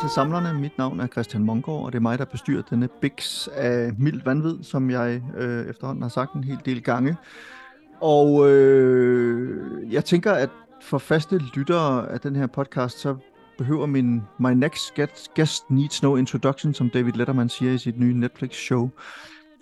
[0.00, 0.60] til Samlerne.
[0.60, 4.20] Mit navn er Christian Mongård, og det er mig, der bestyrer denne biks af Mild
[4.24, 7.16] vanvid, som jeg øh, efterhånden har sagt en hel del gange.
[8.00, 10.50] Og øh, jeg tænker, at
[10.82, 13.16] for faste lyttere af den her podcast, så
[13.58, 14.94] behøver min My Next
[15.36, 18.90] Guest Needs No Introduction, som David Letterman siger i sit nye Netflix-show.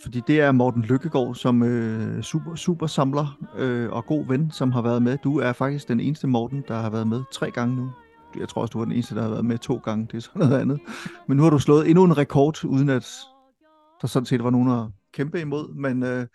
[0.02, 4.72] Fordi det er Morten Lykkegaard, som øh, super, super samler øh, og god ven, som
[4.72, 5.18] har været med.
[5.24, 7.90] Du er faktisk den eneste Morten, der har været med tre gange nu.
[8.36, 10.06] Jeg tror også, du var den eneste, der har været med to gange.
[10.06, 10.80] Det er sådan noget andet.
[11.28, 13.10] Men nu har du slået endnu en rekord, uden at
[14.02, 15.74] der sådan set var nogen at kæmpe imod.
[15.74, 16.26] Men, øh,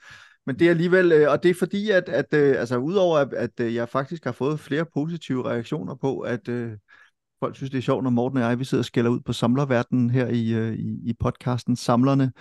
[0.46, 3.34] men det er alligevel, øh, og det er fordi, at, at øh, altså, udover at,
[3.34, 6.72] at øh, jeg faktisk har fået flere positive reaktioner på, at øh,
[7.40, 9.34] folk synes, det er sjovt, når Morten og jeg, vi sidder og skælder ud på
[9.34, 12.32] samlerverdenen her i, øh, i, i podcasten Samlerne,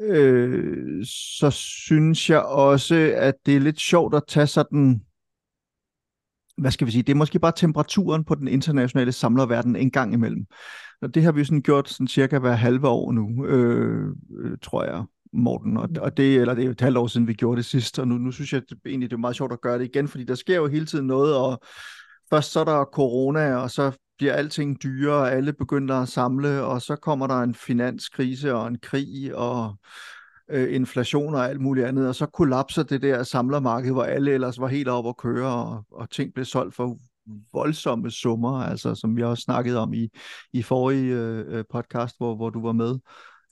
[0.00, 5.02] øh, så synes jeg også, at det er lidt sjovt at tage sådan,
[6.58, 10.12] hvad skal vi sige, det er måske bare temperaturen på den internationale samlerverden en gang
[10.14, 10.46] imellem.
[11.02, 14.84] Og det har vi sådan gjort sådan cirka hver halve år nu, øh, øh, tror
[14.84, 15.04] jeg.
[15.32, 17.64] Morten, og, og det, eller det er jo et halvt år siden, vi gjorde det
[17.64, 19.78] sidst, og nu, nu synes jeg at det, egentlig, det er meget sjovt at gøre
[19.78, 21.60] det igen, fordi der sker jo hele tiden noget, og
[22.30, 26.62] først så er der corona, og så bliver alting dyrere, og alle begynder at samle,
[26.62, 29.76] og så kommer der en finanskrise og en krig, og
[30.50, 34.60] øh, inflation og alt muligt andet, og så kollapser det der samlermarked, hvor alle ellers
[34.60, 36.98] var helt oppe at køre, og, og ting blev solgt for
[37.52, 40.08] voldsomme summer, altså som vi også snakkede om i,
[40.52, 42.98] i forrige øh, podcast, hvor, hvor du var med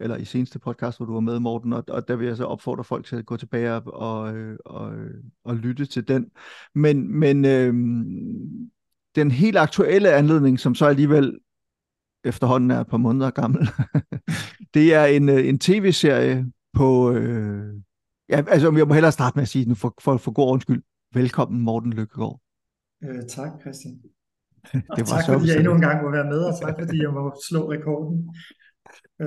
[0.01, 2.45] eller i seneste podcast, hvor du var med, Morten, og, og der vil jeg så
[2.45, 4.35] opfordre folk til at gå tilbage og, og,
[4.65, 4.93] og,
[5.45, 6.31] og lytte til den.
[6.75, 7.75] Men, men øh,
[9.15, 11.39] den helt aktuelle anledning, som så alligevel
[12.25, 13.69] efterhånden er et par måneder gammel,
[14.75, 17.13] det er en, øh, en tv-serie på...
[17.13, 17.75] Øh,
[18.29, 20.83] ja, altså, jeg må hellere starte med at sige den for, for, for god undskyld.
[21.15, 22.41] Velkommen, Morten Lykkegaard.
[23.05, 23.95] Øh, tak, Christian.
[24.97, 27.03] det var tak, så fordi jeg endnu en gang må være med, og tak, fordi
[27.03, 28.35] jeg må slå rekorden.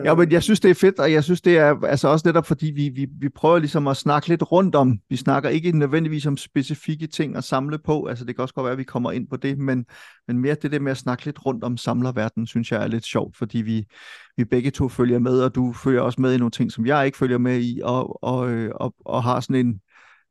[0.05, 2.45] Ja, men jeg synes, det er fedt, og jeg synes, det er altså også netop,
[2.45, 6.25] fordi vi, vi, vi prøver ligesom at snakke lidt rundt om, vi snakker ikke nødvendigvis
[6.25, 9.11] om specifikke ting at samle på, altså det kan også godt være, at vi kommer
[9.11, 9.85] ind på det, men,
[10.27, 13.05] men mere det der med at snakke lidt rundt om samlerverdenen, synes jeg er lidt
[13.05, 13.85] sjovt, fordi vi,
[14.37, 17.05] vi begge to følger med, og du følger også med i nogle ting, som jeg
[17.05, 19.81] ikke følger med i, og, og, øh, og, og har sådan en,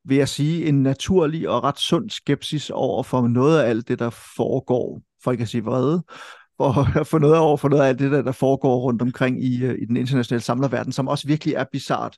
[0.04, 3.98] vil jeg sige, en naturlig og ret sund skepsis over for noget af alt det,
[3.98, 6.03] der foregår, for ikke at sige vrede,
[6.56, 9.44] for at få noget over for noget af alt det, der, der foregår rundt omkring
[9.44, 12.16] i, øh, i den internationale samlerverden, som også virkelig er bizart.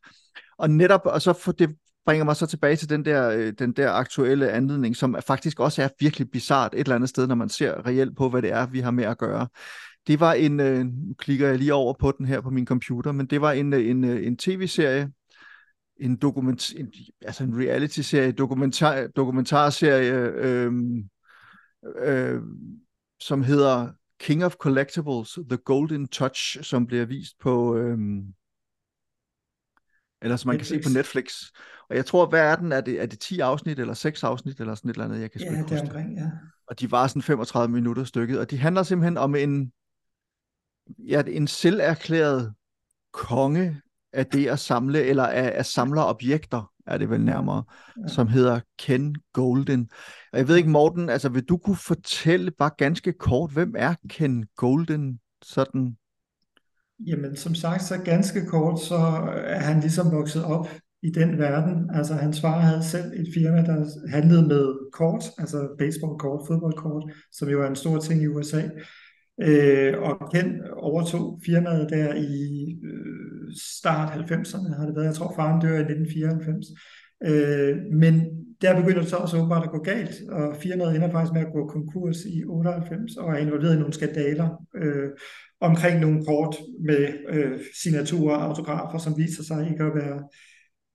[0.58, 1.76] Og netop, og så for det
[2.06, 5.82] bringer mig så tilbage til den der, øh, den der aktuelle anledning, som faktisk også
[5.82, 8.66] er virkelig bizart et eller andet sted, når man ser reelt på, hvad det er,
[8.66, 9.48] vi har med at gøre.
[10.06, 13.12] Det var en, øh, nu klikker jeg lige over på den her på min computer,
[13.12, 15.10] men det var en, en, en tv-serie,
[16.00, 20.72] en dokument, en, altså en reality-serie, dokumentar, dokumentarserie, øh,
[21.98, 22.40] øh,
[23.20, 23.88] som hedder
[24.20, 28.34] King of Collectibles, The Golden Touch, som bliver vist på, øhm,
[30.22, 30.68] eller som man Netflix.
[30.70, 31.42] kan se på Netflix.
[31.90, 32.72] Og jeg tror, hvad er den?
[32.72, 35.20] Er det, er det 10 afsnit, eller 6 afsnit, eller sådan et eller andet?
[35.20, 36.30] Jeg kan ja, det er omkring, ja.
[36.66, 39.72] Og de var sådan 35 minutter stykket, og de handler simpelthen om en,
[40.98, 42.54] ja, en selverklæret
[43.12, 43.80] konge
[44.12, 47.64] af det at samle, eller af, af samle objekter er det vel nærmere,
[48.02, 48.08] ja.
[48.08, 49.90] som hedder Ken Golden.
[50.32, 53.94] Og jeg ved ikke, Morten, altså vil du kunne fortælle bare ganske kort, hvem er
[54.08, 55.96] Ken Golden sådan?
[57.06, 58.96] Jamen, som sagt, så ganske kort, så
[59.34, 60.68] er han ligesom vokset op
[61.02, 61.90] i den verden.
[61.94, 67.48] Altså, hans far havde selv et firma, der handlede med kort, altså baseballkort, fodboldkort, som
[67.48, 68.62] jo er en stor ting i USA.
[69.42, 75.06] Øh, og Ken overtog firmaet der i øh, start 90'erne, har det været.
[75.06, 76.66] Jeg tror, faren dør i 1994.
[77.26, 78.14] Øh, men
[78.62, 81.52] der begynder det så også åbenbart at gå galt, og firmaet ender faktisk med at
[81.52, 85.08] gå konkurs i 98 og er involveret i nogle skandaler øh,
[85.60, 90.22] omkring nogle kort med øh, signaturer og autografer, som viser sig ikke at være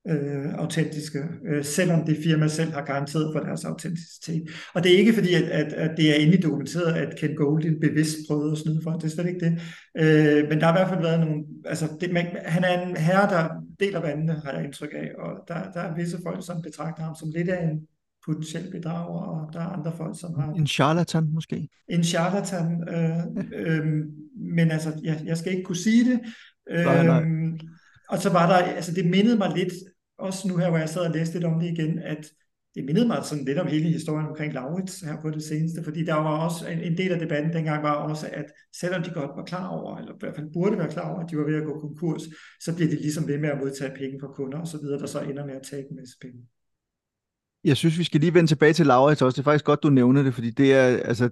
[0.08, 4.50] øh, autentiske, øh, selvom det firma selv har garanteret for deres autenticitet.
[4.74, 7.80] Og det er ikke fordi, at, at, at det er endelig dokumenteret, at Ken Goldin
[7.80, 9.62] bevidst prøvede at snyde for det, er slet ikke det.
[9.98, 12.98] Øh, men der har i hvert fald været nogle, altså det, man, han er en
[12.98, 16.62] herre, der deler vandene, har jeg indtryk af, og der, der er visse folk, som
[16.62, 17.80] betragter ham som lidt af en
[18.26, 20.54] potentiel bedrager, og der er andre folk, som har...
[20.54, 21.70] En charlatan måske?
[21.90, 23.20] En charlatan, øh,
[23.56, 23.86] øh,
[24.36, 26.20] men altså, jeg, jeg skal ikke kunne sige det.
[26.70, 27.24] Øh, nej, nej.
[28.10, 29.74] Og så var der, altså det mindede mig lidt
[30.24, 32.31] også nu her, hvor jeg sad og læste lidt om det igen, at
[32.75, 36.06] det mindede mig sådan lidt om hele historien omkring Laurits her på det seneste, fordi
[36.06, 38.46] der var også en, en del af debatten dengang var også, at
[38.80, 41.31] selvom de godt var klar over, eller i hvert fald burde være klar over, at
[41.31, 42.22] de var ved at gå konkurs,
[42.60, 45.06] så bliver de ligesom ved med at modtage penge fra kunder og så videre, der
[45.06, 46.40] så ender med at tage en masse penge.
[47.64, 49.36] Jeg synes, vi skal lige vende tilbage til Laurits også.
[49.36, 51.30] Det er faktisk godt, du nævner det, fordi det er, altså,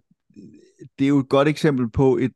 [0.99, 2.33] det er jo et godt eksempel på et,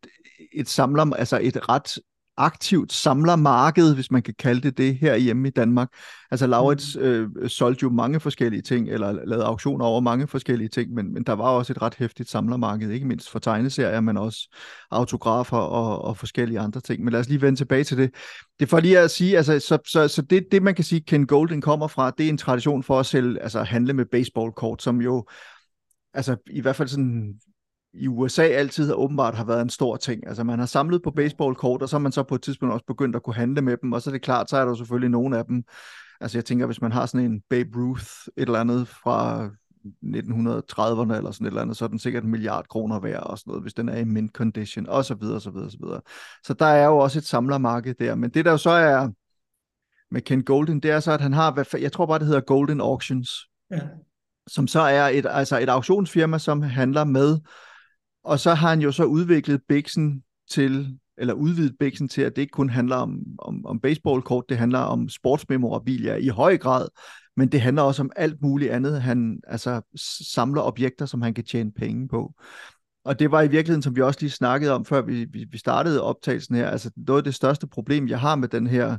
[0.54, 1.98] et samler, altså et ret
[2.38, 5.90] aktivt samlermarked, hvis man kan kalde det det, her hjemme i Danmark.
[6.32, 7.02] Altså Laurits mm.
[7.02, 11.24] øh, solgte jo mange forskellige ting, eller lavede auktioner over mange forskellige ting, men, men
[11.24, 14.56] der var også et ret hæftigt samlermarked, ikke mindst for tegneserier, men også
[14.92, 17.04] autografer og, og forskellige andre ting.
[17.04, 18.12] Men lad os lige vende tilbage til det.
[18.60, 21.02] Det er for lige at sige, altså, så, så, så det, det man kan sige,
[21.02, 24.81] Ken Golden kommer fra, det er en tradition for at sælge, altså handle med baseballkort,
[24.81, 25.26] som jo
[26.14, 27.34] altså i hvert fald sådan
[27.97, 30.27] i USA altid åbenbart har været en stor ting.
[30.27, 32.86] Altså man har samlet på baseballkort, og så har man så på et tidspunkt også
[32.86, 35.09] begyndt at kunne handle med dem, og så er det klart, så er der selvfølgelig
[35.09, 35.63] nogle af dem.
[36.21, 38.06] Altså jeg tænker, hvis man har sådan en Babe Ruth,
[38.38, 39.50] et eller andet fra
[39.86, 43.38] 1930'erne eller sådan et eller andet, så er den sikkert en milliard kroner værd og
[43.38, 46.01] sådan noget, hvis den er i mint condition, og så videre, så videre, så videre.
[46.44, 49.09] Så der er jo også et samlermarked der, men det der jo så er
[50.12, 52.81] med Ken Golden, det er så, at han har, jeg tror bare, det hedder Golden
[52.81, 53.30] Auctions,
[53.71, 53.80] ja.
[54.47, 57.39] som så er et, altså et auktionsfirma, som handler med
[58.25, 62.42] og så har han jo så udviklet Bixen til, eller udvidet Bixen til, at det
[62.42, 66.88] ikke kun handler om, om, om baseballkort, det handler om sportsmemorabilia i høj grad,
[67.38, 69.01] men det handler også om alt muligt andet.
[69.01, 69.81] Han altså,
[70.33, 72.33] samler objekter, som han kan tjene penge på.
[73.06, 75.57] Og det var i virkeligheden, som vi også lige snakkede om, før vi, vi, vi
[75.57, 78.98] startede optagelsen her, altså noget af det største problem, jeg har med den her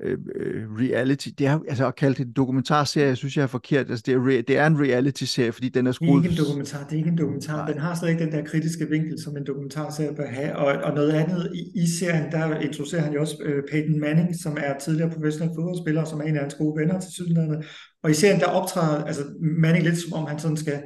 [0.00, 1.28] øh, øh, reality.
[1.38, 3.90] Det er altså at kalde det en dokumentarserie, synes jeg er forkert.
[3.90, 6.22] Altså, det, er re, det er en reality-serie, fordi den er skruet...
[6.22, 7.56] Det er ikke en dokumentar, det er ikke en dokumentar.
[7.56, 7.72] Nej.
[7.72, 10.56] Den har slet ikke den der kritiske vinkel, som en dokumentarserie bør have.
[10.56, 14.36] Og, og noget andet i, i serien, der introducerer han jo også øh, Peyton Manning,
[14.36, 17.66] som er tidligere professionel fodboldspiller, som er en af hans gode venner til Sydlandet.
[18.02, 19.22] Og i serien, der optræder altså
[19.62, 20.82] Manning lidt som om han sådan skal,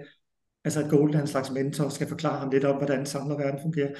[0.64, 3.90] altså at Golden er en slags mentor, skal forklare ham lidt om, hvordan samlerverden fungerer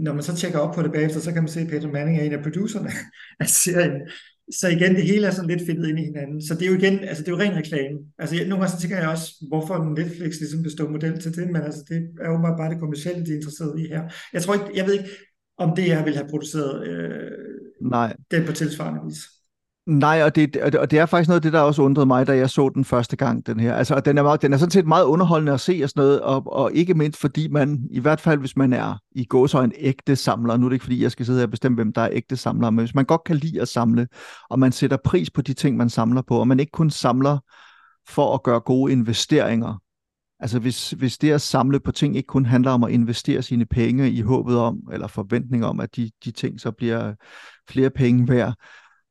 [0.00, 2.18] når man så tjekker op på det bagefter, så kan man se, at Peter Manning
[2.18, 2.90] er en af producerne
[3.40, 4.00] af serien
[4.60, 6.42] så igen, det hele er sådan lidt fedtet ind i hinanden.
[6.42, 7.98] Så det er jo igen, altså det er jo ren reklame.
[8.18, 11.46] Altså jeg, nogle gange så tænker jeg også, hvorfor Netflix ligesom består model til det,
[11.46, 14.02] men altså det er jo bare det kommercielle, de er interesseret i her.
[14.32, 15.10] Jeg tror ikke, jeg ved ikke,
[15.58, 17.30] om det jeg vil have produceret øh,
[17.80, 18.16] Nej.
[18.30, 19.39] det på tilsvarende vis.
[19.86, 22.36] Nej, og det, og det er faktisk noget af det, der også undrede mig, da
[22.36, 23.74] jeg så den første gang, den her.
[23.74, 26.20] Altså, den er, meget, den er sådan set meget underholdende at se og sådan noget,
[26.20, 29.72] og, og ikke mindst fordi man, i hvert fald hvis man er i så en
[29.76, 32.00] ægte samler, nu er det ikke fordi, jeg skal sidde her og bestemme, hvem der
[32.00, 34.08] er ægte samler, men hvis man godt kan lide at samle,
[34.50, 37.38] og man sætter pris på de ting, man samler på, og man ikke kun samler
[38.08, 39.78] for at gøre gode investeringer,
[40.42, 43.66] Altså hvis, hvis det at samle på ting ikke kun handler om at investere sine
[43.66, 47.14] penge i håbet om, eller forventning om, at de, de ting så bliver
[47.68, 48.54] flere penge værd,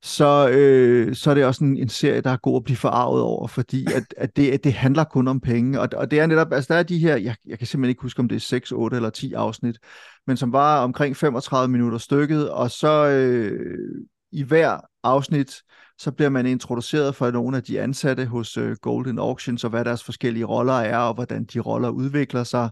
[0.03, 3.21] så, øh, så er det også en, en serie, der er god at blive forarvet
[3.21, 5.81] over, fordi at, at det, det handler kun om penge.
[5.81, 8.01] Og, og det er netop, altså der er de her, jeg, jeg kan simpelthen ikke
[8.01, 9.79] huske, om det er 6, 8 eller 10 afsnit,
[10.27, 15.61] men som var omkring 35 minutter stykket, og så øh, i hver afsnit,
[15.97, 19.85] så bliver man introduceret for nogle af de ansatte hos øh, Golden Auctions, og hvad
[19.85, 22.69] deres forskellige roller er, og hvordan de roller udvikler sig.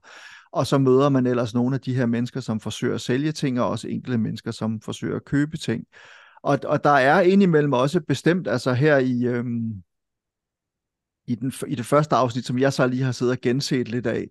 [0.52, 3.62] Og så møder man ellers nogle af de her mennesker, som forsøger at sælge ting,
[3.62, 5.84] og også enkelte mennesker, som forsøger at købe ting.
[6.44, 9.84] Og, og der er indimellem også bestemt, altså her i, øhm,
[11.28, 14.08] i, den, i det første afsnit, som jeg så lige har siddet og genset lidt
[14.08, 14.28] af,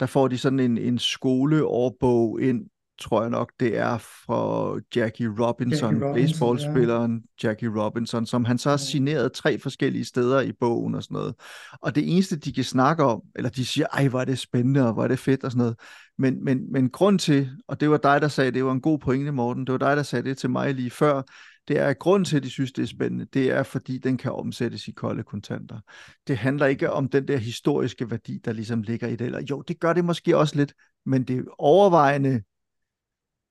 [0.00, 2.66] der får de sådan en, en skoleårbog ind,
[3.00, 7.48] tror jeg nok, det er fra Jackie Robinson, Jackie Robinson baseballspilleren ja.
[7.48, 11.34] Jackie Robinson, som han så har signeret tre forskellige steder i bogen og sådan noget.
[11.82, 14.86] Og det eneste, de kan snakke om, eller de siger, ej, hvor er det spændende,
[14.86, 15.76] og hvor er det fedt og sådan noget.
[16.18, 18.98] Men, men, men grund til, og det var dig, der sagde, det var en god
[18.98, 21.22] pointe, Morten, det var dig, der sagde det til mig lige før,
[21.68, 24.32] det er grund til, at de synes, det er spændende, det er, fordi den kan
[24.32, 25.80] omsættes i kolde kontanter.
[26.26, 29.24] Det handler ikke om den der historiske værdi, der ligesom ligger i det.
[29.24, 30.74] Eller, jo, det gør det måske også lidt,
[31.06, 32.42] men det overvejende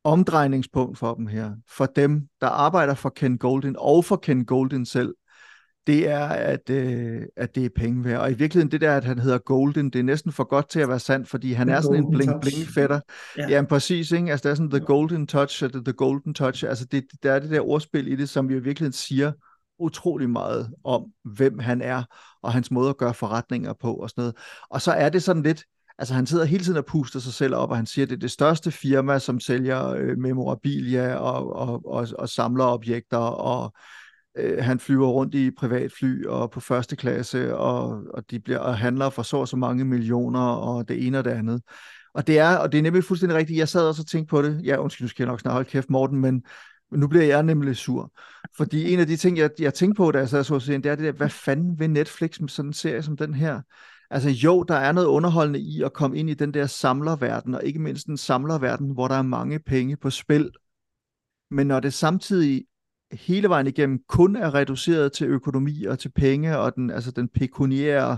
[0.04, 4.86] omdrejningspunkt for dem her, for dem, der arbejder for Ken Golden og for Ken Golden
[4.86, 5.16] selv,
[5.88, 8.20] det er, at, øh, at det er penge værd.
[8.22, 10.80] Og i virkeligheden, det der, at han hedder Golden, det er næsten for godt til
[10.80, 13.00] at være sandt, fordi han the er sådan en bling-bling-fætter.
[13.38, 13.50] Ja.
[13.50, 14.32] ja, præcis, ikke?
[14.32, 16.66] Altså, der er sådan the golden touch, the, the golden touch.
[16.68, 19.32] Altså, det, der er det der ordspil i det, som jo i virkeligheden siger
[19.80, 22.04] utrolig meget om, hvem han er,
[22.44, 24.36] og hans måde at gøre forretninger på, og sådan noget.
[24.70, 25.64] Og så er det sådan lidt,
[25.98, 28.16] altså han sidder hele tiden og puster sig selv op, og han siger, at det
[28.16, 33.74] er det største firma, som sælger øh, memorabilia og, og, og, og samler objekter, og
[34.38, 38.78] øh, han flyver rundt i privatfly og på første klasse, og, og de bliver og
[38.78, 41.62] handler for så og så mange millioner, og det ene og det andet.
[42.14, 43.60] Og det er, og det er nemlig fuldstændig rigtigt.
[43.60, 44.62] Jeg sad også og tænkte på det.
[44.64, 46.44] Ja, undskyld, nu skal jeg nok snart holde kæft, Morten, men,
[46.92, 48.12] nu bliver jeg nemlig sur.
[48.58, 50.84] Fordi en af de ting, jeg, jeg tænkte på, da jeg sad og så serien,
[50.84, 53.62] det er det der, hvad fanden vil Netflix med sådan en serie som den her?
[54.10, 57.64] Altså jo, der er noget underholdende i at komme ind i den der samlerverden, og
[57.64, 60.52] ikke mindst en samlerverden, hvor der er mange penge på spil.
[61.52, 62.66] Men når det samtidig
[63.14, 67.28] hele vejen igennem kun er reduceret til økonomi og til penge og den, altså den
[67.28, 68.18] pekuniære,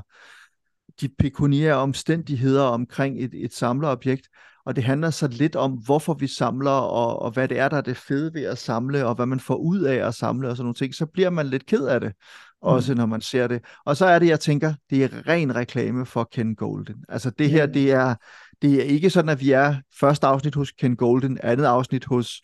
[1.01, 4.27] de pekuniære omstændigheder omkring et, et samlerobjekt,
[4.65, 7.77] og det handler så lidt om, hvorfor vi samler, og, og hvad det er, der
[7.77, 10.57] er det fede ved at samle, og hvad man får ud af at samle, og
[10.57, 12.13] sådan nogle ting, så bliver man lidt ked af det,
[12.62, 12.97] også mm.
[12.97, 13.62] når man ser det.
[13.85, 16.95] Og så er det, jeg tænker, det er ren reklame for Ken Golden.
[17.09, 18.15] Altså det her, det er,
[18.62, 22.41] det er ikke sådan, at vi er første afsnit hos Ken Golden, andet afsnit hos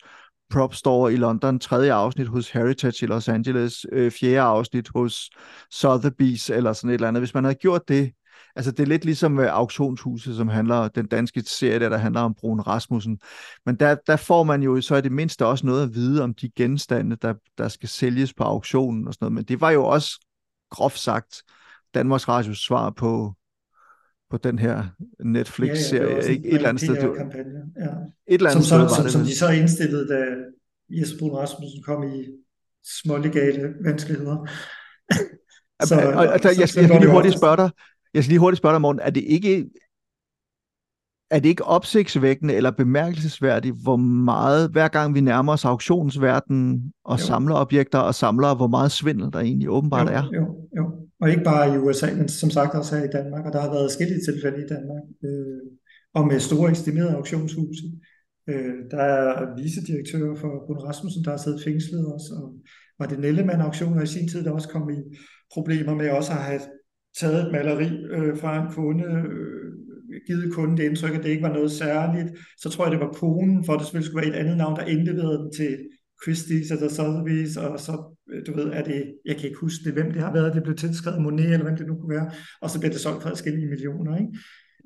[0.50, 5.30] Prop Store i London, tredje afsnit hos Heritage i Los Angeles, øh, fjerde afsnit hos
[5.74, 7.20] Sotheby's eller sådan et eller andet.
[7.20, 8.12] Hvis man havde gjort det,
[8.56, 12.20] altså det er lidt ligesom øh, Auktionshuset, som handler, den danske serie, der, der handler
[12.20, 13.20] om Brun Rasmussen.
[13.66, 16.34] Men der, der får man jo så i det mindste også noget at vide om
[16.34, 19.34] de genstande, der, der skal sælges på auktionen og sådan noget.
[19.34, 20.26] Men det var jo også
[20.70, 21.42] groft sagt
[21.94, 23.34] Danmarks Radios svar på,
[24.30, 24.84] på den her
[25.24, 26.16] Netflix-serie.
[26.16, 27.16] Ja, ja, et, eller andet sted.
[27.16, 27.72] Kampagne.
[27.78, 27.84] Ja.
[27.84, 30.24] Et eller andet som, sted som, som, som de så indstillede, da
[30.90, 32.26] Jesper Brun Rasmussen kom i
[32.84, 34.48] smålegale vanskeligheder.
[35.84, 37.70] så, og, og, og, så, jeg, jeg, jeg lige hurtigt spørge dig,
[38.14, 39.70] jeg skal lige hurtigt spørge dig, Morten, er det ikke
[41.30, 47.18] er det ikke opsigtsvækkende eller bemærkelsesværdigt, hvor meget, hver gang vi nærmer os auktionsverdenen og
[47.18, 47.24] jo.
[47.24, 50.22] samler objekter og samler, hvor meget svindel der egentlig åbenbart jo, er?
[50.34, 50.44] Jo,
[50.76, 50.84] jo.
[51.20, 53.70] Og ikke bare i USA, men som sagt også her i Danmark, og der har
[53.70, 55.60] været forskellige tilfælde i Danmark, øh,
[56.14, 57.82] og med store estimerede auktionshuse.
[58.48, 62.54] Øh, der er vicedirektører for Brun Rasmussen, der har siddet fængslet også, og
[62.98, 64.98] var det Nellemann auktioner i sin tid, der også kom i
[65.54, 66.60] problemer med også at have
[67.20, 69.72] taget et maleri øh, fra en kunde, øh,
[70.26, 72.28] givet kunden det indtryk, at det ikke var noget særligt.
[72.58, 74.84] Så tror jeg, det var konen, for det selvfølgelig skulle være et andet navn, der
[74.84, 75.78] indleverede den til
[76.22, 79.92] Christie's eller Sotheby's, og så, øh, du ved, er det, jeg kan ikke huske det,
[79.92, 82.30] hvem det har været, det blev tilskrevet Monet, eller hvem det nu kunne være,
[82.62, 84.32] og så bliver det solgt for forskellige millioner, ikke?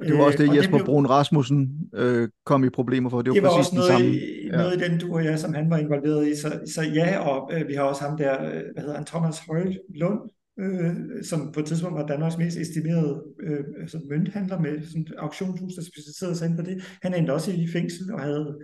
[0.01, 3.11] Og det var også det, øh, Jesper det blev, Brun Rasmussen øh, kom i problemer
[3.11, 3.23] for.
[3.23, 4.17] Det var, det var præcis også noget, den samme.
[4.17, 4.57] I, ja.
[4.57, 6.37] noget i den du og jeg, som han var involveret i.
[6.37, 9.39] Så, så ja, og øh, vi har også ham der, øh, hvad hedder han, Thomas
[9.39, 10.21] Højl Lund,
[10.59, 10.95] øh,
[11.25, 15.75] som på et tidspunkt var Danmarks mest estimerede øh, altså mønthandler med sådan et auktionshus,
[15.75, 16.83] der specialiserede sig ind på det.
[17.03, 18.59] Han endte også i fængsel og havde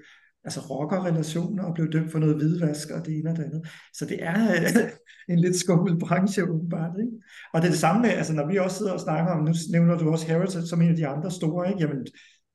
[0.45, 3.69] altså rockerrelationer og blev dømt for noget hvidvask og det ene og det andet.
[3.95, 4.91] Så det er øh,
[5.29, 6.97] en lidt skummel branche åbenbart.
[7.01, 7.13] Ikke?
[7.53, 9.53] Og det er det samme med, altså når vi også sidder og snakker om, nu
[9.73, 11.81] nævner du også Heritage som en af de andre store, ikke?
[11.81, 12.07] Jamen,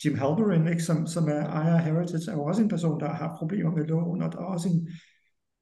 [0.06, 0.84] Jim Halperin, ikke?
[0.84, 3.86] Som, som er ejer af Heritage, er jo også en person, der har problemer med
[3.86, 4.90] lån, og der er også en,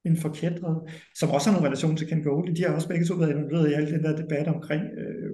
[0.05, 0.77] en forkædret,
[1.19, 2.55] som også har nogle relation til Ken Goldie.
[2.55, 5.31] De har også begge to været involveret i al den der debat omkring øh,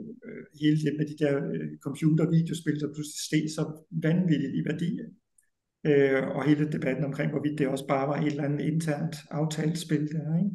[0.62, 3.64] hele det med de der øh, computer-videospil, der pludselig steg så
[4.08, 4.92] vanvittigt i værdi.
[5.90, 9.78] Øh, og hele debatten omkring, hvorvidt det også bare var et eller andet internt aftalt
[9.78, 10.38] spil der.
[10.44, 10.52] Ikke?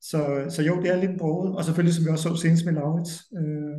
[0.00, 0.20] Så,
[0.54, 1.56] så jo, det er lidt broget.
[1.56, 3.78] Og selvfølgelig, som vi også så senest med Laurits, øh,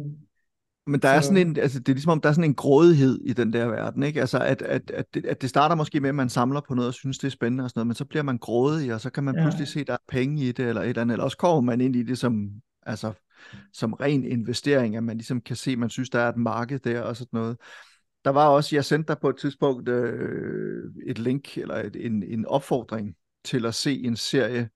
[0.89, 3.19] men der er sådan en, altså det er ligesom om, der er sådan en grådighed
[3.25, 4.21] i den der verden, ikke?
[4.21, 6.87] Altså at, at, at, det, at det starter måske med, at man samler på noget
[6.87, 9.09] og synes, det er spændende og sådan noget, men så bliver man grådig, og så
[9.09, 9.41] kan man ja.
[9.41, 11.61] pludselig se, at der er penge i det, eller et eller andet, eller også kommer
[11.61, 12.49] man ind i det som,
[12.85, 13.13] altså,
[13.73, 16.79] som ren investering, at man ligesom kan se, at man synes, der er et marked
[16.79, 17.57] der og sådan noget.
[18.25, 22.23] Der var også, jeg sendte dig på et tidspunkt øh, et link, eller et, en,
[22.23, 24.69] en opfordring til at se en serie,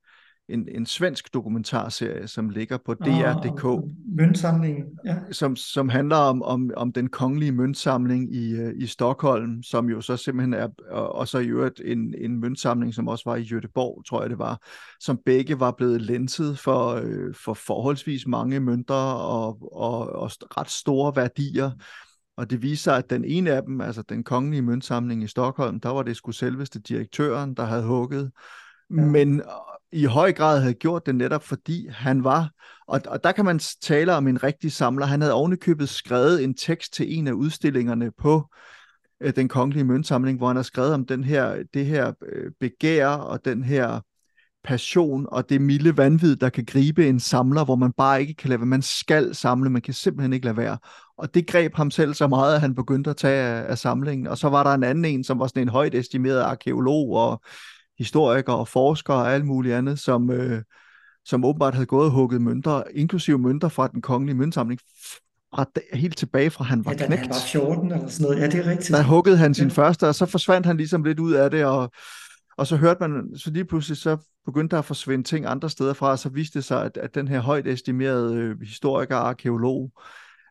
[0.49, 3.65] en, en svensk dokumentarserie, som ligger på DR.dk.
[3.65, 5.15] Oh, møntsamlingen, ja.
[5.31, 10.01] Som, som handler om, om, om den kongelige møntsamling i, øh, i Stockholm, som jo
[10.01, 14.03] så simpelthen er, og så i øvrigt en, en møntsamling, som også var i Göteborg,
[14.09, 14.61] tror jeg det var,
[14.99, 20.69] som begge var blevet lenset for, øh, for forholdsvis mange mønter og, og, og ret
[20.69, 21.71] store værdier.
[22.37, 25.79] Og det viser sig, at den ene af dem, altså den kongelige møntsamling i Stockholm,
[25.79, 28.31] der var det sgu selveste direktøren, der havde hugget.
[28.89, 29.05] Ja.
[29.05, 29.41] Men
[29.93, 32.49] i høj grad havde gjort det netop fordi han var,
[32.87, 36.53] og, og der kan man tale om en rigtig samler, han havde ovenikøbet skrevet en
[36.53, 38.49] tekst til en af udstillingerne på
[39.21, 43.07] øh, den kongelige møntsamling, hvor han har skrevet om den her, det her øh, begær
[43.07, 43.99] og den her
[44.63, 48.49] passion og det milde vanvid, der kan gribe en samler, hvor man bare ikke kan
[48.49, 48.67] lade være.
[48.67, 50.77] Man skal samle, man kan simpelthen ikke lade være.
[51.17, 54.27] Og det greb ham selv så meget, at han begyndte at tage af, af samlingen.
[54.27, 57.41] Og så var der en anden en, som var sådan en højt estimeret arkeolog og
[57.97, 60.61] historikere og forskere og alt muligt andet, som, øh,
[61.25, 64.79] som åbenbart havde gået og hugget mønter, inklusive mønter fra den kongelige møntsamling,
[65.55, 67.21] fra, helt tilbage fra han var ja, knægt.
[67.21, 68.41] han var 14 eller sådan noget.
[68.41, 68.89] Ja, det er rigtigt.
[68.89, 69.73] Der huggede han sin ja.
[69.73, 71.91] første, og så forsvandt han ligesom lidt ud af det, og,
[72.57, 75.93] og så hørte man, så lige pludselig så begyndte der at forsvinde ting andre steder
[75.93, 79.27] fra, og så viste det sig, at, at den her højt estimerede øh, historiker og
[79.27, 79.91] arkeolog,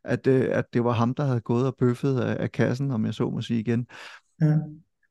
[0.04, 3.06] at, øh, at det var ham, der havde gået og bøffet af, af kassen, om
[3.06, 3.86] jeg så må sige igen.
[4.40, 4.56] Ja.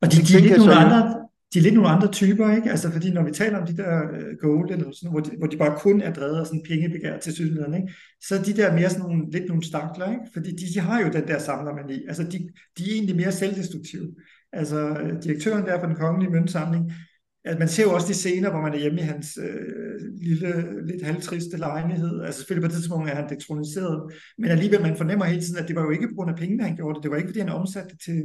[0.02, 1.16] Og de, de, de, de nogle andre,
[1.54, 2.70] de er lidt nogle andre typer, ikke?
[2.70, 5.48] Altså, fordi når vi taler om de der uh, gold, eller sådan, hvor, de, hvor
[5.48, 7.94] de bare kun er drevet af sådan pengebegær til synligheden, ikke?
[8.22, 10.24] Så er de der mere sådan nogle, lidt nogle stakler, ikke?
[10.34, 12.06] Fordi de, de har jo den der samlermani.
[12.08, 14.16] Altså, de, de er egentlig mere selvdestruktive.
[14.54, 16.94] Altså, øh, direktøren der for den kongelige møntsamling,
[17.46, 20.86] at man ser jo også de scener, hvor man er hjemme i hans øh, lille,
[20.88, 22.22] lidt halvtriste lejlighed.
[22.22, 25.68] Altså selvfølgelig på det tidspunkt er han detroniseret, men alligevel man fornemmer hele tiden, at
[25.68, 27.04] det var jo ikke på grund af pengene, han gjorde det.
[27.04, 28.24] Det var ikke, fordi han omsatte det til,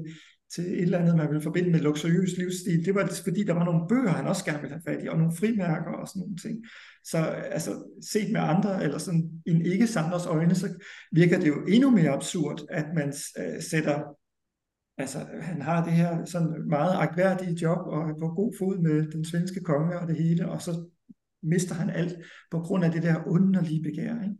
[0.54, 2.84] til et eller andet, man ville forbinde med luksuriøs livsstil.
[2.84, 5.18] Det var fordi, der var nogle bøger, han også gerne ville have fat i, og
[5.18, 6.64] nogle frimærker og sådan nogle ting.
[7.04, 7.18] Så
[7.56, 7.70] altså,
[8.12, 10.68] set med andre, eller sådan en ikke-samlers øjne, så
[11.12, 14.02] virker det jo endnu mere absurd, at man øh, sætter
[14.98, 19.10] altså, han har det her sådan meget agtværdige job, og er på god fod med
[19.10, 20.90] den svenske konge og det hele, og så
[21.42, 22.14] mister han alt
[22.50, 24.36] på grund af det der underlige begær, ikke?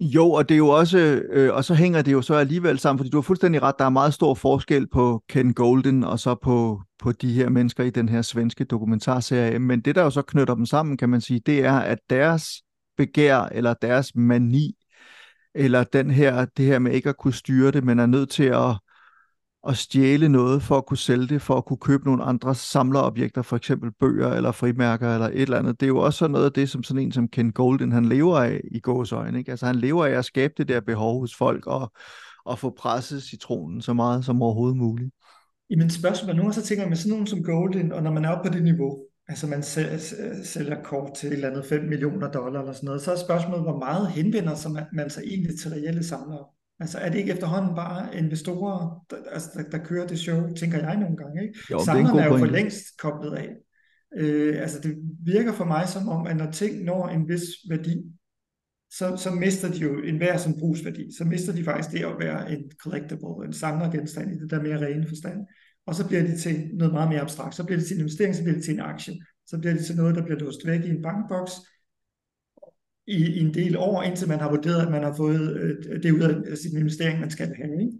[0.00, 0.98] Jo, og det er jo også,
[1.30, 3.84] øh, og så hænger det jo så alligevel sammen, fordi du har fuldstændig ret, der
[3.84, 7.90] er meget stor forskel på Ken Golden og så på, på de her mennesker i
[7.90, 11.40] den her svenske dokumentarserie, men det der jo så knytter dem sammen, kan man sige,
[11.46, 12.62] det er, at deres
[12.96, 14.74] begær eller deres mani,
[15.54, 18.44] eller den her, det her med ikke at kunne styre det, men er nødt til
[18.44, 18.78] at
[19.68, 23.42] at stjæle noget for at kunne sælge det, for at kunne købe nogle andre samlerobjekter,
[23.42, 25.80] for eksempel bøger eller frimærker eller et eller andet.
[25.80, 28.04] Det er jo også sådan noget af det, som sådan en som Ken Golden, han
[28.04, 29.38] lever af i gåsøjne.
[29.38, 29.50] Ikke?
[29.50, 31.92] Altså han lever af at skabe det der behov hos folk og,
[32.44, 35.10] og få presset citronen så meget som overhovedet muligt.
[35.70, 38.50] Jamen spørgsmålet, nu så tænker man sådan nogen som Golden, og når man er oppe
[38.50, 39.62] på det niveau, altså man
[40.44, 43.62] sælger kort til et eller andet 5 millioner dollar eller sådan noget, så er spørgsmålet,
[43.62, 46.44] hvor meget henvender sig man, man sig egentlig til reelle samlere?
[46.80, 50.78] Altså er det ikke efterhånden bare investorer, der, altså, der, der kører det show, tænker
[50.78, 51.42] jeg nogle gange.
[51.42, 51.58] Ikke?
[51.70, 53.48] Jo, Samlerne er, er jo for længst koblet af.
[54.16, 58.02] Øh, altså det virker for mig som om, at når ting når en vis værdi,
[58.90, 61.16] så, så mister de jo enhver som brugsværdi.
[61.18, 64.86] Så mister de faktisk det at være en collectible, en samlergenstand i det der mere
[64.86, 65.38] rene forstand.
[65.86, 67.54] Og så bliver det til noget meget mere abstrakt.
[67.54, 69.14] Så bliver det til en investering, så bliver det til en aktie.
[69.46, 71.52] Så bliver det til noget, der bliver låst væk i en bankboks,
[73.06, 76.12] i, i en del år, indtil man har vurderet, at man har fået øh, det
[76.12, 77.80] ud af øh, sin investering, man skal have.
[77.80, 77.92] Ikke?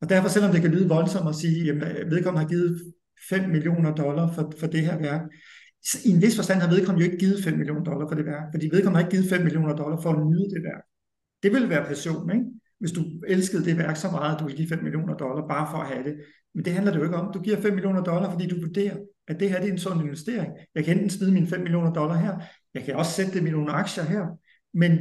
[0.00, 2.80] Og derfor, selvom det kan lyde voldsomt at sige, at øh, vedkommende har givet
[3.28, 5.22] 5 millioner dollar for, for det her værk,
[6.04, 8.44] i en vis forstand har vedkommende jo ikke givet 5 millioner dollar for det værk,
[8.54, 10.82] fordi vedkommende har ikke givet 5 millioner dollar for at nyde det værk.
[11.42, 12.44] Det ville være passion, ikke?
[12.80, 15.66] hvis du elskede det værk så meget, at du ville give 5 millioner dollar bare
[15.70, 16.16] for at have det.
[16.54, 17.32] Men det handler det jo ikke om.
[17.32, 18.96] Du giver 5 millioner dollar, fordi du vurderer,
[19.28, 20.52] at det her det er en sund investering.
[20.74, 22.38] Jeg kan enten smide mine 5 millioner dollar her,
[22.74, 24.24] jeg kan også sætte det i nogle aktier her,
[24.74, 24.98] men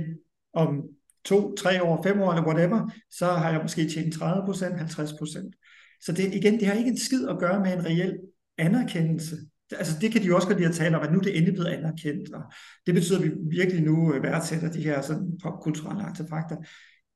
[0.53, 0.84] om
[1.25, 5.13] to, tre år, fem år eller whatever, så har jeg måske tjent 30 procent, 50
[5.13, 5.55] procent.
[6.01, 8.17] Så det, igen, det har ikke en skid at gøre med en reel
[8.58, 9.36] anerkendelse.
[9.71, 11.38] Altså det kan de jo også godt lide at tale om, at nu er det
[11.38, 12.41] endelig blevet anerkendt, og
[12.86, 16.55] det betyder, at vi virkelig nu øh, værdsætter de her sådan, popkulturelle artefakter.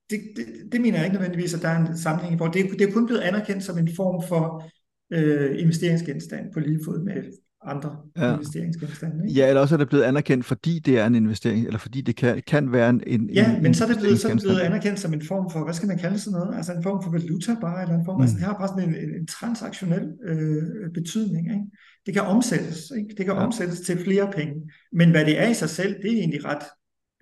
[0.10, 2.54] Det, det, det mener jeg ikke nødvendigvis, at der er en sammenhæng i forhold.
[2.54, 4.70] Det, det er kun blevet anerkendt som en form for
[5.14, 7.24] øh, investeringsgenstand på lige fod med
[7.66, 8.34] andre ja.
[8.34, 9.28] investeringsgenstande.
[9.28, 9.40] Ikke?
[9.40, 12.16] Ja, eller også er det blevet anerkendt, fordi det er en investering, eller fordi det
[12.16, 14.42] kan, kan være en, en Ja, en, men så er, det blevet, så er det
[14.42, 17.04] blevet anerkendt som en form for, hvad skal man kalde sådan noget, altså en form
[17.04, 18.22] for valuta bare, eller en form, mm.
[18.22, 21.52] altså det har bare sådan en, en, en transaktionel øh, betydning.
[21.52, 21.66] Ikke?
[22.06, 23.10] Det kan omsættes, ikke?
[23.18, 23.46] det kan ja.
[23.46, 24.54] omsættes til flere penge,
[24.94, 26.66] men hvad det er i sig selv, det er egentlig ret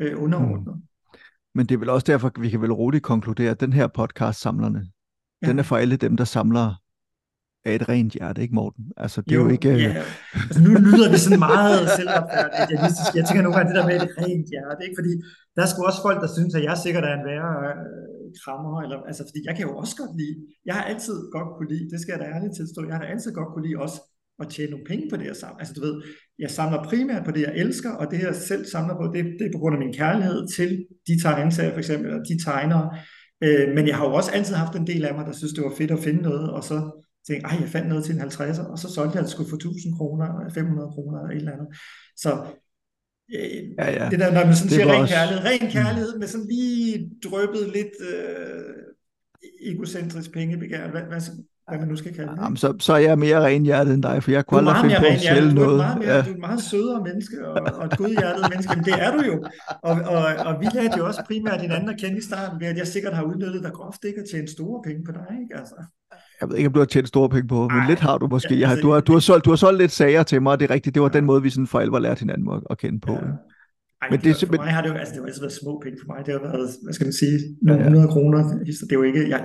[0.01, 0.75] øh, underordnet.
[0.75, 0.82] Mm.
[1.56, 4.41] Men det er vel også derfor, vi kan vel roligt konkludere, at den her podcast,
[4.41, 4.88] Samlerne,
[5.41, 5.47] ja.
[5.47, 6.81] den er for alle dem, der samler
[7.65, 8.84] af et rent hjerte, ikke Morten?
[9.04, 9.74] Altså, det jo, er jo ikke...
[9.86, 9.89] Ja.
[9.89, 12.80] Øh, altså, nu lyder vi sådan meget selvopfærdigt.
[13.17, 14.97] Jeg tænker nogle gange det der med et rent hjerte, ikke?
[15.00, 15.13] Fordi
[15.56, 18.97] der er også folk, der synes, at jeg sikkert er en værre øh, krammer, eller,
[19.10, 20.36] altså, fordi jeg kan jo også godt lide,
[20.67, 23.10] jeg har altid godt kunne lide, det skal jeg da ærligt tilstå, jeg har da
[23.13, 24.00] altid godt kunne lide også
[24.41, 25.60] at tjene nogle penge på det, jeg samler.
[25.62, 25.95] Altså du ved,
[26.43, 29.45] jeg samler primært på det, jeg elsker, og det jeg selv samler på, det, det
[29.47, 30.69] er på grund af min kærlighed til
[31.08, 32.86] de tegnesager for eksempel, og de tegnere.
[33.45, 35.63] Øh, men jeg har jo også altid haft en del af mig, der synes, det
[35.63, 36.78] var fedt at finde noget, og så
[37.28, 39.56] tænkte, ej, jeg fandt noget til en 50'er, og så solgte jeg det skulle for
[39.56, 41.70] 1000 kroner, eller 500 kroner, eller et eller andet.
[42.24, 42.32] Så
[43.36, 44.10] øh, ja, ja.
[44.10, 45.14] det der, når man sådan det siger ren også...
[45.14, 45.72] kærlighed, ren mm.
[45.78, 48.74] kærlighed med sådan lige drøbet lidt øh,
[49.72, 51.22] egocentrisk pengebegær, hvad, hvad,
[51.68, 52.42] hvad man nu skal kalde det.
[52.44, 55.14] Jamen, så, så er jeg mere renhjertet end dig, for jeg kunne aldrig finde på
[55.18, 55.70] at sælge noget.
[55.70, 56.22] Du er, meget mere, ja.
[56.22, 59.22] du er et meget sødere menneske, og, og et godhjertet menneske, men det er du
[59.32, 59.36] jo.
[59.90, 62.78] Og, og, og vi lærte jo også primært hinanden at kende i starten, ved at
[62.78, 65.58] jeg sikkert har udnyttet dig groft ikke at tjene store penge på dig, ikke?
[65.62, 65.76] Altså
[66.41, 68.27] jeg ved ikke, om du har tjent store penge på, men Ej, lidt har du
[68.27, 68.56] måske.
[68.56, 70.60] Ja, altså, du, har, du, har solgt, du har solgt lidt sager til mig, og
[70.60, 70.93] det er rigtigt.
[70.95, 71.17] Det var ja.
[71.17, 73.13] den måde, vi sådan for alvor lærte hinanden at, at kende på.
[73.13, 73.19] Ja.
[74.01, 75.97] Ej, men det, for mig har det jo, altså det har altid været små penge
[76.01, 76.25] for mig.
[76.25, 78.08] Det har været, hvad skal man sige, nogle ja, ja.
[78.08, 78.39] kroner.
[78.65, 79.41] Det er jo ikke, jeg,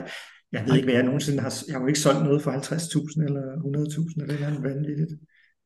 [0.53, 3.25] jeg ved ikke, hvad jeg nogensinde har, jeg har jo ikke solgt noget for 50.000
[3.29, 5.11] eller 100.000 eller noget vanvittigt.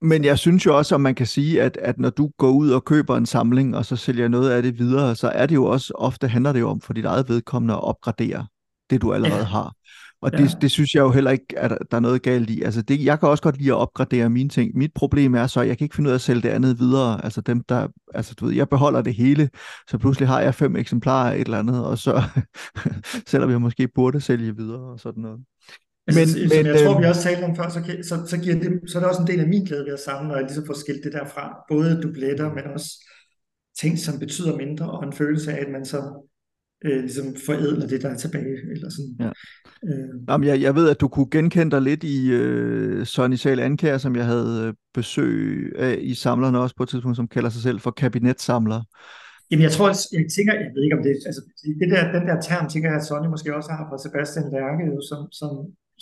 [0.03, 2.71] Men jeg synes jo også, at man kan sige, at, at når du går ud
[2.71, 5.65] og køber en samling, og så sælger noget af det videre, så er det jo
[5.65, 8.47] også, ofte handler det jo om for dit eget vedkommende at opgradere
[8.91, 9.45] det, du allerede ja.
[9.45, 9.75] har.
[10.23, 10.39] Og Ja.
[10.39, 12.63] det, det synes jeg jo heller ikke, at der er noget galt i.
[12.63, 14.77] Altså det, jeg kan også godt lide at opgradere mine ting.
[14.77, 16.79] Mit problem er så, at jeg kan ikke finde ud af at sælge det andet
[16.79, 17.25] videre.
[17.25, 19.51] Altså dem, der, altså du ved, jeg beholder det hele,
[19.91, 22.23] så pludselig har jeg fem eksemplarer af et eller andet, og så,
[23.31, 25.41] selvom jeg måske burde sælge videre og sådan noget.
[26.07, 28.27] Altså, Men- men, som men, jeg tror, øhm, vi også talte om før, så, så,
[28.27, 30.29] så, giver det, så er det også en del af min glæde ved at samle,
[30.29, 31.57] når jeg ligesom får skilt det derfra.
[31.69, 33.07] Både dubletter, men også
[33.81, 36.29] ting, som betyder mindre, og en følelse af, at man så
[36.85, 38.57] øh, ligesom forædler det, der er tilbage.
[38.75, 39.17] Eller sådan.
[39.21, 39.31] Ja.
[39.85, 43.61] Øh, Jamen, jeg, jeg ved, at du kunne genkende dig lidt i øh, Sonny Sal
[43.61, 47.51] Ankær, som jeg havde øh, besøg af i samlerne også på et tidspunkt, som kalder
[47.51, 48.81] sig selv for kabinetsamler.
[49.51, 49.89] Jamen, jeg tror,
[50.19, 51.43] jeg tænker, jeg ved ikke om det, altså
[51.81, 54.83] det der, den der term, tænker jeg, at Sonny måske også har fra Sebastian Lærke,
[54.91, 55.51] jo, som, som,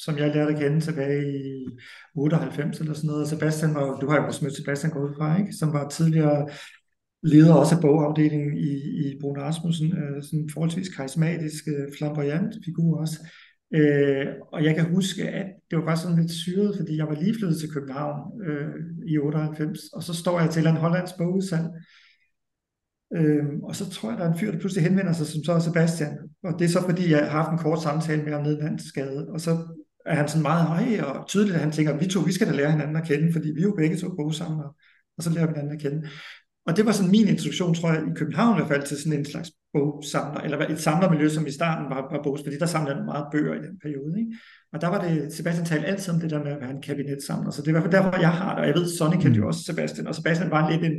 [0.04, 1.66] som jeg lærte at kende tilbage i
[2.14, 3.22] 98 eller sådan noget.
[3.22, 5.52] Og Sebastian var, du har jo også mødt Sebastian ud fra, ikke?
[5.60, 6.48] Som var tidligere
[7.22, 12.52] leder også af bogafdelingen i, i Brun Rasmussen, øh, sådan en forholdsvis karismatisk, øh, flamboyant
[12.64, 13.18] figur også.
[13.74, 17.14] Øh, og jeg kan huske, at det var bare sådan lidt syret, fordi jeg var
[17.14, 18.74] lige flyttet til København øh,
[19.06, 21.68] i 98, og så står jeg til en hollandsk bogudsalg,
[23.16, 25.52] Øhm, og så tror jeg, der er en fyr, der pludselig henvender sig, som så
[25.52, 26.18] er Sebastian.
[26.44, 28.62] Og det er så, fordi jeg har haft en kort samtale med ham nede i
[28.62, 29.26] Landsgade.
[29.28, 29.50] Og så
[30.06, 32.52] er han sådan meget høj og tydeligt, at han tænker, vi to, vi skal da
[32.52, 34.72] lære hinanden at kende, fordi vi er jo begge to bogsamlere.
[35.16, 36.08] Og så lærer vi hinanden at kende.
[36.68, 39.18] Og det var sådan min introduktion, tror jeg, i København i hvert fald, til sådan
[39.18, 42.96] en slags bogsamler, eller et samlermiljø, som i starten var, var bogs, fordi der samlede
[42.96, 44.18] jeg meget bøger i den periode.
[44.20, 44.32] Ikke?
[44.72, 47.50] Og der var det, Sebastian talte altid om det der med at være en kabinetsamler,
[47.50, 49.38] så det er i hvert fald derfor, jeg har det, og jeg ved, Sonny kendte
[49.40, 50.96] jo også Sebastian, og Sebastian var lidt en,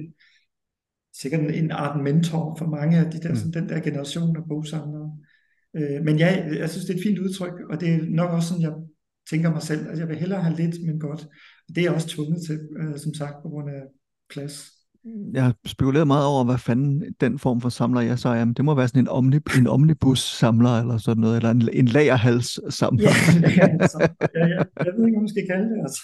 [1.21, 3.35] sikkert en, en art mentor for mange af de der, Mm.
[3.35, 5.17] sådan, den der generation af bogsamlere.
[5.77, 6.29] Øh, men ja,
[6.61, 8.73] jeg synes, det er et fint udtryk, og det er nok også sådan, jeg
[9.29, 11.27] tænker mig selv, at jeg vil hellere have lidt, men godt.
[11.67, 13.81] Det er jeg også tvunget til, øh, som sagt, på grund af
[14.29, 14.78] plads.
[15.33, 18.45] Jeg har spekuleret meget over, hvad fanden den form for samler jeg så er.
[18.45, 21.85] Men det må være sådan en, omni, en omnibus-samler eller sådan noget, eller en, en
[21.85, 23.09] lagerhals-samler.
[23.57, 23.99] Ja, altså,
[24.35, 26.01] ja, ja, jeg ved ikke, om man skal kalde det, altså.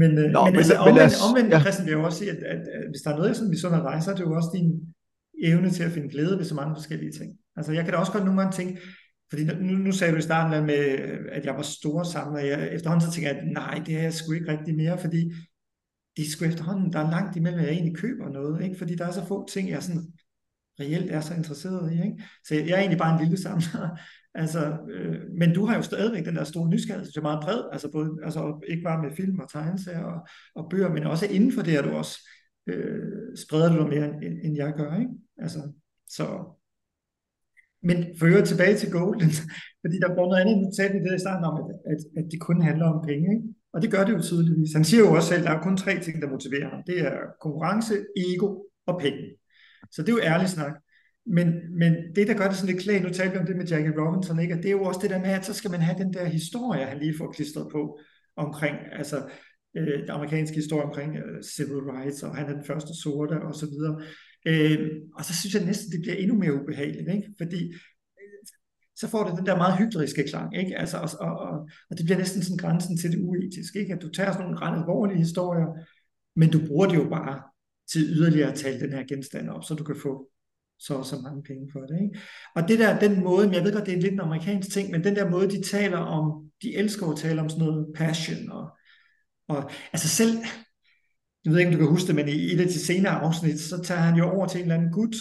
[0.00, 1.60] Men, øh, Nå, men, men altså, omvendt, os- omvendt ja.
[1.60, 3.50] Christian, vil jeg jo også sige, at, at, at hvis der er noget, jeg sådan
[3.50, 4.68] misunder dig, så er det jo også din
[5.50, 7.30] evne til at finde glæde ved så mange forskellige ting.
[7.56, 8.80] Altså, jeg kan da også godt nogle gange tænke,
[9.30, 10.80] fordi nu, nu sagde du i starten med,
[11.36, 12.40] at jeg var store samler.
[12.40, 15.32] Jeg, efterhånden så tænker jeg, at nej, det er jeg sgu ikke rigtig mere, fordi
[16.16, 18.78] det er sgu efterhånden, der er langt imellem, at jeg egentlig køber noget, ikke?
[18.78, 20.12] fordi der er så få ting, jeg sådan
[20.80, 21.94] reelt er så interesseret i.
[21.94, 22.22] Ikke?
[22.44, 23.88] Så jeg er egentlig bare en lille samler.
[24.36, 27.62] Altså, øh, men du har jo stadigvæk den der store nysgerrighed, som er meget bred,
[27.72, 31.52] altså, både, altså ikke bare med film og tegneserier og, og bøger, men også inden
[31.52, 32.18] for det, at du også
[32.66, 34.98] øh, spreder du dig mere, end, end jeg gør.
[34.98, 35.10] Ikke?
[35.38, 35.72] Altså,
[36.08, 36.26] så.
[37.82, 39.30] Men for øvrigt tilbage til Golden,
[39.82, 42.24] fordi der var noget andet, nu sagde vi det i starten om, at, at, at
[42.32, 43.26] det kun handler om penge.
[43.34, 43.53] Ikke?
[43.74, 44.72] Og det gør det jo tydeligvis.
[44.72, 46.82] Han siger jo også selv, at der er kun tre ting, der motiverer ham.
[46.86, 48.48] Det er konkurrence, ego
[48.86, 49.24] og penge.
[49.92, 50.72] Så det er jo ærlig snak.
[51.26, 53.66] Men, men det, der gør det sådan lidt klædt, nu talte vi om det med
[53.66, 54.54] Jackie Robinson, ikke?
[54.54, 56.24] Og det er jo også det der med, at så skal man have den der
[56.24, 57.98] historie, han lige får klistret på
[58.36, 59.16] omkring, altså
[59.76, 63.54] øh, den amerikanske historie omkring øh, civil rights, og han er den første sorte, og
[63.54, 64.02] så videre.
[64.46, 67.28] Øh, og så synes jeg næsten, det bliver endnu mere ubehageligt, ikke?
[67.40, 67.74] Fordi
[68.96, 70.78] så får det den der meget hykleriske klang, ikke?
[70.78, 73.94] Altså, og, og, og, og det bliver næsten sådan grænsen til det uetiske, ikke?
[73.94, 75.66] At du tager sådan nogle ret alvorlige historier,
[76.36, 77.42] men du bruger det jo bare
[77.92, 80.30] til yderligere at tale den her genstand op, så du kan få
[80.78, 82.02] så og så mange penge for det.
[82.02, 82.20] Ikke?
[82.54, 85.04] Og det der, den måde, jeg ved godt, det er lidt en amerikansk ting, men
[85.04, 88.70] den der måde, de taler om, de elsker at tale om sådan noget passion, og,
[89.48, 90.38] og altså selv,
[91.44, 93.60] jeg ved ikke, om du kan huske det, men i et af de senere afsnit,
[93.60, 95.14] så tager han jo over til en eller anden gut,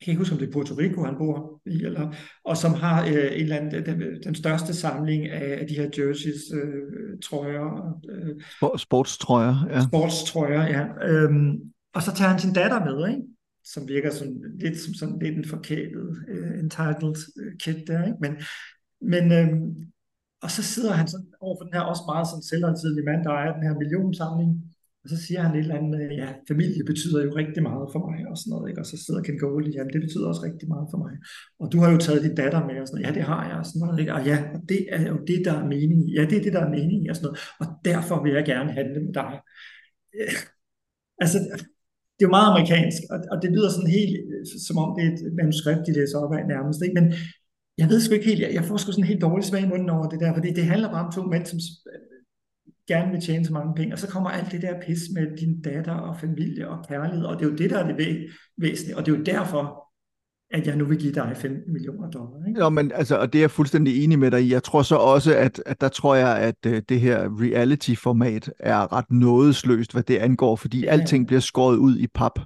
[0.00, 2.74] jeg kan ikke huske, om det er Puerto Rico, han bor i, eller, og som
[2.74, 7.18] har øh, en eller anden, den, den største samling af, af de her jerseys, øh,
[7.24, 9.82] trøjer, øh, Spor- Sportstrøjer, ja.
[9.86, 11.08] sportstrøjer, ja.
[11.08, 11.60] Øhm,
[11.94, 13.22] og så tager han sin datter med, ikke?
[13.64, 18.18] som virker sådan, lidt som sådan lidt en forkælet, uh, entitled uh, kid der, ikke?
[18.20, 18.32] Men,
[19.00, 19.92] men øhm,
[20.42, 23.30] og så sidder han sådan over for den her også meget sådan selvhøjtidlige mand, der
[23.30, 24.71] ejer den her millionsamling,
[25.02, 28.00] og så siger han et eller andet øh, ja, familie betyder jo rigtig meget for
[28.06, 28.80] mig, og sådan noget, ikke?
[28.82, 31.12] Og så sidder Ken Goldie, ja, det betyder også rigtig meget for mig.
[31.60, 33.56] Og du har jo taget din datter med, og sådan noget, ja, det har jeg,
[33.62, 34.12] og sådan noget, ikke?
[34.16, 36.10] Og ja, og det er jo det, der er mening i.
[36.18, 37.40] Ja, det er det, der er mening i, og sådan noget.
[37.62, 39.32] Og derfor vil jeg gerne handle med dig.
[40.18, 40.34] Øh,
[41.24, 41.38] altså,
[42.14, 45.02] det er jo meget amerikansk, og, og det lyder sådan helt, øh, som om det
[45.04, 46.96] er et manuskript, de læser op af nærmest, ikke?
[47.00, 47.06] Men
[47.80, 49.90] jeg ved sgu ikke helt, jeg, jeg får sgu sådan helt dårlig smag i munden
[49.96, 51.58] over det der, fordi det handler bare om to mænd, som
[52.88, 55.62] gerne vil tjene så mange penge, og så kommer alt det der pis med din
[55.62, 58.96] datter og familie og kærlighed, og det er jo det, der er det væ- væsentlige,
[58.96, 59.88] og det er jo derfor,
[60.50, 62.48] at jeg nu vil give dig 15 millioner dollar.
[62.48, 62.60] Ikke?
[62.60, 64.52] Jo, men altså, og det er jeg fuldstændig enig med dig i.
[64.52, 68.92] Jeg tror så også, at, at der tror jeg, at uh, det her reality-format er
[68.92, 71.00] ret nådesløst, hvad det angår, fordi Ja, ja.
[71.00, 72.38] alting bliver skåret ud i pap.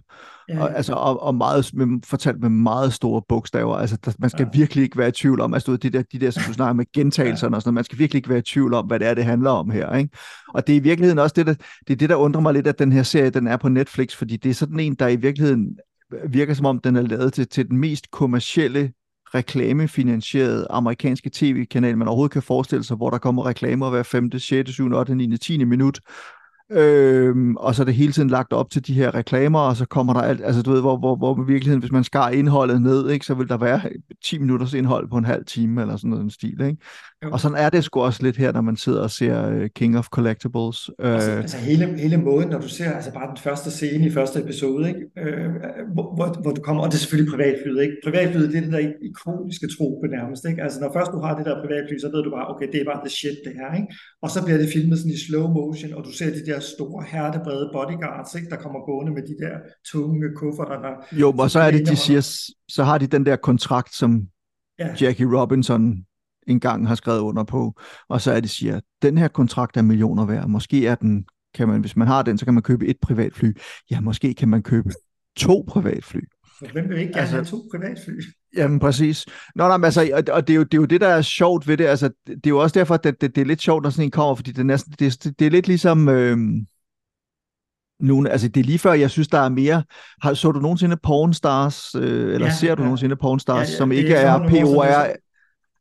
[0.48, 3.76] Ja, Og, altså, og, og meget, med, fortalt med meget store bogstaver.
[3.76, 4.50] Altså, der, man skal Ja.
[4.54, 4.58] ja.
[4.58, 6.84] virkelig ikke være i tvivl om, altså, de der, de der som du snakker med
[6.92, 9.14] gentagelserne og sådan noget, man skal virkelig ikke være i tvivl om, hvad det er,
[9.14, 9.96] det handler om her.
[9.96, 10.10] Ikke?
[10.54, 11.54] Og det er i virkeligheden også det, der,
[11.88, 14.14] det er det, der undrer mig lidt, at den her serie, den er på Netflix,
[14.14, 15.78] fordi det er sådan en, der i virkeligheden
[16.28, 18.92] virker som om, den er lavet til, til den mest kommercielle
[19.34, 24.70] reklamefinansierede amerikanske tv-kanal, man overhovedet kan forestille sig, hvor der kommer reklamer hver 5., 6.,
[24.70, 25.64] 7., 8., 9., 10.
[25.64, 26.00] minut.
[26.70, 29.86] Øhm, og så er det hele tiden lagt op til de her reklamer, og så
[29.86, 32.82] kommer der alt, altså du ved, hvor, hvor, hvor i virkeligheden, hvis man skar indholdet
[32.82, 33.80] ned, ikke, så vil der være
[34.24, 36.76] 10 minutters indhold på en halv time, eller sådan noget en stil, ikke?
[37.26, 37.30] Jo.
[37.32, 39.98] Og sådan er det sgu også lidt her, når man sidder og ser uh, King
[39.98, 40.90] of Collectibles.
[41.00, 44.10] Øh, Altså, altså hele, hele måden, når du ser altså bare den første scene i
[44.10, 45.00] første episode, ikke?
[45.18, 45.48] Øh,
[45.94, 47.96] hvor, hvor, hvor du kommer, og det er selvfølgelig privatflyet, ikke?
[48.04, 50.62] Privatflyet, det er det der ikoniske trope nærmest, ikke?
[50.62, 52.86] Altså når først du har det der privatfly, så ved du bare, okay, det er
[52.92, 53.88] bare the shit, det her, ikke?
[54.24, 57.04] Og så bliver det filmet sådan i slow motion, og du ser de der store,
[57.12, 58.48] hertebrede bodyguards, ikke?
[58.52, 59.54] Der kommer gående med de der
[59.90, 60.94] tunge kufferter, der...
[61.22, 62.22] jo, og så er det, de siger,
[62.76, 64.10] så har de den der kontrakt, som
[64.78, 66.04] Ja, Jackie Robinson
[66.46, 67.74] engang har skrevet under på,
[68.08, 71.68] og så er de siger, den her kontrakt er millioner værd, måske er den, kan
[71.68, 73.52] man, hvis man har den, så kan man købe et privatfly,
[73.90, 74.90] ja, måske kan man købe
[75.36, 76.20] to privatfly.
[76.58, 78.20] for hvem vil ikke gerne Altså- have to privatfly?
[78.56, 79.26] Jamen præcis.
[79.54, 81.22] Nå, nej, men altså, og, og det, er jo, det er jo det, der er
[81.22, 83.62] sjovt ved det, altså, det er jo også derfor, at det, det, det er lidt
[83.62, 86.08] sjovt, når sådan en kommer, fordi det er, næsten, det, er- det er lidt ligesom,
[86.08, 86.38] øh,
[88.00, 89.82] nogle, altså det er lige før, jeg synes, der er mere,
[90.22, 92.86] har, så du nogensinde Porn Stars, øh, eller Ja, ser du ja.
[92.86, 95.06] nogensinde Porn Stars, Ja, ja, som det er ikke er nogle år siden, POR,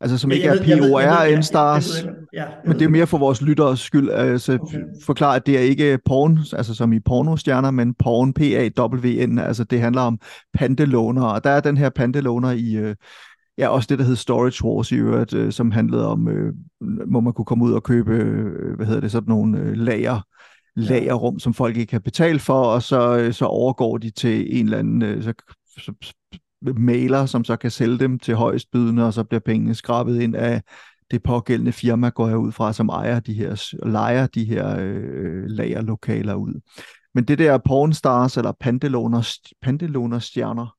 [0.06, 2.28] altså som Ja, ikke er ved- ja, POR ja, N Stars, det ved jeg godt.
[2.34, 4.80] Ja, jeg men det er mere for vores lytteres skyld, altså Okay.
[5.06, 9.80] forklare, at det er ikke porn, altså som i pornostjerner, men porn, P-A-W-N, altså det
[9.82, 10.20] handler om
[10.54, 12.96] pantelåner, og der er den her pantelåner i, øh,
[13.58, 16.54] ja, også det, der hed Storage Wars i øvrigt, øh, som handlede om, øh,
[17.08, 20.22] hvor man kunne komme ud og købe, øh, hvad hedder det, sådan nogle øh, lager,
[20.76, 24.78] lagerrum, som folk ikke kan betale for, og så, så overgår de til en eller
[24.78, 25.34] anden så,
[25.78, 25.94] så,
[26.74, 30.62] maler, som så kan sælge dem til højstbydende, og så bliver pengene skrabet ind af
[31.12, 35.44] det pågældende firma, går jeg ud fra, som ejer de her, lejer de her øh,
[35.46, 36.62] lagerlokaler ud.
[37.14, 40.76] Men det der pornstars eller panteloners, panteloners-stjerner,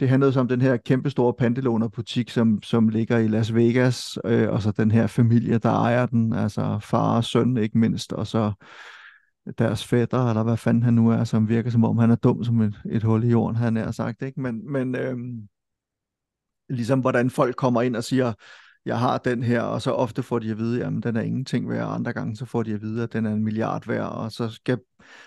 [0.00, 4.50] det handlede så om den her kæmpestore pantelånerbutik, som, som ligger i Las Vegas, øh,
[4.50, 8.26] og så den her familie, der ejer den, altså far og søn ikke mindst, og
[8.26, 8.52] så
[9.58, 12.44] deres fætter, eller hvad fanden han nu er, som virker som om han er dum
[12.44, 14.40] som et, et hul i jorden, han er sagt, ikke?
[14.40, 15.48] Men, men øhm,
[16.68, 18.32] ligesom hvordan folk kommer ind og siger,
[18.86, 21.68] jeg har den her, og så ofte får de at vide, jamen den er ingenting
[21.68, 24.08] værd, og andre gange så får de at vide, at den er en milliard værd,
[24.12, 24.78] og så skal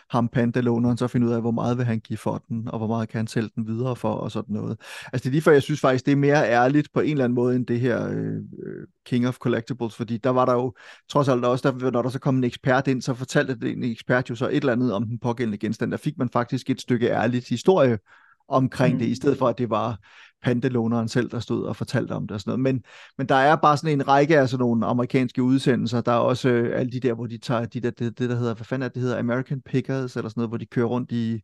[0.10, 2.88] ham pantelåneren så finde ud af, hvor meget vil han give for den, og hvor
[2.88, 4.78] meget kan han sælge den videre for, og sådan noget.
[5.14, 7.24] Altså det er lige før, jeg synes faktisk, det er mere ærligt på en eller
[7.24, 10.74] anden måde, end det her øh, øh, King of Collectibles, fordi der var der jo
[11.10, 14.30] trods alt også, der, når der så kom en ekspert ind, så fortalte den ekspert
[14.30, 15.92] jo så et eller andet om den pågældende genstand.
[15.92, 17.98] Der fik man faktisk et stykke ærligt historie
[18.48, 19.00] omkring Mm.
[19.00, 19.98] det, i stedet for at det var
[20.44, 22.60] pantelåneren selv, der stod og fortalte om det og sådan noget.
[22.60, 22.84] Men,
[23.18, 26.02] men der er bare sådan en række af sådan nogle amerikanske udsendelser.
[26.02, 28.36] Der er også øh, alle de der, hvor de tager de der, det, det der
[28.36, 30.86] hedder, hvad fanden er det, det hedder, American Pickers, eller sådan noget, hvor de kører
[30.86, 31.42] rundt i,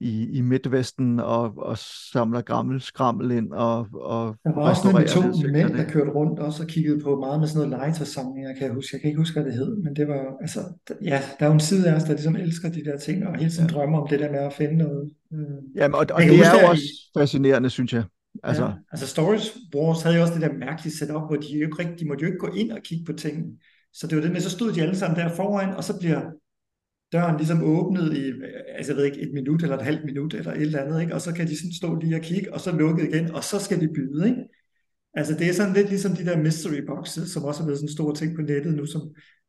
[0.00, 1.78] i, i Midtvesten og, og
[2.12, 6.10] samler gammel skrammel ind og, og Der var også med to det mænd, der kørte
[6.10, 8.88] rundt også og kiggede på meget med sådan noget legetøjssamlinger, kan jeg huske.
[8.92, 10.60] Jeg kan ikke huske, hvad det hed, men det var, altså,
[11.02, 13.36] ja, der er jo en side af os, der ligesom elsker de der ting, og
[13.36, 13.74] hele tiden Ja.
[13.74, 15.10] drømmer om det der med at finde noget.
[15.32, 15.38] Øh,
[15.76, 16.84] Jamen, og, og kan det huske, er jo også
[17.18, 18.04] fascinerende, synes jeg.
[18.44, 21.66] Altså, ja, altså Storage Wars havde jo også det der mærkelige setup, hvor de, jo
[21.66, 23.52] ikke rigtig, de måtte jo ikke gå ind og kigge på tingene.
[23.92, 26.20] Så det var det med, så stod de alle sammen der foran, og så bliver
[27.14, 28.32] døren ligesom åbnet i,
[28.76, 31.14] altså jeg ved ikke, et minut eller et halvt minut eller et eller andet, ikke?
[31.14, 33.58] og så kan de sådan stå lige og kigge, og så lukket igen, og så
[33.58, 34.42] skal de byde, ikke?
[35.16, 37.88] Altså det er sådan lidt ligesom de der mystery boxes, som også har været sådan
[37.88, 39.02] en stor ting på nettet nu, som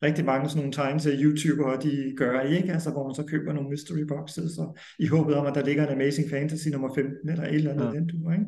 [0.03, 2.73] rigtig mange sådan nogle tegneserier YouTubere, de gør, ikke?
[2.73, 5.87] Altså hvor man så køber nogle mystery boxes, og i håbet om, at der ligger
[5.87, 7.91] en Amazing Fantasy nummer 15, eller et eller andet Ja.
[7.99, 8.45] den du, ikke?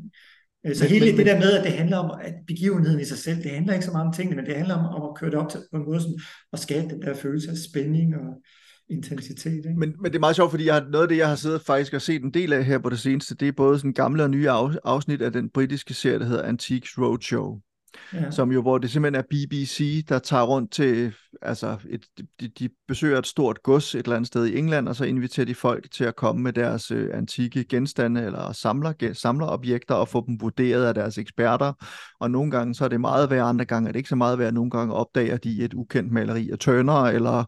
[0.78, 3.18] Så Men- hele men- det der med, at det handler om at begivenheden i sig
[3.18, 5.30] selv, det handler ikke så meget om tingene, men det handler om, om at køre
[5.32, 6.20] det op til, på en måde, sådan,
[6.54, 8.28] at skabe den der følelse af spænding og
[8.89, 9.65] intensitet.
[9.65, 9.80] Ikke?
[9.80, 11.62] Men, men det er meget sjovt, fordi jeg har, noget af det, jeg har siddet
[11.62, 14.23] faktisk og set en del af her på det seneste, det er både sådan gamle
[14.23, 17.60] og nye af, afsnit af den britiske serie, der hedder Antiques Roadshow,
[18.13, 18.32] ja.
[18.32, 22.06] som jo, hvor det simpelthen er BBC, der tager rundt til, altså, et,
[22.39, 25.45] de, de besøger et stort gods et eller andet sted i England, og så inviterer
[25.45, 30.08] de folk til at komme med deres øh, antikke genstande eller samler, ge- samlerobjekter og
[30.08, 31.73] få dem vurderet af deres eksperter.
[32.19, 34.39] Og nogle gange så er det meget værd, andre gange er det ikke så meget
[34.39, 34.54] værd.
[34.54, 37.45] Nogle gange opdager de et ukendt maleri af Turner, eller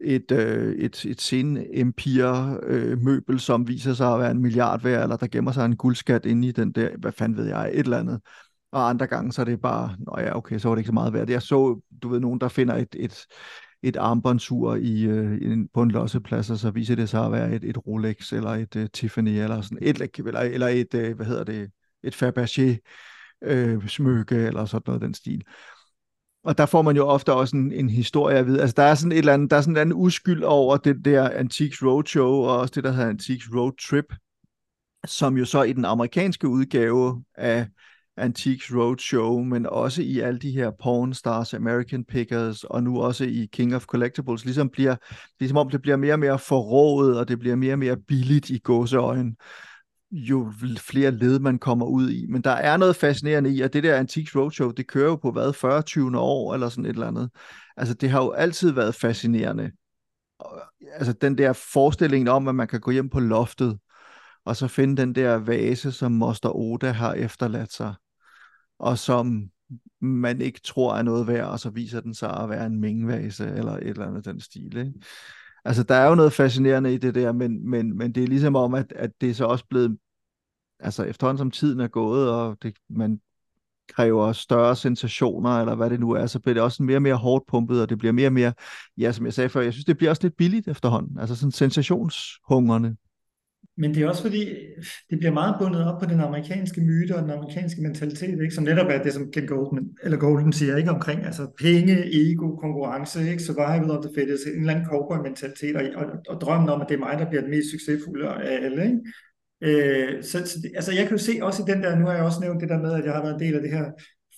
[0.00, 4.82] et, øh, et, et sen empire øh, møbel, som viser sig at være en milliard
[4.82, 7.70] værd, eller der gemmer sig en guldskat inde i den der, hvad fanden ved jeg,
[7.72, 8.20] et eller andet.
[8.72, 10.92] Og andre gange, så er det bare, nå ja, okay, så var det ikke så
[10.92, 11.30] meget værd.
[11.30, 13.26] Jeg så, du ved, nogen, der finder et, et,
[13.82, 17.64] et armbåndsur i, øh, på en losseplads, og så viser det sig at være et,
[17.64, 21.44] et Rolex, eller et øh, Tiffany, eller sådan et, eller, eller et, øh, hvad hedder
[21.44, 21.70] det,
[22.04, 22.78] et Fabergé
[23.44, 25.42] øh, smykke, eller sådan noget den stil.
[26.46, 28.60] Og der får man jo ofte også en, en historie at vide.
[28.60, 31.04] Altså, der er sådan et eller andet, der er sådan en anden uskyld over det
[31.04, 34.14] der Antiques Roadshow, og også det, der hedder Antiques Road Trip,
[35.06, 37.66] som jo så i den amerikanske udgave af
[38.16, 43.24] Antiques Roadshow, men også i alle de her Porn Stars, American Pickers, og nu også
[43.24, 44.96] i King of Collectibles, ligesom, bliver,
[45.40, 48.50] ligesom om det bliver mere og mere forrådet, og det bliver mere og mere billigt
[48.50, 49.36] i gåseøjen
[50.16, 52.26] jo flere led man kommer ud i.
[52.28, 55.30] Men der er noget fascinerende i, at det der Antiques Roadshow, det kører jo på
[55.30, 56.18] hvad, 40 20.
[56.18, 57.30] år eller sådan et eller andet.
[57.76, 59.70] Altså det har jo altid været fascinerende.
[60.92, 63.78] Altså den der forestilling om, at man kan gå hjem på loftet,
[64.44, 67.94] og så finde den der vase, som Moster Oda har efterladt sig,
[68.78, 69.50] og som
[70.00, 73.46] man ikke tror er noget værd, og så viser den sig at være en mingvase,
[73.46, 74.76] eller et eller andet den stil.
[74.76, 74.92] Ikke?
[75.64, 78.56] Altså, der er jo noget fascinerende i det der, men, men, men det er ligesom
[78.56, 79.98] om, at, at det er så også blevet,
[80.80, 83.20] altså efterhånden som tiden er gået, og det, man
[83.88, 87.14] kræver større sensationer, eller hvad det nu er, så bliver det også mere og mere
[87.14, 88.52] hårdt pumpet, og det bliver mere og mere,
[88.98, 91.52] ja, som jeg sagde før, jeg synes, det bliver også lidt billigt efterhånden, altså sådan
[91.52, 92.96] sensationshungerne.
[93.78, 94.46] Men det er også fordi,
[95.10, 98.54] det bliver meget bundet op på den amerikanske myte og den amerikanske mentalitet, ikke?
[98.54, 102.56] som netop er det, som Ken Goldman, eller Golden siger, ikke omkring altså penge, ego,
[102.56, 103.42] konkurrence, ikke?
[103.42, 106.94] survival of the fittest, en eller anden cowboy-mentalitet, og, og, og, drømmen om, at det
[106.94, 108.84] er mig, der bliver den mest succesfulde af alle.
[108.84, 109.00] Ikke?
[109.60, 112.14] Øh, så, så det, altså jeg kan jo se også i den der, nu har
[112.14, 113.90] jeg også nævnt det der med, at jeg har været en del af det her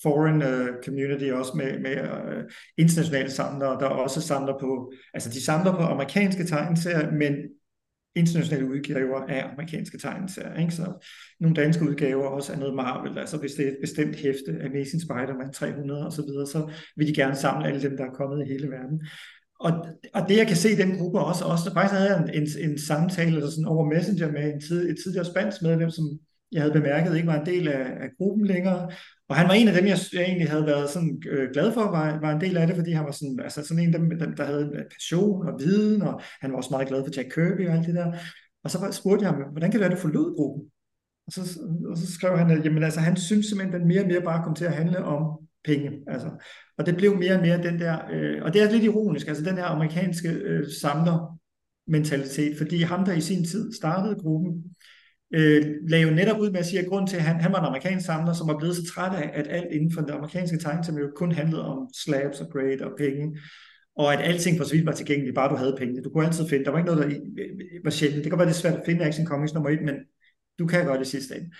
[0.03, 2.43] foreign uh, community også med, med uh,
[2.77, 7.35] internationale samlere, der også samler på, altså de samler på amerikanske tegneserier, men
[8.17, 10.61] internationale udgaver af amerikanske tegneserier.
[10.61, 10.75] Ikke?
[10.75, 11.07] Så
[11.41, 15.03] nogle danske udgaver også af noget Marvel, altså hvis det er et bestemt hæfte, Amazing
[15.03, 18.47] Spider-Man 300 og så videre, så vil de gerne samle alle dem, der er kommet
[18.47, 19.07] i hele verden.
[19.61, 19.73] Og,
[20.14, 22.71] og det jeg kan se i den gruppe også, også faktisk havde jeg en, en,
[22.71, 26.05] en samtale eller sådan over Messenger med en tid, et tidligere spansk medlem, som
[26.53, 28.90] jeg havde bemærket ikke var en del af, af gruppen længere.
[29.29, 31.81] Og han var en af dem, jeg, jeg egentlig havde været sådan, øh, glad for,
[31.81, 34.18] var, var en del af det, fordi han var sådan, altså sådan en af dem,
[34.18, 37.68] der, der havde passion og viden, og han var også meget glad for Jack Kirby
[37.68, 38.12] og alt det der.
[38.64, 40.71] Og så spurgte jeg ham, hvordan kan det være, at du forlod gruppen?
[41.27, 44.03] Og så, og så skrev han, at jamen, altså, han synes simpelthen, at den mere
[44.03, 45.90] og mere bare kom til at handle om penge.
[46.07, 46.31] Altså.
[46.79, 49.44] Og det blev mere og mere den der, øh, og det er lidt ironisk, altså
[49.44, 51.38] den her amerikanske øh, samler
[51.87, 54.64] mentalitet, fordi ham, der i sin tid startede gruppen,
[55.35, 57.59] øh, lagde jo netop ud med at sige, at grund til, at han, han var
[57.59, 60.59] en amerikansk samler, som var blevet så træt af, at alt inden for det amerikanske
[60.59, 63.38] tegn jo kun handlede om slabs og grade og penge,
[63.97, 66.03] og at alting for så vidt var tilgængeligt, bare du havde penge.
[66.03, 68.25] Du kunne altid finde, der var ikke noget, der øh, øh, var sjældent.
[68.25, 69.94] Det kan være, det svært at finde Action Comics nummer et, men
[70.59, 71.51] du kan gøre det sidste ende.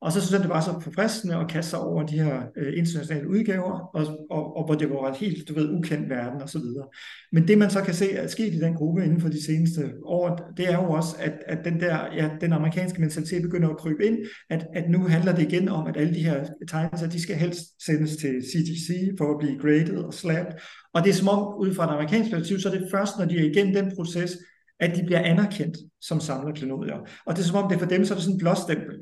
[0.00, 2.78] Og så synes jeg, det var så forfriskende at kaste sig over de her øh,
[2.78, 6.48] internationale udgaver, og, og, og hvor det var en helt, du ved, ukendt verden og
[6.48, 6.86] så videre.
[7.32, 9.92] Men det man så kan se er sket i den gruppe inden for de seneste
[10.04, 13.76] år, det er jo også, at, at den der, ja, den amerikanske mentalitet begynder at
[13.76, 14.18] krybe ind,
[14.50, 17.84] at, at nu handler det igen om, at alle de her tegnelser, de skal helst
[17.86, 20.52] sendes til CTC for at blive graded og slapped.
[20.94, 23.24] Og det er som om, ud fra et amerikansk perspektiv, så er det først, når
[23.24, 24.38] de er igennem den proces,
[24.80, 26.98] at de bliver anerkendt som samlerklenodier.
[27.26, 28.94] Og det er som om, det for dem, så er det sådan en blåstempel.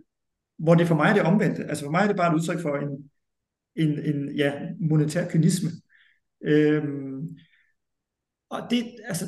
[0.58, 1.64] Hvor det for mig er det omvendte.
[1.64, 3.10] Altså for mig er det bare et udtryk for en,
[3.76, 5.70] en, en ja, monetær kynisme.
[6.44, 7.28] Øhm,
[8.50, 9.24] og det, altså,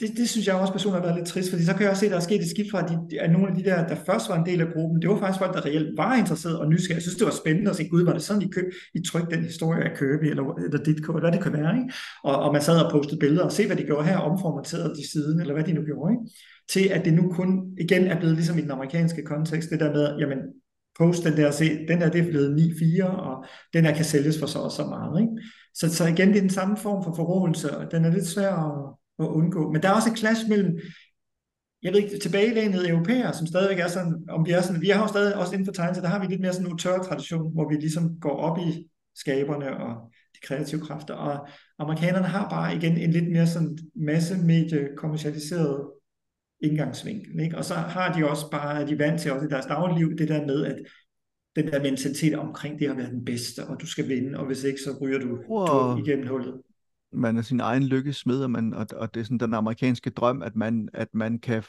[0.00, 2.00] det, det synes jeg også personligt har været lidt trist, fordi så kan jeg også
[2.00, 3.86] se, at der er sket et skift fra, at, de, at nogle af de der,
[3.86, 6.58] der først var en del af gruppen, det var faktisk folk, der reelt var interesseret
[6.58, 6.94] og nysgerrige.
[6.94, 9.36] Jeg synes, det var spændende at se, gud, var det sådan, I, køb, I trykte
[9.36, 11.92] den historie af Kirby, eller, eller dit, hvad det kan være, ikke?
[12.24, 15.10] Og, og man sad og postede billeder, og se, hvad de gjorde her, omformateret de
[15.10, 16.34] siden, eller hvad de nu gjorde, ikke?
[16.68, 19.92] til at det nu kun igen er blevet ligesom i den amerikanske kontekst, det der
[19.92, 20.38] med, jamen,
[21.02, 24.38] post den der, se, den der det er blevet 9-4, og den her kan sælges
[24.38, 25.20] for så og så meget.
[25.20, 25.32] Ikke?
[25.74, 28.54] Så, så igen, det er den samme form for forrådelse, og den er lidt svær
[28.54, 29.72] at, at undgå.
[29.72, 30.78] Men der er også et clash mellem,
[31.82, 35.02] jeg ved ikke, tilbagelænede europæere, som stadigvæk er sådan, om vi er sådan, vi har
[35.02, 36.98] jo stadig også inden for tegnelse, så der har vi lidt mere sådan en tør
[36.98, 42.48] tradition, hvor vi ligesom går op i skaberne og de kreative kræfter, og amerikanerne har
[42.48, 45.86] bare igen en lidt mere sådan masse medie kommercialiseret
[46.62, 47.40] indgangsvinkel.
[47.40, 47.58] Ikke?
[47.58, 50.46] Og så har de også bare, de vant til også i deres dagligliv, det der
[50.46, 50.78] med, at
[51.56, 54.64] den der mentalitet omkring det at være den bedste, og du skal vinde, og hvis
[54.64, 55.66] ikke, så ryger du, wow.
[55.66, 56.60] du igennem hullet.
[57.12, 60.42] Man er sin egen lykkesmed, og, man, og, og det er sådan den amerikanske drøm,
[60.42, 61.62] at man, at man kan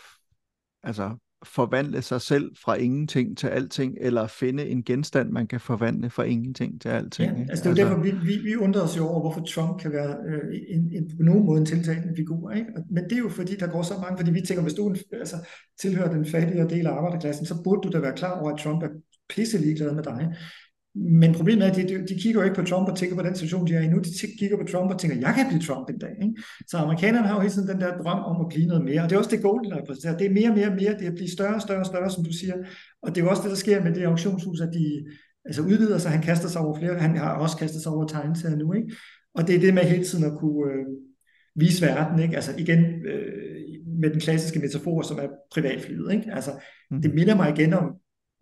[0.84, 6.10] altså forvandle sig selv fra ingenting til alting, eller finde en genstand, man kan forvandle
[6.10, 7.32] fra ingenting til alting.
[7.32, 7.52] Ja, ikke?
[7.52, 9.92] altså det er jo derfor, vi, vi, vi undrer os jo over, hvorfor Trump kan
[9.92, 12.52] være øh, en, en, på nogen måde en tiltagende figur.
[12.52, 12.68] Ikke?
[12.92, 14.98] Men det er jo fordi, der går så mange, fordi vi tænker, hvis du en-
[15.12, 15.36] altså,
[15.82, 18.84] tilhører den fattige del af arbejderklassen, så burde du da være klar over, at Trump
[18.84, 18.90] er
[19.30, 20.36] pisse ligeglad med dig.
[20.96, 23.36] Men problemet er, at de, de, kigger jo ikke på Trump og tænker på den
[23.36, 23.98] situation, de er i nu.
[23.98, 26.16] De kigger på Trump og tænker, jeg kan blive Trump en dag.
[26.22, 26.36] Ikke?
[26.68, 29.02] Så amerikanerne har jo hele tiden den der drøm om at blive noget mere.
[29.02, 30.18] Og det er også det, Golden repræsenterer.
[30.18, 30.94] Det er mere og mere og mere.
[30.94, 32.56] Det er at blive større og større og større, som du siger.
[33.04, 35.06] Og det er jo også det, der sker med det auktionshus, at de
[35.46, 36.12] altså udvider sig.
[36.12, 37.00] Han kaster sig over flere.
[37.00, 38.74] Han har også kastet sig over tegneserier nu.
[38.74, 38.92] Ikke?
[39.36, 40.86] Og det er det med hele tiden at kunne øh,
[41.56, 42.20] vise verden.
[42.20, 42.36] Ikke?
[42.36, 43.44] Altså igen øh,
[44.02, 46.14] med den klassiske metafor, som er privatflyet.
[46.14, 46.32] Ikke?
[46.32, 46.52] Altså,
[47.04, 47.86] det minder mig igen om,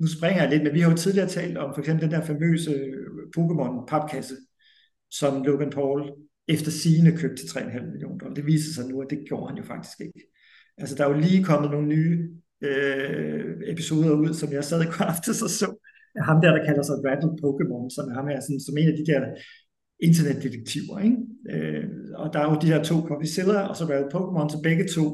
[0.02, 2.26] nu springer jeg lidt, men vi har jo tidligere talt om for eksempel den der
[2.26, 4.36] famøse øh, Pokémon papkasse,
[5.12, 6.12] som Logan Paul
[6.48, 8.34] efter sigende købte til 3,5 millioner dollar.
[8.34, 10.22] Det viser sig nu, at det gjorde han jo faktisk ikke.
[10.78, 12.30] Altså der er jo lige kommet nogle nye
[12.62, 15.68] øh, episoder ud, som jeg sad i går aftes og så,
[16.30, 18.98] ham der, der kalder sig Rattle Pokémon, som er ham her, sådan, som en af
[18.98, 19.22] de der
[20.08, 21.00] internetdetektiver.
[21.08, 21.18] Ikke?
[21.54, 21.86] Øh,
[22.16, 25.06] og der er jo de her to, Copyzilla og så Rattle Pokémon, så begge to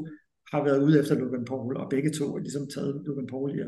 [0.52, 3.60] har været ude efter Logan Paul, og begge to har ligesom taget Logan Paul i,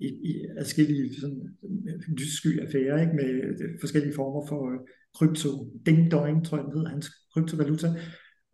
[0.00, 3.12] i, i adskillige sådan, øh, lyssky affærer, ikke?
[3.12, 3.30] med
[3.62, 4.78] øh, forskellige former for øh,
[5.16, 5.48] krypto,
[5.86, 7.88] ding doing, tror jeg, den hedder, hans kryptovaluta,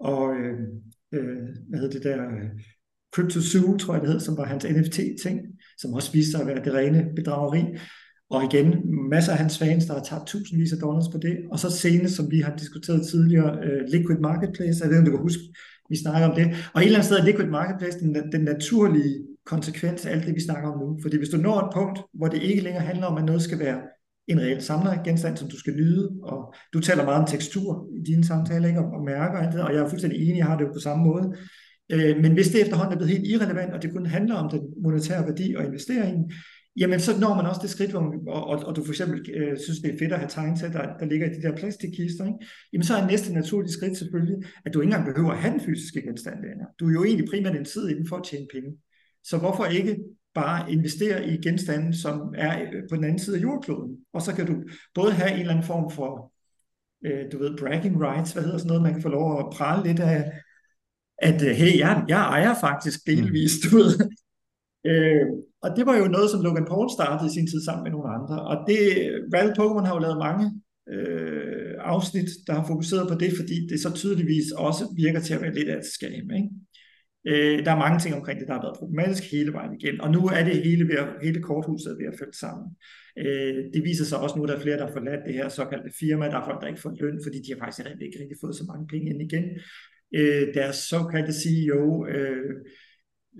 [0.00, 0.58] og øh,
[1.14, 2.50] øh, hvad hedder det der, øh,
[3.14, 5.40] Crypto Zoo, tror jeg det hed, som var hans NFT-ting,
[5.78, 7.64] som også viste sig at være det rene bedrageri.
[8.30, 8.66] Og igen,
[9.10, 11.36] masser af hans fans, der har tabt tusindvis af dollars på det.
[11.52, 15.04] Og så senest, som vi har diskuteret tidligere, uh, Liquid Marketplace, jeg ved ikke, om
[15.04, 15.42] du kan huske,
[15.90, 16.46] vi snakker om det.
[16.74, 19.14] Og et eller andet sted er Liquid Marketplace den, den naturlige
[19.46, 20.98] konsekvens af alt det, vi snakker om nu.
[21.02, 23.58] Fordi hvis du når et punkt, hvor det ikke længere handler om, at noget skal
[23.58, 23.80] være
[24.28, 28.24] en reel samlergenstand, som du skal nyde, og du taler meget om tekstur i dine
[28.24, 28.80] samtaler, ikke?
[28.80, 30.80] Og, mærker og alt det, og jeg er fuldstændig enig, jeg har det jo på
[30.80, 31.34] samme måde.
[31.92, 34.60] Øh, men hvis det efterhånden er blevet helt irrelevant, og det kun handler om den
[34.82, 36.32] monetære værdi og investeringen,
[36.76, 39.18] jamen så når man også det skridt, hvor man, og, og, og du for eksempel
[39.34, 42.24] øh, synes, det er fedt at have tegnsæt, der, der ligger i de der plastikkister,
[42.26, 42.38] ikke?
[42.72, 45.60] jamen så er næste naturlige skridt selvfølgelig, at du ikke engang behøver at have den
[45.60, 46.68] fysiske genstand længere.
[46.80, 48.70] Du er jo egentlig primært en tid inden for at tjene penge.
[49.24, 49.96] Så hvorfor ikke
[50.34, 53.96] bare investere i genstande, som er øh, på den anden side af jordkloden?
[54.12, 54.54] Og så kan du
[54.94, 56.32] både have en eller anden form for,
[57.04, 59.88] øh, du ved, bragging rights, hvad hedder sådan noget, man kan få lov at prale
[59.88, 60.32] lidt af,
[61.18, 63.90] at øh, hey, jeg, jeg ejer faktisk delvis, du ved.
[64.90, 65.26] øh,
[65.62, 68.08] og det var jo noget, som Logan Paul startede i sin tid sammen med nogle
[68.16, 68.36] andre.
[68.50, 68.80] Og det,
[69.34, 70.46] Rattle Pokémon har jo lavet mange
[70.94, 75.42] øh, afsnit, der har fokuseret på det, fordi det så tydeligvis også virker til at
[75.42, 76.30] være lidt af et skam.
[76.38, 76.48] Ikke?
[77.26, 80.00] Øh, der er mange ting omkring det, der har været problematisk hele vejen igen.
[80.00, 82.66] Og nu er det hele, ved at, hele korthuset ved at falde sammen.
[83.18, 85.48] Øh, det viser sig også nu, at der er flere, der har forladt det her
[85.48, 86.24] såkaldte firma.
[86.26, 88.64] Der er folk, der ikke får løn, fordi de har faktisk ikke rigtig fået så
[88.70, 89.44] mange penge ind igen
[90.14, 92.50] øh, deres såkaldte CEO øh,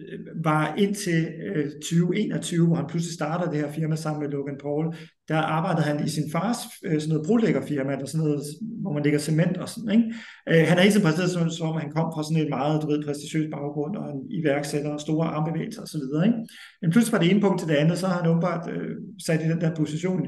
[0.01, 4.59] øh, var indtil øh, 2021, hvor han pludselig starter det her firma sammen med Logan
[4.61, 4.95] Paul,
[5.31, 8.43] der arbejdede han i sin fars øh, sådan noget brolæggerfirma, eller sådan noget,
[8.83, 10.07] hvor man lægger cement og sådan, ikke?
[10.51, 12.87] Øh, han er ikke så præsteret som, som han kom fra sådan et meget, du
[12.87, 16.39] ved, prestigiøs baggrund, og en iværksætter, og store armbevægelser osv., ikke?
[16.81, 19.45] Men pludselig fra det ene punkt til det andet, så har han åbenbart øh, sat
[19.45, 20.21] i den der position.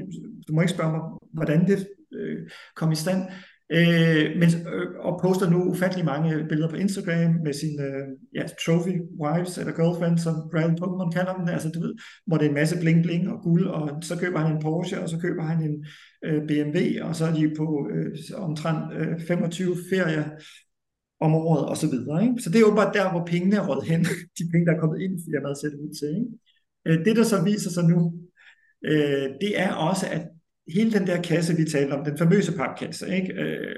[0.47, 1.01] Du må ikke spørge mig,
[1.33, 1.77] hvordan det
[2.17, 2.37] øh,
[2.75, 3.21] kom i stand,
[3.77, 8.43] Øh, men, øh, og poster nu ufattelig mange billeder på Instagram med sine øh, ja,
[8.65, 11.93] trophy wives eller girlfriends, som Bradley Pokémon kalder dem, altså du ved,
[12.27, 15.01] hvor det er en masse bling bling og guld, og så køber han en Porsche,
[15.01, 15.85] og så køber han en
[16.25, 20.23] øh, BMW, og så er de på øh, omtrent øh, 25 ferier
[21.19, 22.23] om året og så videre.
[22.23, 22.41] Ikke?
[22.41, 24.01] Så det er jo bare der, hvor pengene er råd hen,
[24.37, 26.11] de penge, der er kommet ind i firmaet, ser ud til.
[26.21, 26.99] Ikke?
[26.99, 28.13] Øh, det, der så viser sig nu,
[28.85, 30.23] øh, det er også, at
[30.67, 33.33] hele den der kasse, vi talte om, den famøse papkasse, ikke?
[33.33, 33.75] Øh,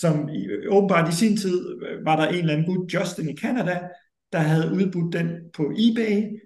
[0.00, 1.64] som i, åbenbart i sin tid
[2.04, 3.80] var der en eller anden gut, Justin i Canada,
[4.32, 6.38] der havde udbudt den på eBay.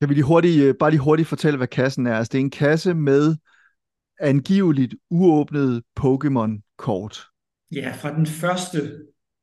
[0.00, 2.14] Kan vi lige hurtigt, bare lige hurtigt fortælle, hvad kassen er?
[2.14, 3.36] Altså, det er en kasse med
[4.20, 7.26] angiveligt uåbnet Pokémon-kort.
[7.72, 9.00] Ja, fra den første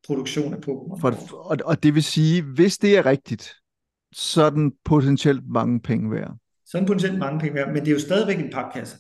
[0.08, 1.02] produktion af Pokémon.
[1.02, 3.54] For, og, og det vil sige, hvis det er rigtigt,
[4.14, 6.38] så er den potentielt mange penge værd.
[6.66, 8.98] Så er den potentielt mange penge værd, men det er jo stadigvæk en papkasse.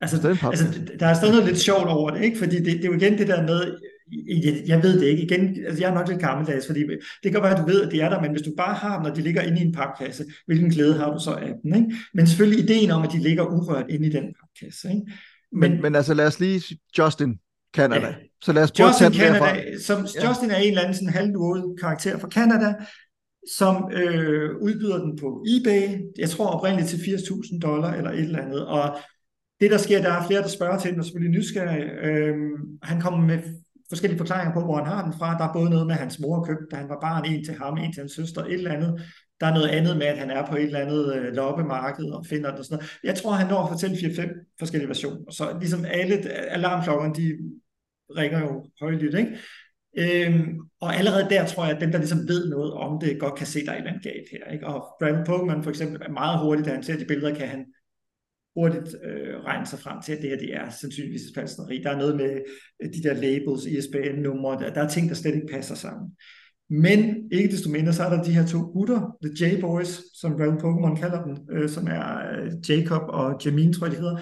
[0.00, 0.64] Altså, altså,
[1.00, 2.38] der er stadig noget lidt sjovt over det, ikke?
[2.38, 3.78] fordi det, det er jo igen det der med,
[4.66, 6.80] jeg, ved det ikke, igen, altså jeg er nok lidt gammeldags, fordi
[7.22, 8.94] det kan være, at du ved, at det er der, men hvis du bare har
[8.94, 11.74] dem, når de ligger inde i en papkasse, hvilken glæde har du så af den?
[11.74, 11.96] Ikke?
[12.14, 14.88] Men selvfølgelig ideen om, at de ligger urørt inde i den papkasse.
[14.88, 15.02] Ikke?
[15.52, 17.38] Men, men, men altså lad os lige Justin,
[17.74, 18.06] Canada.
[18.06, 18.14] Ja.
[18.42, 20.28] Så lad os prøve Justin at tage Canada, som, ja.
[20.28, 22.74] Justin er en eller anden sådan halvnuret karakter fra Canada,
[23.56, 28.42] som øh, udbyder den på eBay, jeg tror oprindeligt til 80.000 dollar eller et eller
[28.42, 28.98] andet, og
[29.60, 31.90] det, der sker, der er flere, der spørger til den, og selvfølgelig nysgerrige.
[32.02, 33.38] Øhm, han kommer med
[33.88, 35.38] forskellige forklaringer på, hvor han har den fra.
[35.38, 37.54] Der er både noget med, at hans mor købte, da han var barn, en til
[37.54, 39.02] ham, en til hans søster, et eller andet.
[39.40, 42.26] Der er noget andet med, at han er på et eller andet øh, loppemarked og
[42.26, 42.98] finder det og sådan noget.
[43.04, 45.30] Jeg tror, han når at fortælle 4-5 forskellige versioner.
[45.30, 47.38] Så ligesom alle øh, alarmklokkerne, de
[48.16, 49.38] ringer jo højlydt, ikke?
[49.98, 53.34] Øhm, og allerede der tror jeg, at dem, der ligesom ved noget om det, godt
[53.34, 54.52] kan se, der er et eller andet galt her.
[54.52, 54.66] Ikke?
[54.66, 57.66] Og Brandon Pokemon for eksempel er meget hurtigt, da han ser de billeder, kan han
[58.58, 61.82] hurtigt øh, regne sig frem til, at det her det er sandsynligvis et falskneri.
[61.82, 62.40] Der er noget med
[62.82, 66.10] øh, de der labels, ISBN-numre, der, der er ting, der slet ikke passer sammen.
[66.70, 70.58] Men ikke desto mindre, så er der de her to gutter, The J-Boys, som Brandon
[70.58, 72.06] Pokémon kalder dem, øh, som er
[72.38, 74.20] øh, Jacob og Jamin, tror jeg, de hedder,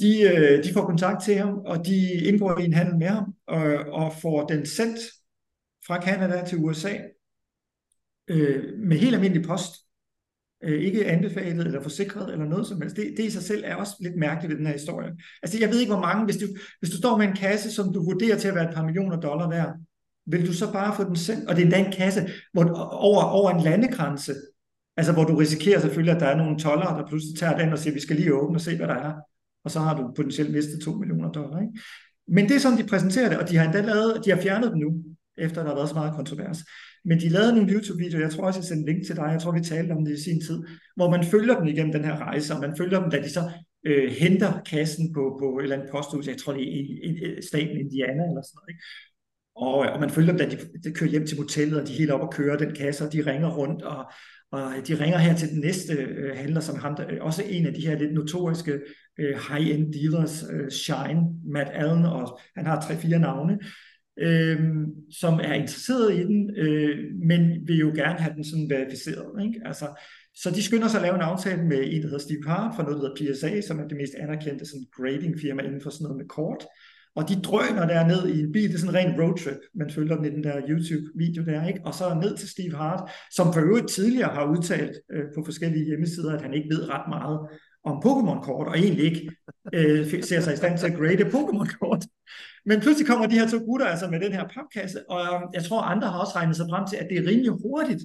[0.00, 3.34] de, øh, de får kontakt til ham, og de indgår i en handel med ham,
[3.46, 4.98] og, og får den sendt
[5.86, 6.92] fra Canada til USA
[8.28, 9.72] øh, med helt almindelig post.
[10.64, 12.96] Øh, ikke anbefalet eller forsikret eller noget som helst.
[12.96, 15.10] Det, det i sig selv er også lidt mærkeligt ved den her historie.
[15.42, 16.46] Altså jeg ved ikke, hvor mange, hvis du,
[16.80, 19.20] hvis du står med en kasse, som du vurderer til at være et par millioner
[19.20, 19.74] dollar værd,
[20.26, 21.48] vil du så bare få den sendt?
[21.48, 24.34] Og det er endda en kasse hvor, over, over en landegrænse,
[24.96, 27.78] altså hvor du risikerer selvfølgelig, at der er nogle toller, der pludselig tager den og
[27.78, 29.12] siger, vi skal lige åbne og se, hvad der er
[29.64, 31.60] og så har du potentielt mistet 2 millioner dollar.
[31.60, 31.78] Ikke?
[32.28, 34.72] Men det er sådan, de præsenterer det, og de har endda lavet, de har fjernet
[34.72, 35.02] den nu,
[35.38, 36.58] efter der har været så meget kontrovers.
[37.04, 39.52] Men de lavede nogle YouTube-videoer, jeg tror også, jeg sendte link til dig, jeg tror,
[39.52, 40.58] vi talte om det i sin tid,
[40.96, 43.50] hvor man følger dem igennem den her rejse, og man følger dem, da de så
[43.86, 47.38] øh, henter kassen på, på et eller andet posthus, jeg tror det er i, i,
[47.38, 48.68] i staten Indiana eller sådan noget.
[48.68, 48.82] Ikke?
[49.56, 51.98] Og, og man følger dem, da de, de kører hjem til motellet, og de er
[51.98, 54.04] helt op og kører den kasse, og de ringer rundt, og,
[54.52, 57.66] og de ringer her til den næste øh, handler, som ham, der, øh, også en
[57.66, 58.80] af de her lidt notoriske
[59.18, 63.58] øh, high-end dealers, øh, Shine, Matt Allen, og han har tre-fire navne,
[64.18, 64.60] øh,
[65.10, 66.98] som er interesseret i den, øh,
[67.28, 69.44] men vil jo gerne have den sådan verificeret.
[69.44, 69.60] Ikke?
[69.64, 69.86] Altså,
[70.34, 72.82] så de skynder sig at lave en aftale med en, der hedder Steve Hart, fra
[72.82, 76.04] noget, der hedder PSA, som er det mest anerkendte sådan grading firma inden for sådan
[76.04, 76.64] noget med kort.
[77.14, 79.90] Og de drøner der ned i en bil, det er sådan en ren roadtrip, man
[79.90, 81.80] følger den i den der YouTube-video der, ikke?
[81.84, 85.84] og så ned til Steve Hart, som for øvrigt tidligere har udtalt øh, på forskellige
[85.84, 87.38] hjemmesider, at han ikke ved ret meget
[87.84, 89.30] om Pokémon-kort, og egentlig ikke
[89.74, 92.04] øh, ser sig i stand til at grade Pokémon-kort.
[92.64, 95.64] Men pludselig kommer de her to gutter altså med den her papkasse, og øhm, jeg
[95.64, 98.02] tror, andre har også regnet sig frem til, at det er rimelig hurtigt,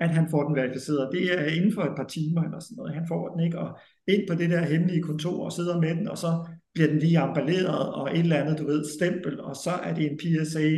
[0.00, 1.12] at han får den verificeret.
[1.12, 2.94] Det er inden for et par timer eller sådan noget.
[2.94, 3.78] Han får den ikke, og
[4.08, 6.30] ind på det der hemmelige kontor og sidder med den, og så
[6.74, 10.04] bliver den lige emballeret og et eller andet, du ved, stempel, og så er det
[10.10, 10.68] en PSA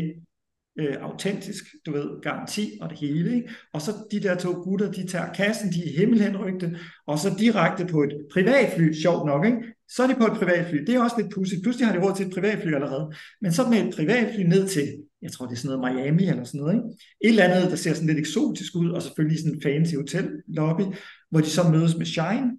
[0.79, 3.35] øh, autentisk, du ved, garanti og det hele.
[3.35, 3.51] Ikke?
[3.73, 7.87] Og så de der to gutter, de tager kassen, de er himmelhenrygte, og så direkte
[7.87, 9.59] på et privatfly, sjovt nok, ikke?
[9.95, 10.79] Så er de på et privatfly.
[10.87, 11.63] Det er også lidt pudsigt.
[11.63, 13.13] Pludselig har de råd til et privatfly allerede.
[13.41, 14.87] Men så med et privatfly ned til,
[15.23, 16.89] jeg tror det er sådan noget Miami eller sådan noget, ikke?
[17.21, 20.31] et eller andet, der ser sådan lidt eksotisk ud, og selvfølgelig sådan en fancy hotel
[20.49, 20.83] lobby,
[21.31, 22.51] hvor de så mødes med Shine,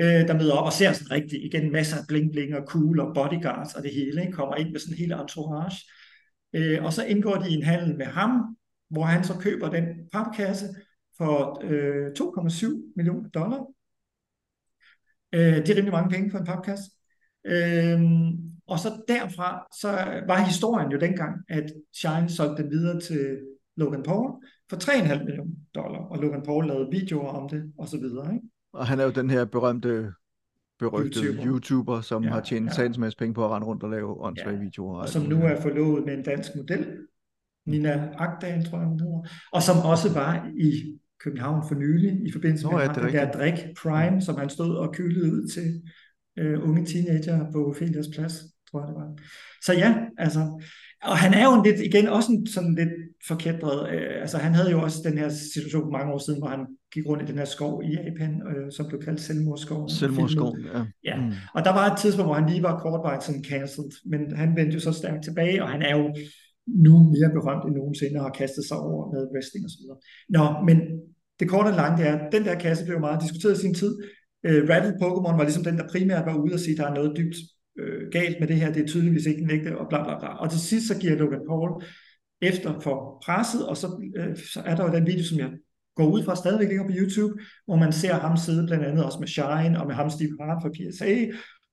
[0.00, 3.00] øh, der møder op og ser sådan rigtig, igen masser af bling bling og cool
[3.00, 4.32] og bodyguards og det hele, ikke?
[4.32, 5.78] kommer ind med sådan en hel entourage.
[6.54, 8.30] Øh, og så indgår de i en handel med ham,
[8.90, 10.66] hvor han så køber den papkasse
[11.16, 13.60] for øh, 2,7 millioner dollar.
[15.34, 16.90] Øh, det er rimelig mange penge for en papkasse.
[17.44, 18.00] Øh,
[18.66, 19.88] og så derfra, så
[20.28, 23.38] var historien jo dengang, at Shine solgte den videre til
[23.76, 24.30] Logan Paul
[24.70, 28.34] for 3,5 millioner dollar, og Logan Paul lavede videoer om det, og så videre.
[28.34, 28.46] Ikke?
[28.72, 30.12] Og han er jo den her berømte
[30.78, 32.84] berygtede YouTuber, YouTuber som ja, har tjent ja.
[32.84, 34.62] en masse penge på at rende rundt og lave åndssvage ja.
[34.62, 35.00] videoer.
[35.00, 36.86] Og som nu er forlovet med en dansk model,
[37.66, 42.32] Nina Agdal, tror jeg hun hedder, og som også var i København for nylig, i
[42.32, 45.82] forbindelse Nå, med ja, det der drik Prime, som han stod og kylede ud til
[46.38, 48.34] øh, unge teenager på Felias Plads,
[48.70, 49.08] tror jeg det var.
[49.66, 50.42] Så ja, altså,
[51.10, 52.94] og han er jo en lidt, igen også en sådan lidt
[53.28, 56.66] forkædret, øh, altså han havde jo også den her situation mange år siden, hvor han
[56.94, 59.88] gik rundt i den her skov i Japan, øh, som blev kaldt Selvmordsskov.
[59.88, 60.80] Selvmordsskov, ja.
[61.04, 61.16] ja.
[61.20, 61.32] Mm.
[61.54, 64.74] Og der var et tidspunkt, hvor han lige var kortvarigt sådan cancelled, men han vendte
[64.74, 66.04] jo så stærkt tilbage, og han er jo
[66.84, 69.98] nu mere berømt end nogensinde, og har kastet sig over med wrestling og så videre.
[70.36, 70.78] Nå, men
[71.40, 73.74] det korte og lange det er, at den der kasse blev meget diskuteret i sin
[73.74, 73.98] tid.
[74.46, 76.94] Øh, Rattle Pokémon var ligesom den, der primært var ude og sige, at der er
[76.94, 77.36] noget dybt
[77.78, 80.28] øh, galt med det her, det er tydeligvis ikke en ægte, og bla bla bla.
[80.28, 81.82] Og til sidst så giver Logan Paul
[82.42, 85.50] efter for presset, og så, øh, så er der jo den video, som jeg
[85.96, 87.34] går ud fra stadigvæk ligger på YouTube,
[87.66, 90.62] hvor man ser ham sidde blandt andet også med Shine, og med ham Steve Hart
[90.62, 91.14] fra PSA,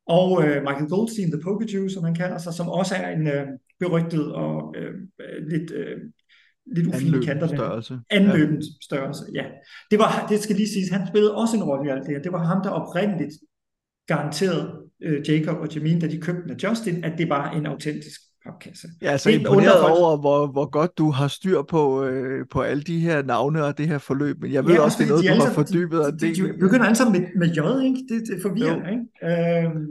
[0.06, 3.48] og øh, Michael Goldstein, The Pokejew, som han kalder sig, som også er en øh,
[3.80, 5.98] berygtet og øh, øh lidt, øh,
[6.76, 7.48] lidt ufine kanter.
[7.48, 8.00] størrelse.
[8.10, 8.82] Anløbent ja.
[8.82, 9.46] størrelse, ja.
[9.92, 12.22] Det, var, det skal lige siges, han spillede også en rolle i alt det her.
[12.22, 13.34] Det var ham, der oprindeligt
[14.08, 17.66] garanterede øh, Jacob og Jamin, da de købte den af Justin, at det var en
[17.66, 18.88] autentisk papkasse.
[19.02, 19.94] Jeg er så Det imponeret folk.
[20.00, 23.78] over, hvor, hvor godt du har styr på, øh, på alle de her navne og
[23.78, 26.00] det her forløb, men jeg ved Ja, også, det er noget, de du har fordybet
[26.00, 26.38] de, og de, det.
[26.38, 28.00] de, de begynder alle sammen med, med J, ikke?
[28.10, 29.66] Det, det forvirrer, ikke?
[29.66, 29.88] Øhm,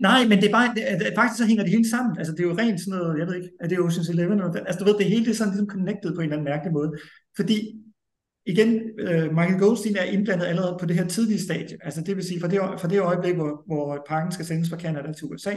[0.00, 2.18] nej, men det er bare, det, faktisk så hænger det hele sammen.
[2.18, 4.38] Altså, det er jo rent sådan noget, jeg ved ikke, er det Ocean's Eleven?
[4.38, 4.60] Hvad?
[4.66, 6.72] altså, du ved, det hele det er sådan ligesom connected på en eller anden mærkelig
[6.72, 6.90] måde.
[7.36, 7.56] Fordi,
[8.46, 11.76] igen, øh, Michael Goldstein er indblandet allerede på det her tidlige stadie.
[11.86, 14.76] Altså, det vil sige, fra det, fra det øjeblik, hvor, hvor pakken skal sendes fra
[14.84, 15.54] Canada til USA,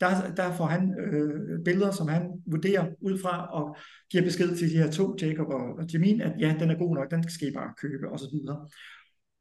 [0.00, 3.76] der, der får han øh, billeder, som han vurderer ud fra, og
[4.10, 6.94] giver besked til de her to, Jacob og, og Jamin, at ja, den er god
[6.94, 8.68] nok, den skal I bare købe, og så videre.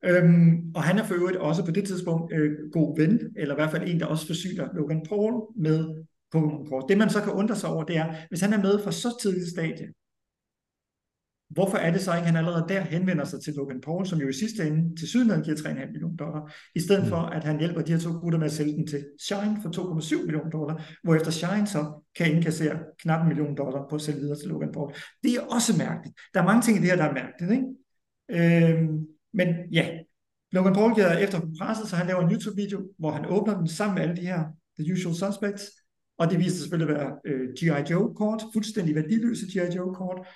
[0.06, 3.60] Øhm, og han er for øvrigt også på det tidspunkt øh, god ven, eller i
[3.60, 6.06] hvert fald en, der også forsyner Logan Paul med
[6.36, 6.86] Pokémon-kort.
[6.90, 9.18] Det man så kan undre sig over, det er, hvis han er med fra så
[9.22, 9.88] tidligt stadie,
[11.50, 14.20] hvorfor er det så ikke, at han allerede der henvender sig til Logan Paul, som
[14.20, 17.60] jo i sidste ende til sydenlandet giver 3,5 millioner dollar, i stedet for, at han
[17.60, 20.86] hjælper de her to gutter med at sælge den til Shine for 2,7 millioner dollar,
[21.04, 24.72] hvorefter Shine så kan indkassere knap en million dollar på at sælge videre til Logan
[24.72, 24.94] Paul.
[25.24, 26.16] Det er også mærkeligt.
[26.34, 27.68] Der er mange ting i det her, der er mærkeligt, ikke?
[28.30, 29.90] Øhm, men ja,
[30.52, 33.96] Logan Paul giver efter presset, så han laver en YouTube-video, hvor han åbner den sammen
[33.96, 34.44] med alle de her
[34.80, 35.64] The Usual Suspects,
[36.18, 37.92] og det viser sig selvfølgelig at være øh, G.I.
[37.92, 39.76] Joe-kort, fuldstændig værdiløse G.I.
[39.76, 40.28] Joe-kort,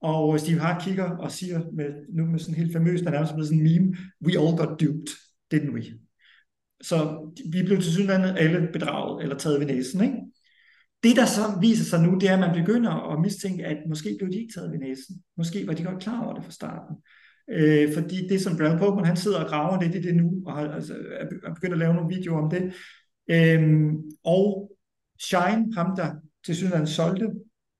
[0.00, 3.48] og Steve Hart kigger og siger med, nu med sådan helt famøst, der nærmest blevet
[3.48, 5.08] sådan en meme, we all got duped,
[5.54, 5.82] didn't we?
[6.82, 6.96] Så
[7.52, 10.16] vi blev til synligheden alle bedraget eller taget ved næsen, ikke?
[11.02, 14.16] Det, der så viser sig nu, det er, at man begynder at mistænke, at måske
[14.18, 15.22] blev de ikke taget ved næsen.
[15.36, 16.96] Måske var de godt klar over det fra starten.
[17.50, 20.56] Øh, fordi det, som Brad Pokemon, han sidder og graver lidt i det nu, og
[20.56, 20.94] har, altså,
[21.44, 22.62] er begyndt at lave nogle videoer om det.
[23.30, 23.92] Øh,
[24.24, 24.72] og
[25.20, 26.14] Shine, ham der
[26.46, 27.30] til synligheden solgte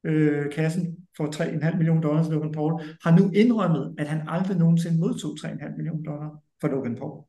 [0.05, 4.57] øh, kassen for 3,5 millioner dollars til Logan Paul, har nu indrømmet, at han aldrig
[4.59, 7.25] nogensinde modtog 3,5 millioner dollars for Logan Paul.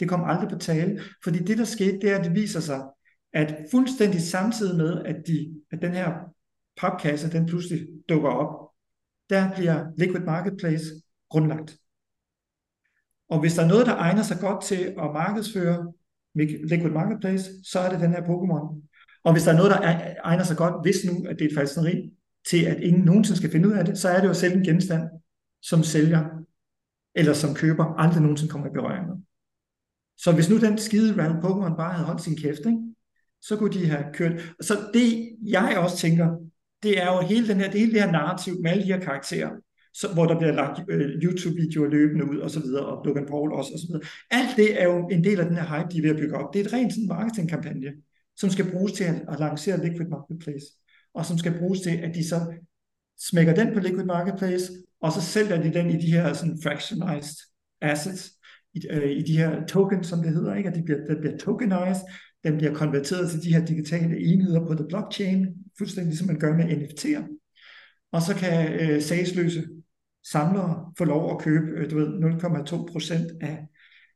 [0.00, 2.82] Det kom aldrig på tale, fordi det, der skete, det er, at det viser sig,
[3.32, 6.14] at fuldstændig samtidig med, at, de, at den her
[6.76, 8.70] papkasse, den pludselig dukker op,
[9.30, 10.84] der bliver Liquid Marketplace
[11.30, 11.76] grundlagt.
[13.28, 15.92] Og hvis der er noget, der egner sig godt til at markedsføre
[16.34, 18.90] Liquid Marketplace, så er det den her Pokémon.
[19.24, 19.80] Og hvis der er noget, der
[20.24, 22.10] egner sig godt, hvis nu, at det er et falseri,
[22.48, 24.64] til at ingen nogensinde skal finde ud af det, så er det jo selv en
[24.64, 25.02] genstand,
[25.62, 26.24] som sælger
[27.14, 29.16] eller som køber aldrig nogensinde kommer i berøring med.
[30.18, 32.78] Så hvis nu den skide Random Pokémon bare havde holdt sin kæft, ikke?
[33.42, 34.54] så kunne de have kørt.
[34.60, 36.36] Så det, jeg også tænker,
[36.82, 39.00] det er jo hele, den her, det hele det her narrativ med alle de her
[39.00, 39.50] karakterer,
[39.94, 43.52] så, hvor der bliver lagt øh, YouTube-videoer løbende ud, og så videre, og Logan Paul
[43.52, 44.02] også, og så videre.
[44.30, 46.36] Alt det er jo en del af den her hype, de er ved at bygge
[46.36, 46.54] op.
[46.54, 47.92] Det er et rent sådan marketingkampagne,
[48.36, 50.66] som skal bruges til at, at lancere Liquid Marketplace,
[51.14, 52.54] og som skal bruges til, at de så
[53.28, 57.36] smækker den på Liquid Marketplace, og så sælger de den i de her sådan fractionized
[57.80, 58.30] assets,
[58.74, 60.68] i, øh, i de her tokens, som det hedder, ikke?
[60.68, 62.04] at de bliver, det bliver tokenized,
[62.44, 65.46] den bliver konverteret til de her digitale enheder på the blockchain,
[65.78, 67.40] fuldstændig ligesom man gør med NFT'er.
[68.12, 69.64] Og så kan øh, sagsløse
[70.26, 73.66] samlere få lov at købe, øh, du ved, 0,2 procent af,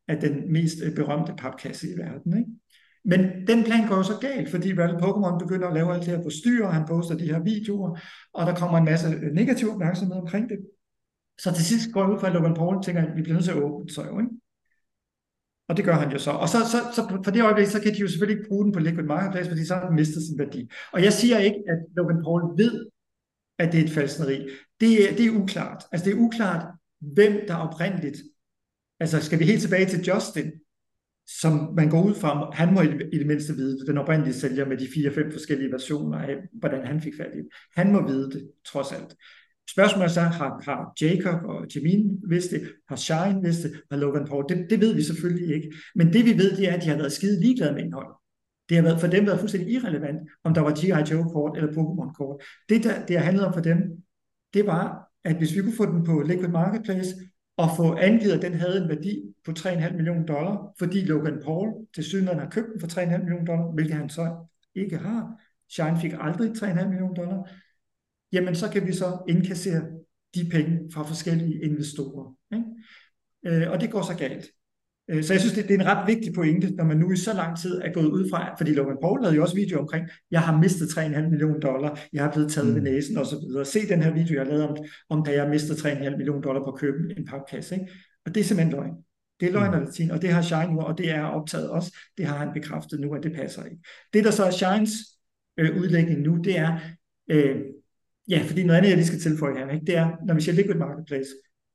[0.07, 2.37] af den mest øh, berømte papkasse i verden.
[2.37, 2.51] Ikke?
[3.03, 6.15] Men den plan går jo så galt, fordi Rattle Pokémon begynder at lave alt det
[6.15, 7.99] her på styr, og han poster de her videoer,
[8.33, 10.59] og der kommer en masse negativ opmærksomhed omkring det.
[11.39, 13.45] Så til sidst går jeg ud fra, at Logan Paul tænker, at vi bliver nødt
[13.45, 14.31] til at åbne så jo, ikke?
[15.69, 16.31] Og det gør han jo så.
[16.31, 18.73] Og så, så, så for det øjeblik, så kan de jo selvfølgelig ikke bruge den
[18.73, 20.69] på Liquid Marketplace, fordi så har den mistet sin værdi.
[20.93, 22.85] Og jeg siger ikke, at Logan Paul ved,
[23.57, 24.47] at det er et falskneri.
[24.79, 25.83] Det er, det er uklart.
[25.91, 26.65] Altså det er uklart,
[26.99, 28.17] hvem der oprindeligt,
[28.99, 30.51] altså skal vi helt tilbage til Justin,
[31.41, 34.65] som man går ud fra, han må i det mindste vide det, den oprindelige sælger
[34.65, 37.47] med de fire-fem forskellige versioner af, hvordan han fik fat i det.
[37.75, 39.15] Han må vide det, trods alt.
[39.71, 42.61] Spørgsmålet er så, har, har Jacob og Jamin vidst det?
[42.89, 43.81] Har Shine vidst det?
[43.91, 44.45] Har Logan Paul?
[44.49, 45.71] Det, det ved vi selvfølgelig ikke.
[45.95, 48.15] Men det vi ved, det er, at de har været skide ligeglade med indholdet.
[48.69, 51.13] Det har været, for dem været fuldstændig irrelevant, om der var G.I.
[51.13, 52.43] Joe-kort eller Pokémon-kort.
[52.69, 53.77] Det, der, det har handlet om for dem,
[54.53, 57.15] det var, at hvis vi kunne få den på Liquid Marketplace,
[57.59, 61.87] og få angivet, at den havde en værdi på 3,5 millioner dollar, fordi Logan Paul
[61.95, 64.45] til synligheden har købt den for 3,5 millioner dollar, hvilket han så
[64.75, 65.41] ikke har.
[65.69, 67.49] Shine fik aldrig 3,5 millioner dollar.
[68.31, 69.81] Jamen, så kan vi så indkassere
[70.35, 72.35] de penge fra forskellige investorer.
[72.53, 72.65] Ikke?
[73.45, 74.45] Øh, og det går så galt.
[75.09, 77.15] Øh, så jeg synes, det, det er en ret vigtig pointe, når man nu i
[77.15, 80.07] så lang tid er gået ud fra, fordi Logan Paul lavede jo også video omkring,
[80.31, 82.75] jeg har mistet 3,5 millioner dollar, jeg har blevet taget mm.
[82.75, 83.65] ved næsen og så videre.
[83.65, 84.77] Se den her video, jeg har lavet om,
[85.09, 87.75] om da jeg mistede 3,5 millioner dollar på at købe en papkasse.
[87.75, 87.91] Ikke?
[88.25, 88.93] Og det er simpelthen løgn.
[89.39, 91.97] Det er løgn og latin, og det har Shine nu, og det er optaget også.
[92.17, 93.77] Det har han bekræftet nu, at det passer ikke.
[94.13, 94.91] Det, der så er Shines
[95.57, 96.79] øh, udlægning nu, det er,
[97.31, 97.55] øh,
[98.29, 99.85] ja, fordi noget andet, jeg lige skal tilføje her, ikke?
[99.85, 101.29] det er, når vi siger Liquid Marketplace,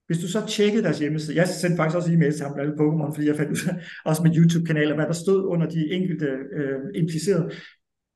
[0.07, 3.15] hvis du så tjekkede deres hjemmeside, jeg sendte faktisk også e-mail til ham alle Pokémon,
[3.15, 6.27] fordi jeg fandt ud af, også med YouTube-kanaler, hvad der stod under de enkelte
[6.59, 7.51] øh, implicerede.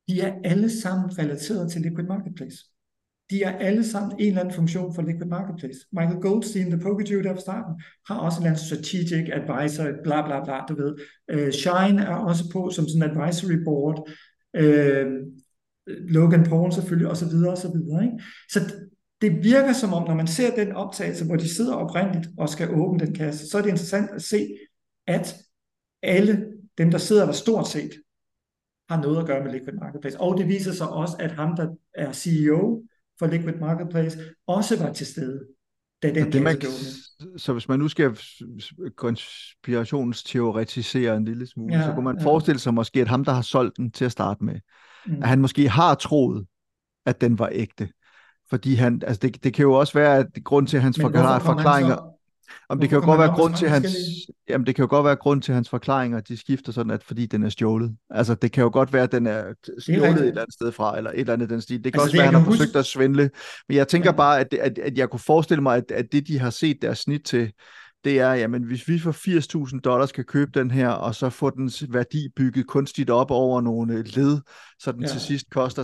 [0.07, 2.57] de er alle sammen relateret til Liquid Marketplace.
[3.29, 5.79] De er alle sammen en eller anden funktion for Liquid Marketplace.
[5.91, 7.73] Michael Goldstein, the poker dude der på starten,
[8.07, 10.95] har også en eller anden strategic advisor, bla bla bla, du ved.
[11.31, 14.09] Øh, Shine er også på som sådan en advisory board.
[14.55, 15.05] Øh,
[15.87, 18.03] Logan Paul selvfølgelig, og så videre, og så videre.
[18.03, 18.23] Ikke?
[18.51, 18.59] Så
[19.21, 22.75] det virker som om, når man ser den optagelse, hvor de sidder oprindeligt og skal
[22.75, 24.47] åbne den kasse, så er det interessant at se,
[25.07, 25.35] at
[26.03, 26.45] alle
[26.77, 27.91] dem, der sidder der stort set,
[28.89, 30.19] har noget at gøre med Liquid Marketplace.
[30.19, 32.83] Og det viser sig også, at ham, der er CEO
[33.19, 35.45] for Liquid Marketplace, også var til stede,
[36.03, 36.61] da den det, man,
[37.37, 38.17] Så hvis man nu skal
[38.95, 42.23] konspirationsteoretisere en lille smule, ja, så kunne man ja.
[42.23, 44.59] forestille sig måske, at ham, der har solgt den til at starte med,
[45.05, 45.21] mm.
[45.21, 46.45] at han måske har troet,
[47.05, 47.89] at den var ægte.
[48.49, 52.15] Fordi han, altså det, det kan jo også være, at grund til hans forklaringer...
[52.69, 53.87] Om det kan jo godt være grund til hans,
[54.49, 57.25] jamen det kan jo godt være grund til hans forklaringer, de skifter sådan, at fordi
[57.25, 57.95] den er stjålet.
[58.09, 59.43] Altså det kan jo godt være, at den er
[59.79, 61.83] stjålet et eller andet sted fra, eller et eller andet den stil.
[61.83, 63.29] Det kan altså, også det, være, at han har forsøgt at svindle.
[63.67, 64.15] Men jeg tænker ja.
[64.15, 66.99] bare, at, at, at jeg kunne forestille mig, at, at det de har set deres
[66.99, 67.51] snit til,
[68.03, 69.11] det er, jamen hvis vi for
[69.71, 73.61] 80.000 dollars kan købe den her, og så få dens værdi bygget kunstigt op over
[73.61, 74.41] nogle led,
[74.79, 75.07] så den ja.
[75.07, 75.83] til sidst koster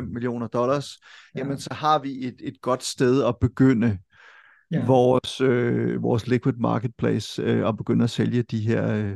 [0.00, 0.98] 3,5 millioner dollars,
[1.34, 1.40] ja.
[1.40, 3.98] jamen så har vi et, et godt sted at begynde
[4.70, 4.84] ja.
[4.86, 9.12] vores, øh, vores liquid marketplace øh, og begynde at sælge de her øh,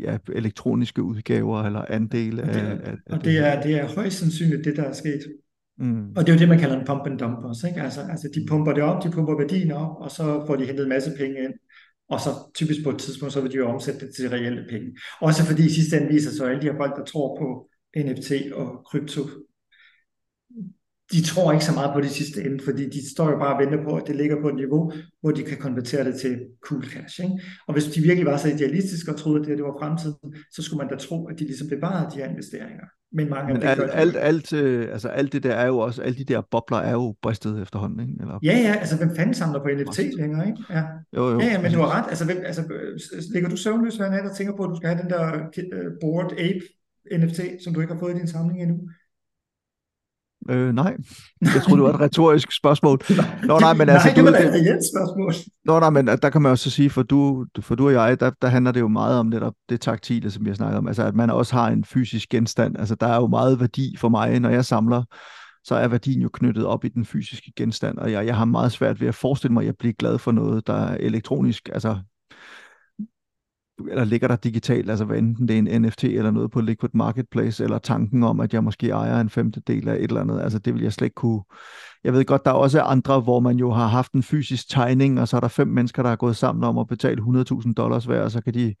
[0.00, 4.18] ja, elektroniske udgaver eller andele og det, af, af, Og det er, det er højst
[4.18, 5.20] sandsynligt det, der er sket.
[5.78, 6.08] Mm.
[6.16, 7.66] Og det er jo det, man kalder en pump and dump også.
[7.66, 7.82] Ikke?
[7.82, 10.82] Altså, altså de pumper det op, de pumper værdien op, og så får de hentet
[10.82, 11.52] en masse penge ind.
[12.10, 14.98] Og så typisk på et tidspunkt, så vil de jo omsætte det til reelle penge.
[15.20, 17.68] Også fordi i sidste ende viser så alle de her folk, der tror på
[18.06, 19.22] NFT og krypto,
[21.12, 23.60] de tror ikke så meget på det sidste ende, fordi de står jo bare og
[23.60, 26.84] venter på, at det ligger på et niveau, hvor de kan konvertere det til cool
[26.84, 27.20] cash.
[27.24, 27.40] Ikke?
[27.66, 30.62] Og hvis de virkelig var så idealistiske og troede, at det, det var fremtiden, så
[30.62, 32.86] skulle man da tro, at de ligesom bevarede de her investeringer.
[33.12, 36.18] Men mange Men alt, alt, alt, øh, altså alt det der er jo også, alle
[36.18, 38.14] de der bobler er jo bristet efterhånden, ikke?
[38.20, 38.38] Eller...
[38.42, 40.62] Ja, ja, altså hvem fanden samler på NFT længere, ikke?
[40.70, 40.82] Ja.
[41.16, 41.40] Jo, jo.
[41.40, 42.62] Ja, ja, men du har ret, altså, hvem, altså
[43.32, 45.24] ligger du søvnløs hver nat og tænker på, at du skal have den der
[45.76, 46.60] uh, Board Ape
[47.18, 48.78] NFT, som du ikke har fået i din samling endnu?
[50.48, 50.96] Øh, nej,
[51.54, 53.00] jeg troede, det var et retorisk spørgsmål.
[53.48, 55.34] Nå, nej, men altså, nej, det var et reelt spørgsmål.
[55.64, 58.30] Nå, nej, men der kan man også sige, for du, for du og jeg, der,
[58.42, 60.86] der handler det jo meget om det, der, det taktile, som jeg snakker om.
[60.86, 62.78] Altså, at man også har en fysisk genstand.
[62.78, 65.02] Altså, der er jo meget værdi for mig, når jeg samler,
[65.64, 68.72] så er værdien jo knyttet op i den fysiske genstand, og jeg, jeg har meget
[68.72, 71.68] svært ved at forestille mig, at jeg bliver glad for noget, der er elektronisk.
[71.72, 71.98] Altså,
[73.90, 76.90] eller ligger der digitalt, altså hvad enten det er en NFT eller noget på Liquid
[76.94, 80.58] Marketplace, eller tanken om, at jeg måske ejer en femtedel af et eller andet, altså
[80.58, 81.42] det vil jeg slet ikke kunne.
[82.04, 85.20] Jeg ved godt, der er også andre, hvor man jo har haft en fysisk tegning,
[85.20, 88.04] og så er der fem mennesker, der er gået sammen om at betale 100.000 dollars
[88.04, 88.74] hver, og så kan de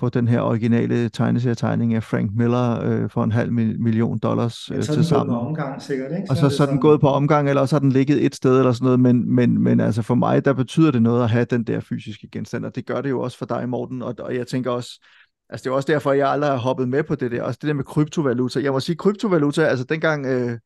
[0.00, 4.82] få den her originale tegneserietegning af Frank Miller øh, for en halv million dollars øh,
[4.82, 5.36] til sammen.
[5.36, 6.26] omgang sikkert, ikke?
[6.26, 8.34] Så og så, så er den gået på omgang, eller så har den ligget et
[8.34, 11.30] sted eller sådan noget, men, men, men altså for mig, der betyder det noget at
[11.30, 14.14] have den der fysiske genstand, og det gør det jo også for dig, Morten, og,
[14.18, 15.06] og jeg tænker også,
[15.50, 17.68] altså det er også derfor, jeg aldrig har hoppet med på det der, også det
[17.68, 18.62] der med kryptovaluta.
[18.62, 20.26] Jeg må sige, kryptovaluta, altså dengang...
[20.26, 20.58] Øh,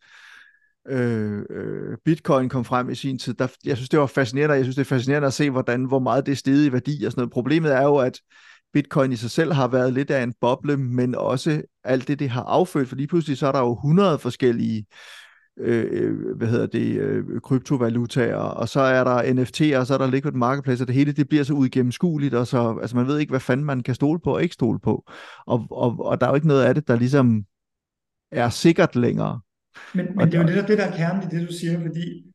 [0.89, 4.65] øh, øh, bitcoin kom frem i sin tid, der, jeg synes, det var fascinerende, jeg
[4.65, 7.13] synes, det er fascinerende at se, hvordan, hvor meget det er steget i værdi og
[7.13, 7.33] sådan noget.
[7.33, 8.21] Problemet er jo, at
[8.73, 12.31] bitcoin i sig selv har været lidt af en boble, men også alt det, det
[12.31, 14.87] har affødt, for lige pludselig så er der jo 100 forskellige
[15.59, 19.99] øh, øh, hvad hedder det, øh, kryptovalutaer, og så er der NFT'er, og så er
[19.99, 23.19] der liquid marketplace, og det hele det bliver så uigennemskueligt, og så, altså man ved
[23.19, 25.05] ikke, hvad fanden man kan stole på og ikke stole på.
[25.47, 27.45] Og, og, og der er jo ikke noget af det, der ligesom
[28.33, 29.41] er sikkert længere.
[29.95, 31.81] Men, men det er jo det, der, det der er kernen i det, du siger,
[31.81, 32.33] fordi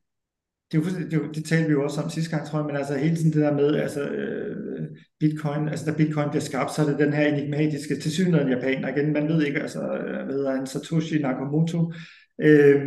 [0.71, 2.59] det, er jo, det, er jo, det talte vi jo også om sidste gang, tror
[2.59, 4.87] jeg, men altså hele tiden det der med, altså øh,
[5.19, 9.13] bitcoin, altså da bitcoin bliver skabt, så er det den her enigmatiske, tilsyneladende japaner igen,
[9.13, 9.79] man ved ikke, altså
[10.25, 11.93] hvad hedder han, Satoshi Nakamoto,
[12.41, 12.81] øh,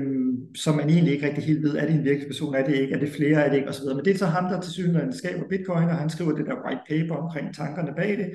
[0.56, 2.94] som man egentlig ikke rigtig helt ved, er det en virkelig person, er det ikke,
[2.94, 3.86] er det flere, er det ikke, osv.
[3.96, 6.84] Men det er så ham, der tilsyneladende skaber bitcoin, og han skriver det der white
[6.88, 8.28] paper omkring tankerne bag det,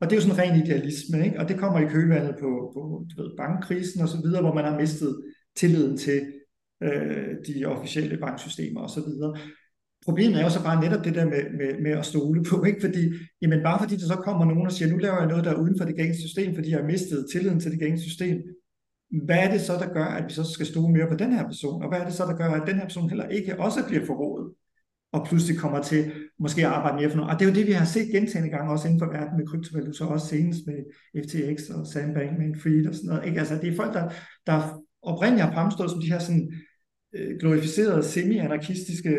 [0.00, 1.40] og det er jo sådan en ren idealisme, ikke?
[1.40, 4.64] og det kommer i kølvandet på, på du ved, bankkrisen og så videre, hvor man
[4.64, 5.16] har mistet
[5.56, 6.32] tilliden til
[6.82, 9.02] øh, de officielle banksystemer osv.
[10.04, 12.80] Problemet er jo så bare netop det der med, med, med at stole på, ikke?
[12.80, 13.02] fordi
[13.42, 15.60] jamen bare fordi der så kommer nogen og siger, nu laver jeg noget, der er
[15.62, 18.42] uden for det gængse system, fordi jeg har mistet tilliden til det gængse system,
[19.24, 21.44] hvad er det så, der gør, at vi så skal stole mere på den her
[21.44, 23.80] person, og hvad er det så, der gør, at den her person heller ikke også
[23.88, 24.52] bliver forrådet,
[25.12, 27.32] og pludselig kommer til måske at arbejde mere for noget.
[27.32, 29.46] Og det er jo det, vi har set gentagende gange også inden for verden med
[29.46, 30.78] kryptovaluta, også senest med
[31.22, 33.26] FTX og Sam Bankman-Fried og sådan noget.
[33.26, 33.38] Ikke?
[33.38, 34.10] Altså, det er folk, der,
[34.46, 36.52] der oprindeligt har fremstået som de her sådan,
[37.14, 39.16] øh, glorificerede semi-anarkistiske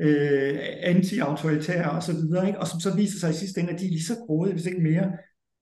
[0.00, 2.60] øh, anti-autoritære og så videre, ikke?
[2.60, 4.66] og som så viser sig i sidste ende, at de er lige så grådige, hvis
[4.66, 5.12] ikke mere,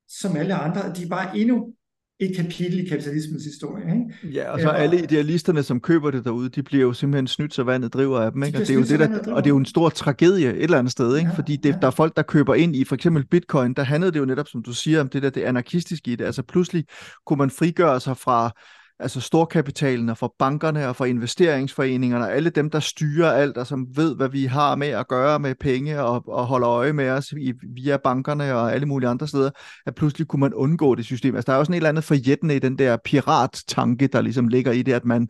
[0.08, 0.92] som alle andre.
[0.96, 1.72] De er bare endnu
[2.20, 3.84] et kapitel i kapitalismens historie.
[3.94, 4.36] Ikke?
[4.38, 7.62] Ja, og så alle idealisterne, som køber det derude, de bliver jo simpelthen snydt, så
[7.62, 8.42] vandet driver af dem.
[8.42, 8.58] Ikke?
[8.58, 10.62] De Og, det er jo det, der, og det er jo en stor tragedie et
[10.62, 11.30] eller andet sted, ikke?
[11.30, 11.78] Ja, fordi det, ja.
[11.80, 14.48] der er folk, der køber ind i for eksempel bitcoin, der handlede det jo netop,
[14.48, 16.24] som du siger, om det der det anarkistiske i det.
[16.24, 16.84] Altså pludselig
[17.26, 18.50] kunne man frigøre sig fra
[18.98, 23.66] altså storkapitalen og fra bankerne og fra investeringsforeningerne og alle dem, der styrer alt og
[23.66, 27.10] som ved, hvad vi har med at gøre med penge og, og holder øje med
[27.10, 29.50] os i, via bankerne og alle mulige andre steder,
[29.86, 31.34] at pludselig kunne man undgå det system.
[31.34, 34.72] Altså der er også en eller andet forjættende i den der pirat-tanke, der ligesom ligger
[34.72, 35.28] i det, at man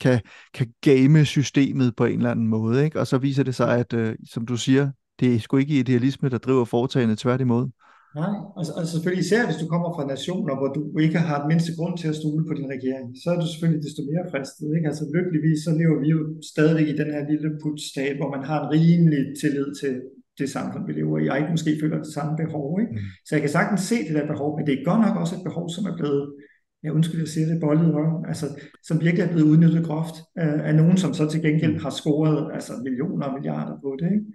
[0.00, 0.20] kan,
[0.54, 2.84] kan game systemet på en eller anden måde.
[2.84, 3.00] Ikke?
[3.00, 4.90] Og så viser det sig, at øh, som du siger,
[5.20, 7.70] det er sgu ikke idealisme, der driver foretagende tværtimod.
[8.14, 11.48] Nej, og, og selvfølgelig især hvis du kommer fra nationer, hvor du ikke har den
[11.52, 14.68] mindste grund til at stole på din regering, så er du selvfølgelig desto mere fristet.
[14.76, 14.88] Ikke?
[14.90, 16.20] Altså lykkeligvis så lever vi jo
[16.52, 19.94] stadigvæk i den her lille putstat, hvor man har en rimelig tillid til
[20.38, 22.66] det samfund, vi lever i, og ikke måske føler det samme behov.
[22.82, 22.92] Ikke?
[22.92, 23.08] Mm.
[23.26, 25.46] Så jeg kan sagtens se det der behov, men det er godt nok også et
[25.48, 26.24] behov, som er blevet,
[26.82, 27.90] jeg undskyld, jeg siger det, bollet
[28.30, 28.46] altså,
[28.88, 32.38] som virkelig er blevet udnyttet groft af, af nogen, som så til gengæld har scoret
[32.56, 34.08] altså, millioner og milliarder på det.
[34.16, 34.26] Ikke?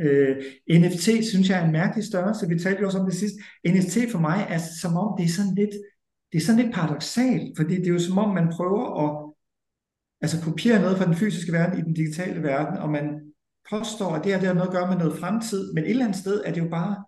[0.00, 0.36] Øh,
[0.80, 2.48] NFT synes jeg er en mærkelig størrelse.
[2.48, 3.34] Vi talte jo også om det sidst.
[3.68, 5.74] NFT for mig er som om, det er sådan lidt,
[6.32, 9.32] det er sådan lidt paradoxalt, fordi det er jo som om, man prøver at
[10.20, 13.32] altså, kopiere noget fra den fysiske verden i den digitale verden, og man
[13.70, 16.04] påstår, at det her det har noget at gøre med noget fremtid, men et eller
[16.04, 17.04] andet sted er det jo bare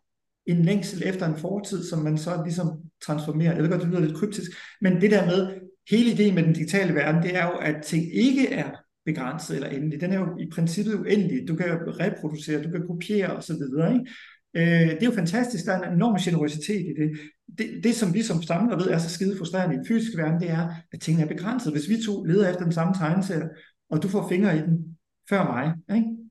[0.47, 2.69] en længsel efter en fortid, som man så ligesom
[3.07, 3.55] transformerer.
[3.55, 6.53] Jeg ved godt, det lyder lidt kryptisk, men det der med, hele ideen med den
[6.53, 8.71] digitale verden, det er jo, at ting ikke er
[9.05, 10.01] begrænset eller endelig.
[10.01, 11.49] Den er jo i princippet uendelig.
[11.49, 11.67] Du kan
[12.01, 13.55] reproducere, du kan kopiere osv.
[13.55, 14.07] Ikke?
[14.57, 15.67] Øh, det er jo fantastisk.
[15.67, 17.11] Der er en enorm generositet i det.
[17.59, 17.85] det.
[17.85, 20.51] Det, som vi som samler ved er så skide frustrerende i den fysiske verden, det
[20.51, 21.73] er, at tingene er begrænset.
[21.73, 23.49] Hvis vi to leder efter den samme tegneserie,
[23.91, 24.97] og du får fingre i den
[25.29, 26.22] før mig, ikke?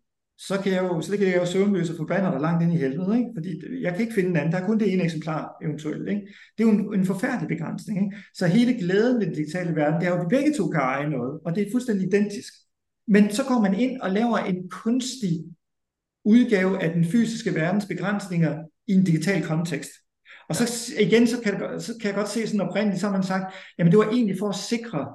[0.47, 2.73] Så kan jeg jo, så det kan jeg jo søvnløs og forbander dig langt ind
[2.73, 3.29] i helvede, ikke?
[3.35, 6.09] fordi jeg kan ikke finde en anden, der er kun det ene eksemplar eventuelt.
[6.09, 6.21] Ikke?
[6.57, 8.03] Det er jo en, en forfærdelig begrænsning.
[8.03, 8.17] Ikke?
[8.33, 10.81] Så hele glæden ved den digitale verden, det er jo, at vi begge to kan
[10.81, 12.53] eje noget, og det er fuldstændig identisk.
[13.07, 15.43] Men så går man ind og laver en kunstig
[16.25, 19.91] udgave af den fysiske verdens begrænsninger i en digital kontekst.
[20.49, 23.13] Og så igen, så kan, jeg, så kan jeg godt se sådan oprindeligt, så har
[23.13, 25.07] man sagt, jamen det var egentlig for at sikre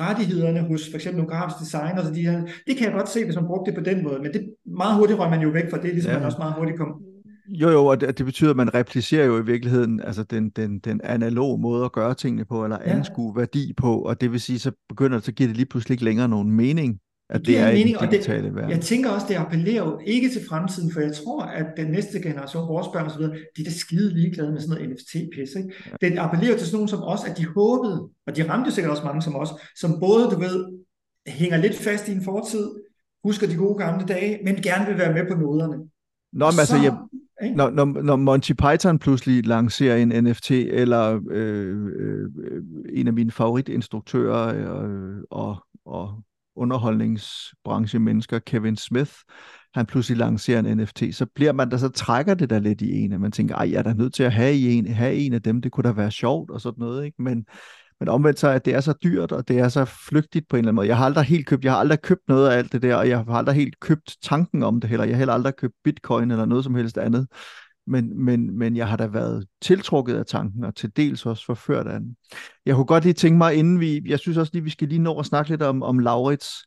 [0.00, 3.24] rettighederne hos for eksempel nogle grafiske designer, så de her, det kan jeg godt se,
[3.24, 5.70] hvis man brugte det på den måde, men det meget hurtigt røg man jo væk
[5.70, 6.18] fra det, ligesom ja.
[6.18, 7.02] man også meget hurtigt kom.
[7.48, 10.78] Jo, jo, og det, det betyder, at man replicerer jo i virkeligheden altså den, den,
[10.78, 13.40] den analog måde at gøre tingene på, eller anskue ja.
[13.40, 16.28] værdi på, og det vil sige, så begynder så giver det lige pludselig ikke længere
[16.28, 16.98] nogen mening,
[17.32, 18.70] at det, det er mening, den digitale det, verden.
[18.70, 22.22] Jeg tænker også, det appellerer jo ikke til fremtiden, for jeg tror, at den næste
[22.22, 25.50] generation, vores børn osv., de er da skide ligeglade med sådan noget NFT-pis.
[25.56, 25.72] Ikke?
[26.02, 26.08] Ja.
[26.08, 29.04] Det appellerer til sådan nogen som os, at de håbede, og de ramte sikkert også
[29.04, 30.64] mange som os, som både, du ved,
[31.26, 32.70] hænger lidt fast i en fortid,
[33.24, 35.76] husker de gode gamle dage, men gerne vil være med på noderne.
[36.32, 36.96] Nå, men altså, jeg,
[37.56, 42.30] når, når, når Monty Python pludselig lancerer en NFT, eller øh, øh,
[42.92, 44.44] en af mine favoritinstruktører
[44.84, 46.22] øh, og, og
[46.56, 49.12] underholdningsbranchemennesker, Kevin Smith,
[49.74, 52.92] han pludselig lancerer en NFT, så bliver man der, så trækker det der lidt i
[53.04, 55.32] en, at man tænker, ej, jeg er da nødt til at have en, have en
[55.32, 57.22] af dem, det kunne da være sjovt, og sådan noget, ikke?
[57.22, 57.46] Men,
[58.00, 60.58] men omvendt så, at det er så dyrt, og det er så flygtigt på en
[60.58, 60.88] eller anden måde.
[60.88, 63.08] Jeg har aldrig helt købt, jeg har aldrig købt noget af alt det der, og
[63.08, 65.04] jeg har aldrig helt købt tanken om det heller.
[65.04, 67.26] Jeg har heller aldrig købt bitcoin eller noget som helst andet.
[67.86, 71.86] Men, men, men jeg har da været tiltrukket af tanken, og til dels også forført
[71.86, 72.16] af den.
[72.66, 74.98] Jeg kunne godt lige tænke mig, inden vi, jeg synes også lige, vi skal lige
[74.98, 76.64] nå at snakke lidt om, om Laurits,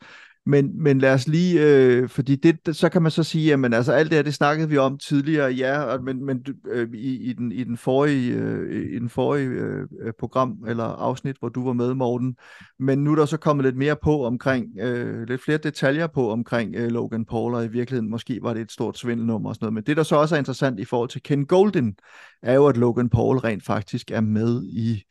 [0.47, 3.91] men, men lad os lige, øh, fordi det, så kan man så sige, at altså
[3.91, 7.51] alt det her, det snakkede vi om tidligere, ja, men, men øh, i, i, den,
[7.51, 9.87] i den forrige, øh, i den forrige øh,
[10.19, 12.35] program eller afsnit, hvor du var med, Morten,
[12.79, 16.31] men nu er der så kommet lidt mere på omkring, øh, lidt flere detaljer på
[16.31, 19.65] omkring øh, Logan Paul, og i virkeligheden måske var det et stort svindelnummer og sådan
[19.65, 21.95] noget, men det der så også er interessant i forhold til Ken Golden,
[22.43, 25.03] er jo, at Logan Paul rent faktisk er med i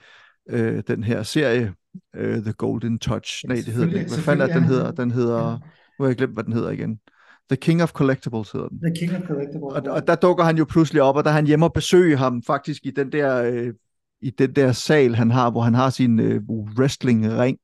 [0.51, 1.73] øh, den her serie,
[2.19, 3.47] uh, The Golden Touch.
[3.47, 4.11] Nej, det hedder det ikke.
[4.11, 4.91] Hvad fanden er den hedder?
[4.91, 5.57] Den hedder, ja.
[5.99, 6.99] nu har jeg glemt, hvad den hedder igen.
[7.51, 8.81] The King of Collectibles hedder den.
[8.81, 9.75] The King of Collectibles.
[9.75, 12.17] Og, og der dukker han jo pludselig op, og der er han hjemme og besøger
[12.17, 13.73] ham faktisk i den der, øh,
[14.23, 16.43] i den der sal, han har, hvor han har sin øh,
[16.79, 17.59] wrestling-ring.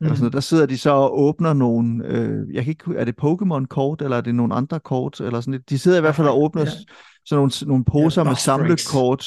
[0.00, 0.04] Mm.
[0.04, 0.32] Eller sådan noget.
[0.32, 4.16] Der sidder de så og åbner nogle, øh, jeg kan ikke, er det Pokémon-kort, eller
[4.16, 5.20] er det nogle andre kort?
[5.20, 6.70] Eller sådan De sidder i hvert fald og åbner ja.
[7.26, 9.26] sådan nogle, nogle poser ja, med samlekort,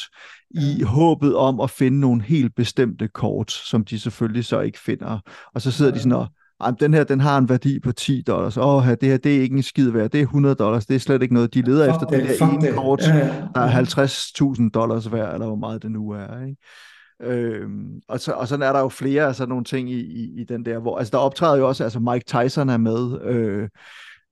[0.53, 5.19] i håbet om at finde nogle helt bestemte kort, som de selvfølgelig så ikke finder.
[5.53, 6.27] Og så sidder de sådan
[6.61, 8.57] og, den her, den har en værdi på 10 dollars.
[8.57, 10.09] Åh, det her, det er ikke en skid værd.
[10.09, 10.85] Det er 100 dollars.
[10.85, 11.53] Det er slet ikke noget.
[11.53, 12.75] De leder fuck efter det, det her ene det.
[12.75, 13.47] kort, ja, ja.
[13.55, 13.83] der er
[14.63, 16.45] 50.000 dollars værd, eller hvor meget det nu er.
[16.45, 16.57] Ikke?
[17.23, 20.41] Øhm, og, så, og sådan er der jo flere af sådan nogle ting i, i,
[20.41, 23.69] i den der, hvor, altså der optræder jo også, altså Mike Tyson er med, øh,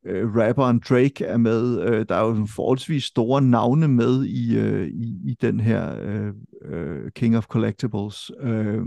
[0.10, 1.82] øh, rapperen Drake er med.
[1.82, 6.34] Øh, der er jo forholdsvis store navne med i, øh, i, i den her øh,
[6.66, 8.32] øh, King of Collectibles.
[8.42, 8.82] Øh,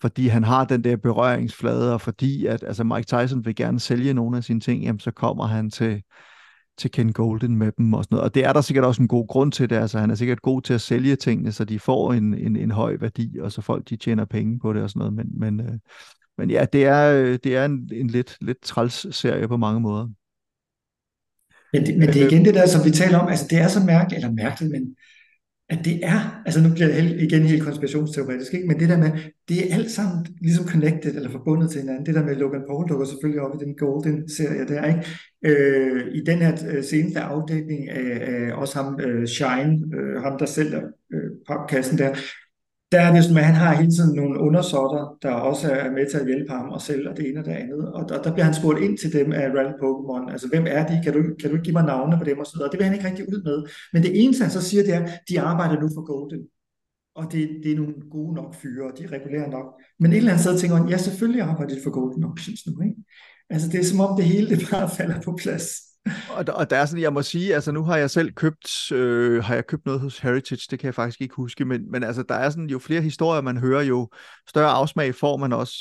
[0.00, 4.14] fordi han har den der berøringsflade, og fordi at altså Mike Tyson vil gerne sælge
[4.14, 6.02] nogle af sine ting, jamen, så kommer han til,
[6.78, 8.24] til Ken Golden med dem og sådan noget.
[8.24, 9.76] Og det er der sikkert også en god grund til det.
[9.76, 12.70] Altså, han er sikkert god til at sælge tingene, så de får en, en, en
[12.70, 15.14] høj værdi, og så folk de tjener penge på det og sådan noget.
[15.14, 15.78] Men, men, øh,
[16.38, 19.80] men ja, det er, øh, det er en, en lidt, lidt træls serie på mange
[19.80, 20.08] måder.
[21.72, 23.68] Men det, men det er igen det der, som vi taler om, altså det er
[23.68, 24.96] så mærkeligt, eller mærkeligt, men
[25.70, 28.66] at det er, altså nu bliver det igen helt konspirationsteoretisk, ikke?
[28.66, 29.10] men det der med,
[29.48, 32.06] det er alt sammen ligesom connected eller forbundet til hinanden.
[32.06, 35.06] Det der med Logan Paul dukker selvfølgelig op i den Golden-serie der, ikke?
[35.44, 40.38] Øh, I den her øh, seneste afdækning af, af også ham, øh, Shine, øh, ham
[40.38, 42.14] der sælger øh, papkassen der,
[42.92, 46.10] der er det sådan, at han har hele tiden nogle undersåtter, der også er med
[46.10, 47.92] til at hjælpe ham og sælge det ene og det andet.
[47.92, 50.32] Og der, der bliver han spurgt ind til dem af Rally Pokémon.
[50.32, 51.00] Altså, hvem er de?
[51.04, 52.38] Kan du, kan du ikke give mig navne på dem?
[52.38, 52.70] Og så videre.
[52.70, 53.58] Det vil han ikke rigtig ud med.
[53.92, 56.42] Men det eneste, han så siger, det er, de arbejder nu for Golden.
[57.14, 59.66] Og det, det er nogle gode nok fyre, og de er regulære nok.
[60.00, 62.82] Men et eller andet sted tænker han, ja, selvfølgelig arbejder de for Golden Options nu.
[62.82, 62.96] Ikke?
[63.50, 65.87] Altså, det er som om det hele det bare falder på plads.
[66.30, 69.44] Og, og der er sådan, jeg må sige, altså nu har jeg selv købt, øh,
[69.44, 72.22] har jeg købt noget hos Heritage, det kan jeg faktisk ikke huske, men, men altså
[72.22, 74.08] der er sådan, jo flere historier man hører, jo
[74.48, 75.74] større afsmag får man også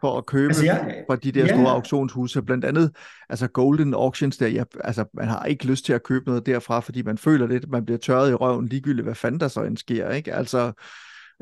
[0.00, 1.48] for at købe altså, jeg, fra de der ja.
[1.48, 2.42] store auktionshuse.
[2.42, 2.96] Blandt andet,
[3.28, 6.80] altså Golden Auctions der, ja, altså man har ikke lyst til at købe noget derfra,
[6.80, 9.62] fordi man føler lidt, at man bliver tørret i røven ligegyldigt, hvad fanden der så
[9.62, 10.34] end sker, ikke?
[10.34, 10.72] Altså,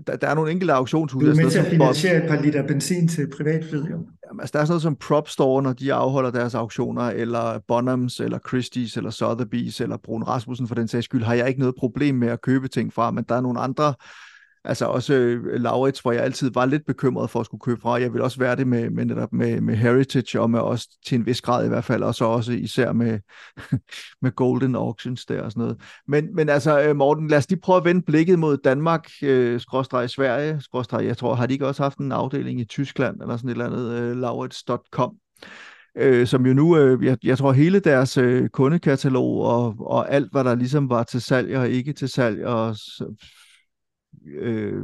[0.07, 1.27] der, der er nogle enkelte auktionshuse.
[1.27, 4.07] Du er med til at finansiere et par liter benzin til privatflyet, jo.
[4.29, 7.59] Jamen, altså, der er sådan noget som Prop Store, når de afholder deres auktioner, eller
[7.69, 11.61] Bonhams, eller Christie's, eller Sotheby's, eller Brun Rasmussen for den sags skyld, har jeg ikke
[11.61, 13.95] noget problem med at købe ting fra, men der er nogle andre
[14.65, 18.01] altså også øh, Laurits, hvor jeg altid var lidt bekymret for at skulle købe fra.
[18.01, 21.19] Jeg vil også være det med, med, netop med, med Heritage, og med også til
[21.19, 23.19] en vis grad i hvert fald, og så også især med,
[24.23, 25.81] med Golden Auctions der og sådan noget.
[26.09, 29.61] Men, men altså, øh, Morten, lad os lige prøve at vende blikket mod Danmark, øh,
[29.61, 33.37] skråstreg Sverige, skråstreg, jeg tror, har de ikke også haft en afdeling i Tyskland, eller
[33.37, 35.17] sådan et eller andet, øh, laurits.com,
[35.97, 40.33] øh, som jo nu, øh, jeg, jeg tror hele deres øh, kundekatalog og, og alt,
[40.33, 42.77] hvad der ligesom var til salg og ikke til salg, og
[44.27, 44.83] øh,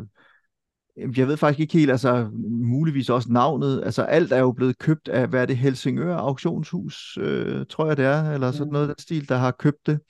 [0.96, 5.08] jeg ved faktisk ikke helt, altså muligvis også navnet, altså alt er jo blevet købt
[5.08, 8.94] af, hvad er det, Helsingør Auktionshus, øh, tror jeg det er, eller sådan noget af
[8.96, 10.00] den stil, der har købt det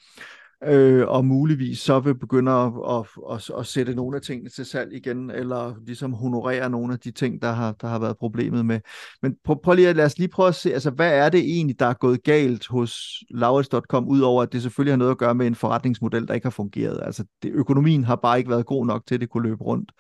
[0.64, 4.64] øh, og muligvis så vil begynde at, at, at, at sætte nogle af tingene til
[4.64, 8.66] salg igen, eller ligesom honorere nogle af de ting, der har, der har været problemet
[8.66, 8.80] med.
[9.22, 11.40] Men prøv, prøv lige at lad os lige prøve at se, altså hvad er det
[11.40, 12.94] egentlig, der er gået galt hos
[13.30, 16.50] Laurits.com, udover at det selvfølgelig har noget at gøre med en forretningsmodel, der ikke har
[16.50, 17.00] fungeret.
[17.02, 19.92] Altså det, økonomien har bare ikke været god nok til, at det kunne løbe rundt.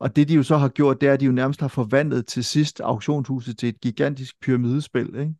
[0.00, 2.26] Og det de jo så har gjort, det er, at de jo nærmest har forvandlet
[2.26, 5.34] til sidst auktionshuset til et gigantisk pyramidespil, ikke?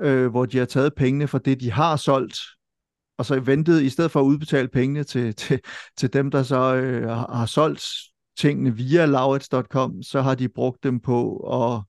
[0.00, 2.38] Øh, hvor de har taget pengene fra det, de har solgt,
[3.18, 5.60] og så ventet, i stedet for at udbetale pengene til, til,
[5.98, 7.84] til dem, der så øh, har, solgt
[8.38, 11.82] tingene via laurits.com, så har de brugt dem på at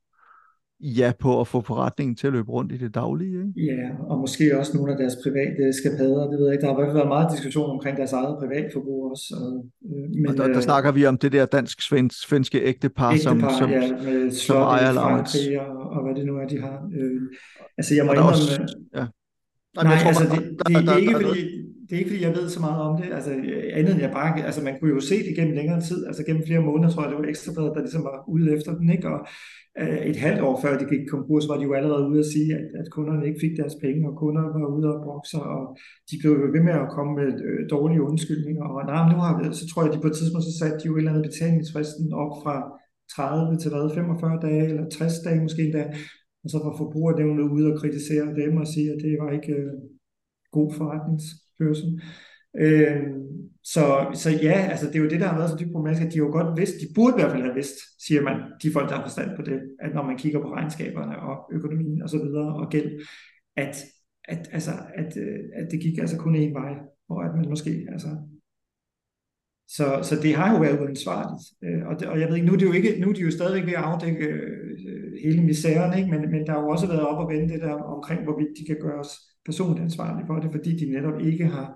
[0.79, 3.37] ja, på at få forretningen til at løbe rundt i det daglige.
[3.37, 3.73] Ikke?
[3.73, 6.65] Ja, og måske også nogle af deres private skapader, det ved jeg ikke.
[6.67, 9.35] Der har været meget diskussion omkring deres eget privatforbrug også.
[9.41, 13.17] Og, øh, men, og der, der øh, snakker vi om det der dansk-svenske ægtepar, ægtepar
[13.17, 15.37] som, som, ja, med som ejer Laurits.
[15.59, 16.89] Og, og hvad det nu er, de har.
[16.99, 17.21] Øh,
[17.77, 19.05] altså jeg må indrømme, også, ja.
[19.77, 21.43] Nej, Nej tror, altså det, det, det, det, er ikke fordi,
[21.87, 23.31] det er ikke fordi, jeg ved så meget om det, altså
[23.77, 26.43] andet end jeg bare, altså man kunne jo se det gennem længere tid, altså gennem
[26.47, 29.07] flere måneder, tror jeg, det var ekstra bedre, der ligesom var ude efter den, ikke?
[29.13, 29.19] Og
[29.81, 32.49] øh, et halvt år før de gik konkurs, var de jo allerede ude at sige,
[32.59, 35.61] at, at kunderne ikke fik deres penge, og kunder var ude og brokse, og
[36.09, 39.31] de blev jo ved med at komme med øh, dårlige undskyldninger, og nej, nu har,
[39.59, 41.27] så tror jeg, at de på et tidspunkt, så satte de jo et eller andet
[41.29, 42.55] betalingsfristen op fra
[43.15, 45.83] 30 til hvad, 45 dage, eller 60 dage måske endda,
[46.47, 49.73] og så var forbrugernævnet ude og kritisere dem og sige, at det var ikke øh,
[50.51, 52.01] god forretningsførsel.
[52.63, 53.01] Øh,
[53.63, 53.85] så,
[54.23, 56.17] så ja, altså det er jo det, der har været så dybt problematisk, at de
[56.17, 58.95] jo godt vidst, de burde i hvert fald have vidst, siger man, de folk, der
[58.95, 62.55] har forstand på det, at når man kigger på regnskaberne og økonomien og så videre
[62.61, 62.89] og gæld,
[63.55, 63.75] at,
[64.25, 64.71] at, altså,
[65.01, 66.73] at, øh, at det gik altså kun én vej,
[67.09, 68.09] og at man måske altså,
[69.69, 71.43] så, så det har jo været uansvarligt.
[71.63, 73.21] Øh, og, det, og jeg ved ikke, nu er, det jo ikke, nu er de
[73.21, 76.09] jo stadigvæk ved at afdække øh, hele misæren, ikke?
[76.11, 78.65] Men, men der har jo også været op og vende det der omkring, hvorvidt de
[78.65, 79.11] kan gøre os
[79.45, 81.75] personligt ansvarlige for det, fordi de netop ikke har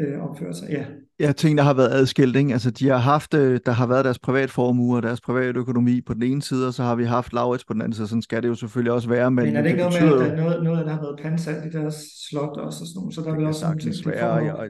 [0.00, 0.68] øh, opført sig.
[0.70, 0.84] Ja.
[1.20, 2.36] Ja, ting, der har været adskilt.
[2.36, 2.52] Ikke?
[2.52, 6.14] Altså, de har haft, øh, der har været deres privatformue og deres private økonomi på
[6.14, 8.08] den ene side, og så har vi haft Laurits på den anden side.
[8.08, 9.30] Sådan skal det jo selvfølgelig også være.
[9.30, 11.18] Men, men er det ikke det noget med, at der, noget, noget, der har været
[11.22, 11.94] pansat i deres
[12.28, 12.80] slot også?
[12.82, 14.68] Og sådan noget, så der det vil også sagtens være, og,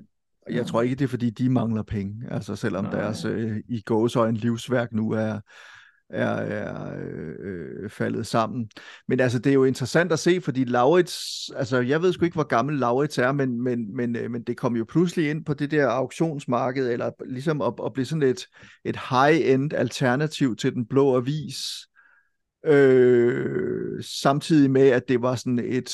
[0.50, 2.14] jeg tror ikke, det er, fordi de mangler penge.
[2.30, 2.94] Altså selvom Nej.
[2.94, 5.40] deres øh, i gåsøjne livsværk nu er,
[6.10, 8.70] er, er øh, øh, faldet sammen.
[9.08, 12.34] Men altså, det er jo interessant at se, fordi Laurits, altså jeg ved sgu ikke,
[12.34, 15.54] hvor gammel Laurits er, men, men, men, øh, men det kom jo pludselig ind på
[15.54, 18.46] det der auktionsmarked, eller ligesom at, at blive sådan et,
[18.84, 21.56] et high-end alternativ til den blå avis,
[22.66, 25.90] øh, samtidig med, at det var sådan et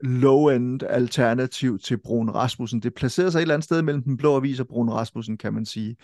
[0.00, 2.80] low-end alternativ til Brun Rasmussen.
[2.80, 5.54] Det placerede sig et eller andet sted mellem den blå avis og Brun Rasmussen, kan
[5.54, 5.96] man sige.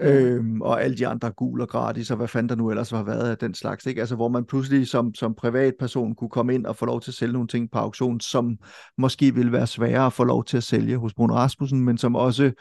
[0.00, 3.02] Øhm, og alle de andre gul og gratis, og hvad fanden der nu ellers har
[3.02, 3.86] været af den slags.
[3.86, 4.00] Ikke?
[4.00, 7.14] Altså, hvor man pludselig som, som privatperson kunne komme ind og få lov til at
[7.14, 8.58] sælge nogle ting på auktion, som
[8.98, 12.16] måske ville være sværere at få lov til at sælge hos Bruno Rasmussen, men som
[12.16, 12.52] også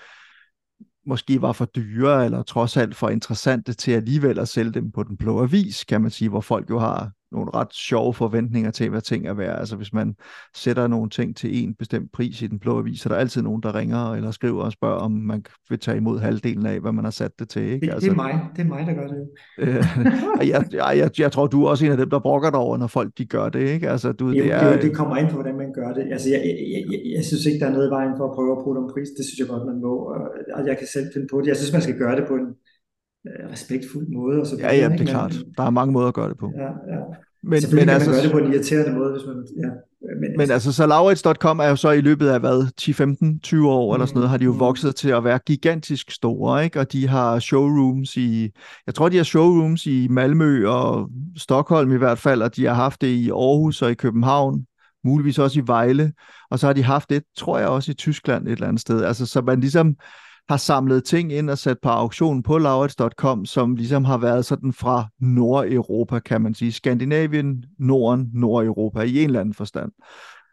[1.06, 5.04] måske var for dyre, eller trods alt for interessante til alligevel at sælge dem på
[5.04, 8.90] den blå avis, kan man sige, hvor folk jo har nogle ret sjove forventninger til,
[8.90, 9.60] hvad ting er værd.
[9.60, 10.16] Altså hvis man
[10.56, 13.42] sætter nogle ting til en bestemt pris i den blå avis, så er der altid
[13.42, 16.92] nogen, der ringer eller skriver og spørger, om man vil tage imod halvdelen af, hvad
[16.92, 17.64] man har sat det til.
[17.64, 17.86] Ikke?
[17.86, 18.40] Det, altså, det, er mig.
[18.56, 19.28] det er mig, der gør det.
[19.64, 22.60] øh, jeg, jeg, jeg, jeg tror, du er også en af dem, der brokker dig
[22.60, 23.70] over, når folk de gør det.
[23.70, 23.90] Ikke?
[23.90, 26.04] Altså, du, det, det, er, det, det kommer ind på, hvordan man gør det.
[26.12, 28.52] Altså, jeg, jeg, jeg, jeg synes ikke, der er noget i vejen for at prøve
[28.52, 29.10] at bruge en pris.
[29.18, 29.94] Det synes jeg godt, man må.
[30.56, 31.48] Og jeg kan selv finde på det.
[31.48, 32.48] Jeg synes, man skal gøre det på en
[33.52, 34.40] respektfuld måde.
[34.40, 35.36] Og så ja, ja, det er klart.
[35.58, 36.52] Der er mange måder at gøre det på.
[36.58, 37.02] Ja, ja.
[37.44, 39.48] Men, men altså, man gøre det på en irriterende måde, hvis man...
[39.64, 39.70] Ja.
[40.22, 43.70] Men, men altså, så Laurits.com er jo så i løbet af hvad, 10, 15, 20
[43.70, 44.60] år mm, eller sådan noget, har de jo mm.
[44.60, 46.80] vokset til at være gigantisk store, ikke?
[46.80, 48.50] Og de har showrooms i,
[48.88, 52.74] jeg tror, de har showrooms i Malmø og Stockholm i hvert fald, og de har
[52.74, 54.66] haft det i Aarhus og i København,
[55.06, 56.14] muligvis også i Vejle,
[56.52, 59.04] og så har de haft det, tror jeg, også i Tyskland et eller andet sted.
[59.04, 59.96] Altså, så man ligesom
[60.50, 64.74] har samlet ting ind og sat på auktion på laurits.com, som ligesom har været sådan
[64.74, 66.72] fra Nordeuropa, kan man sige.
[66.72, 69.92] Skandinavien, Norden, Nordeuropa i en eller anden forstand.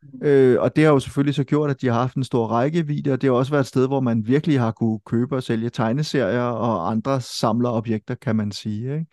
[0.03, 0.27] Mm.
[0.27, 3.13] Øh, og det har jo selvfølgelig så gjort, at de har haft en stor rækkevidde,
[3.13, 5.71] og det har også været et sted, hvor man virkelig har kunne købe og sælge
[5.71, 8.93] tegneserier og andre samlerobjekter, kan man sige.
[8.93, 9.07] Ikke?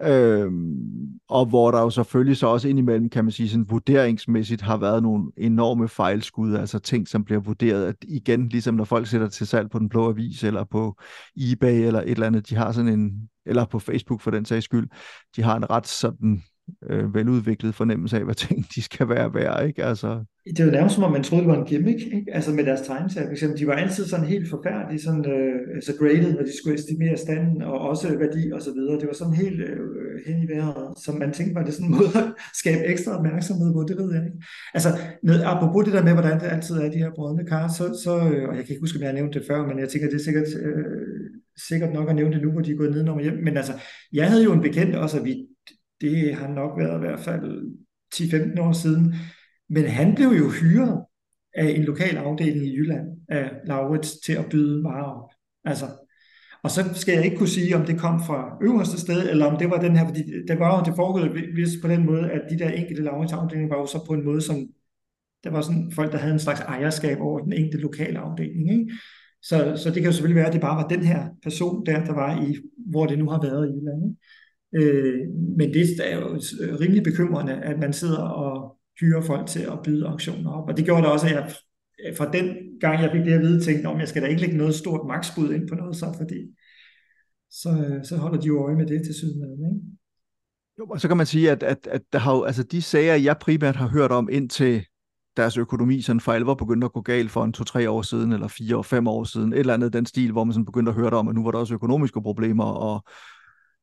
[0.00, 0.76] Øhm,
[1.28, 5.02] og hvor der jo selvfølgelig så også indimellem, kan man sige, sådan vurderingsmæssigt har været
[5.02, 9.46] nogle enorme fejlskud, altså ting, som bliver vurderet, at igen, ligesom når folk sætter til
[9.46, 10.98] salg på den blå avis, eller på
[11.36, 14.64] eBay, eller et eller andet, de har sådan en, eller på Facebook for den sags
[14.64, 14.88] skyld,
[15.36, 16.42] de har en ret sådan
[16.90, 19.84] øh, veludviklet fornemmelse af, hvad ting de skal være værd, ikke?
[19.84, 22.34] Altså, det er nærmest som om, man troede, det var en gimmick, ikke?
[22.34, 23.58] Altså med deres tegneserier, for eksempel.
[23.60, 27.62] De var altid sådan helt forfærdelige, sådan, øh, altså graded, når de skulle estimere standen,
[27.62, 29.00] og også værdi og så videre.
[29.00, 29.78] Det var sådan helt øh,
[30.26, 32.28] hen i vejret, som man tænkte, var det sådan en måde at
[32.60, 34.38] skabe ekstra opmærksomhed på, det ved jeg ikke.
[34.74, 34.88] Altså,
[35.22, 38.12] med, apropos det der med, hvordan det altid er, de her brødne kar, så, så
[38.30, 40.08] øh, og jeg kan ikke huske, om jeg har nævnt det før, men jeg tænker,
[40.08, 40.84] det er sikkert, øh,
[41.68, 43.38] sikkert nok at nævne det nu, hvor de er gået ned og hjem.
[43.46, 43.72] Men altså,
[44.12, 45.34] jeg havde jo en bekendt også, at vi,
[46.00, 47.46] det har nok været i hvert fald
[48.14, 49.14] 10-15 år siden,
[49.68, 51.04] men han blev jo hyret
[51.54, 55.30] af en lokal afdeling i Jylland af Laurits til at byde varer op.
[55.64, 55.86] Altså,
[56.62, 59.58] og så skal jeg ikke kunne sige, om det kom fra øverste sted, eller om
[59.58, 62.42] det var den her, fordi det var jo det foregået hvis på den måde, at
[62.50, 64.56] de der enkelte Laurits afdelinger var jo så på en måde, som
[65.44, 68.72] der var sådan folk, der havde en slags ejerskab over den enkelte lokale afdeling.
[68.72, 68.92] Ikke?
[69.42, 72.04] Så, så det kan jo selvfølgelig være, at det bare var den her person der,
[72.04, 72.56] der var i,
[72.90, 74.04] hvor det nu har været i Jylland.
[74.04, 74.16] Ikke?
[74.74, 76.40] Øh, men det er jo
[76.80, 80.68] rimelig bekymrende, at man sidder og hyre folk til at byde auktioner op.
[80.68, 81.54] Og det gjorde da også, at jeg
[82.16, 84.56] fra den gang, jeg fik det at vide, tænkte om jeg skal da ikke lægge
[84.56, 86.40] noget stort maksbud ind på noget så, fordi
[87.50, 89.86] så, så holder de jo øje med det til sydenlandet, ikke?
[90.78, 93.14] Jo, og så kan man sige, at, at, at der har jo, altså de sager,
[93.14, 94.84] jeg primært har hørt om indtil
[95.36, 98.48] deres økonomi sådan for alvor begyndte at gå galt for en to-tre år siden, eller
[98.48, 100.96] fire og fem år siden, et eller andet den stil, hvor man sådan begyndte at
[100.96, 103.04] høre om, at nu var der også økonomiske problemer, og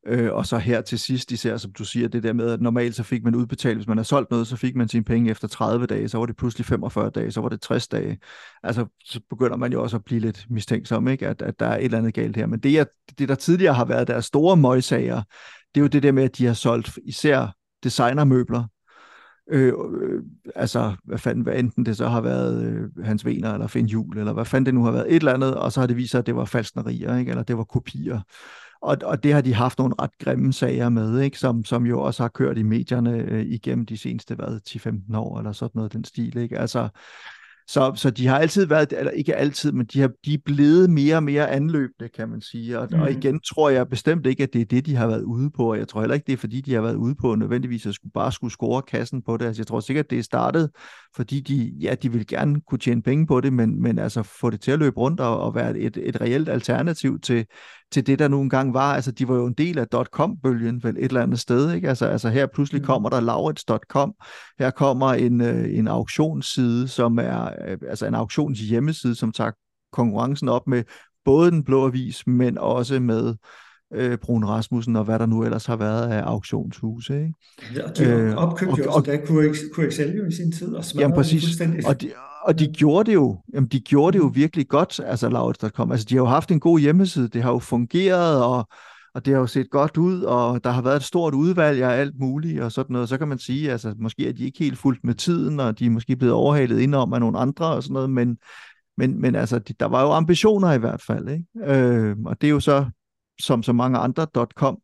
[0.09, 2.95] Øh, og så her til sidst, især som du siger, det der med, at normalt
[2.95, 5.47] så fik man udbetalt, hvis man har solgt noget, så fik man sine penge efter
[5.47, 8.19] 30 dage, så var det pludselig 45 dage, så var det 60 dage.
[8.63, 11.27] Altså, så begynder man jo også at blive lidt mistænksom, ikke?
[11.27, 12.45] At, at der er et eller andet galt her.
[12.47, 12.87] Men det,
[13.19, 15.21] det, der tidligere har været deres store møgsager,
[15.75, 18.63] det er jo det der med, at de har solgt især designermøbler,
[19.51, 20.23] Øh, øh,
[20.55, 24.17] altså, hvad fanden, hvad enten det så har været øh, Hans Vener eller Finn Jul,
[24.17, 26.11] eller hvad fanden det nu har været, et eller andet, og så har det vist
[26.11, 27.29] sig, at det var falsknerier, ikke?
[27.29, 28.21] eller det var kopier.
[28.81, 31.39] Og, og det har de haft nogle ret grimme sager med, ikke?
[31.39, 35.51] Som, som jo også har kørt i medierne øh, igennem de seneste 10-15 år, eller
[35.51, 36.37] sådan noget den stil.
[36.37, 36.59] Ikke?
[36.59, 36.89] Altså,
[37.69, 40.89] så, så de har altid været, eller ikke altid, men de, har, de er blevet
[40.89, 42.79] mere og mere anløbende, kan man sige.
[42.79, 43.01] Og, mm.
[43.01, 45.71] og igen tror jeg bestemt ikke, at det er det, de har været ude på.
[45.71, 47.93] Og jeg tror heller ikke, det er fordi, de har været ude på nødvendigvis at
[47.93, 49.45] skulle, bare skulle score kassen på det.
[49.45, 50.69] Altså, jeg tror sikkert, det er startet,
[51.15, 54.49] fordi de, ja, de vil gerne kunne tjene penge på det, men, men altså få
[54.49, 57.45] det til at løbe rundt og, og være et, et reelt alternativ til,
[57.91, 58.93] til det, der nu engang var.
[58.95, 61.89] Altså, de var jo en del af .com-bølgen vel et eller andet sted, ikke?
[61.89, 62.85] Altså, altså her pludselig mm.
[62.85, 64.13] kommer der Laurits.com,
[64.59, 69.51] her kommer en, øh, en auktionsside, som er, øh, altså en auktions hjemmeside, som tager
[69.91, 70.83] konkurrencen op med
[71.25, 73.35] både den blå avis, men også med
[73.93, 77.13] øh, Brun Rasmussen og hvad der nu ellers har været af auktionshuse.
[77.13, 77.85] Ikke?
[77.85, 79.17] Og de øh, opkøbte jo også da
[79.75, 81.43] QXL jo i sin tid og jamen, præcis.
[81.43, 81.87] fuldstændig.
[81.87, 82.11] Og de,
[82.49, 85.91] og de gjorde det jo, jamen, de gjorde det jo virkelig godt, altså Lauts.com.
[85.91, 88.67] Altså, de har jo haft en god hjemmeside, det har jo fungeret, og,
[89.13, 91.89] og det har jo set godt ud, og der har været et stort udvalg af
[91.89, 93.09] alt muligt, og sådan noget.
[93.09, 95.85] Så kan man sige, altså, måske er de ikke helt fuldt med tiden, og de
[95.85, 98.37] er måske blevet overhalet indom af nogle andre, og sådan noget, men,
[98.97, 101.73] men, men altså, de, der var jo ambitioner i hvert fald, ikke?
[101.75, 102.85] Øh, og det er jo så,
[103.39, 104.77] som så mange andre .com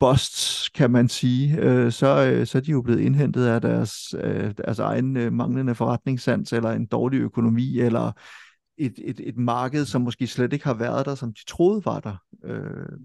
[0.00, 4.14] busts, kan man sige, øh, så, øh, så er de jo blevet indhentet af deres,
[4.20, 8.12] øh, deres egen øh, manglende forretningssans, eller en dårlig økonomi, eller
[8.78, 12.00] et, et, et marked, som måske slet ikke har været der, som de troede var
[12.00, 12.16] der.
[12.44, 12.98] Øh,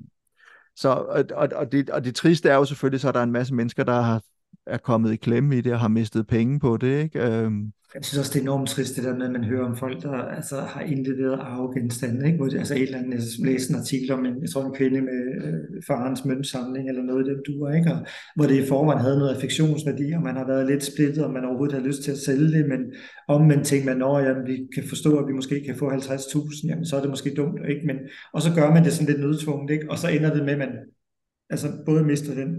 [0.75, 3.31] så, og, og, og, det, og det triste er jo selvfølgelig, så er der en
[3.31, 4.21] masse mennesker, der har,
[4.67, 7.19] er kommet i klemme i det, og har mistet penge på det, ikke?
[7.19, 7.71] Øhm.
[7.95, 10.01] jeg synes også, det er enormt trist, det der med, at man hører om folk,
[10.03, 12.25] der altså, har indleveret arvegenstande.
[12.25, 12.37] Ikke?
[12.37, 15.01] Hvor altså et eller andet, jeg læste en artikel om en, jeg tror, en kvinde
[15.01, 17.91] med øh, farens møntsamling, eller noget af det duer, ikke?
[17.91, 17.99] Og,
[18.35, 21.45] hvor det i forvejen havde noget affektionsværdi, og man har været lidt splittet, og man
[21.45, 22.81] overhovedet har lyst til at sælge det, men
[23.27, 26.67] om man tænker man, når jamen, vi kan forstå, at vi måske kan få 50.000,
[26.67, 27.85] jamen så er det måske dumt, ikke?
[27.85, 27.97] Men,
[28.33, 29.91] og så gør man det sådan lidt nødtvunget, ikke?
[29.91, 30.73] og så ender det med, at man
[31.49, 32.49] altså, både mister den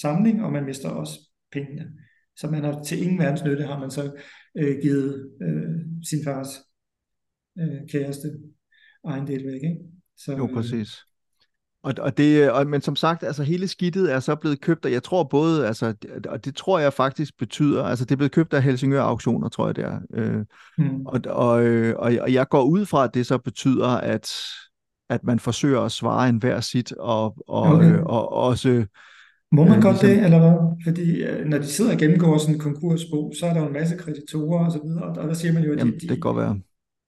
[0.00, 1.18] samling, og man mister også
[1.52, 1.92] pengene.
[2.36, 4.12] Så man har til ingen verdens nytte har man så
[4.58, 6.48] øh, givet øh, sin fars
[7.58, 8.28] øh, kæreste
[9.26, 9.54] del væk.
[9.54, 9.78] Ikke?
[10.16, 10.98] Så, jo, øh, præcis.
[11.82, 14.92] Og, og det, og, men som sagt, altså hele skidtet er så blevet købt, og
[14.92, 15.94] jeg tror både, altså,
[16.28, 19.66] og det tror jeg faktisk betyder, altså det er blevet købt af Helsingør Auktioner, tror
[19.66, 20.00] jeg det er.
[20.14, 20.44] Øh,
[20.78, 21.06] mm.
[21.06, 24.32] og, og, øh, og, og jeg går ud fra, at det så betyder, at,
[25.08, 27.92] at man forsøger at svare en hver sit, og, og, okay.
[27.92, 28.86] øh, og også
[29.52, 30.16] må man øh, godt ligesom...
[30.16, 30.56] det, eller hvad?
[30.86, 33.72] Fordi øh, når de sidder og gennemgår sådan en konkursbog, så er der jo en
[33.72, 36.08] masse kreditorer og så videre, og der siger man jo, at Jamen, de, de, det
[36.08, 36.60] kan godt være.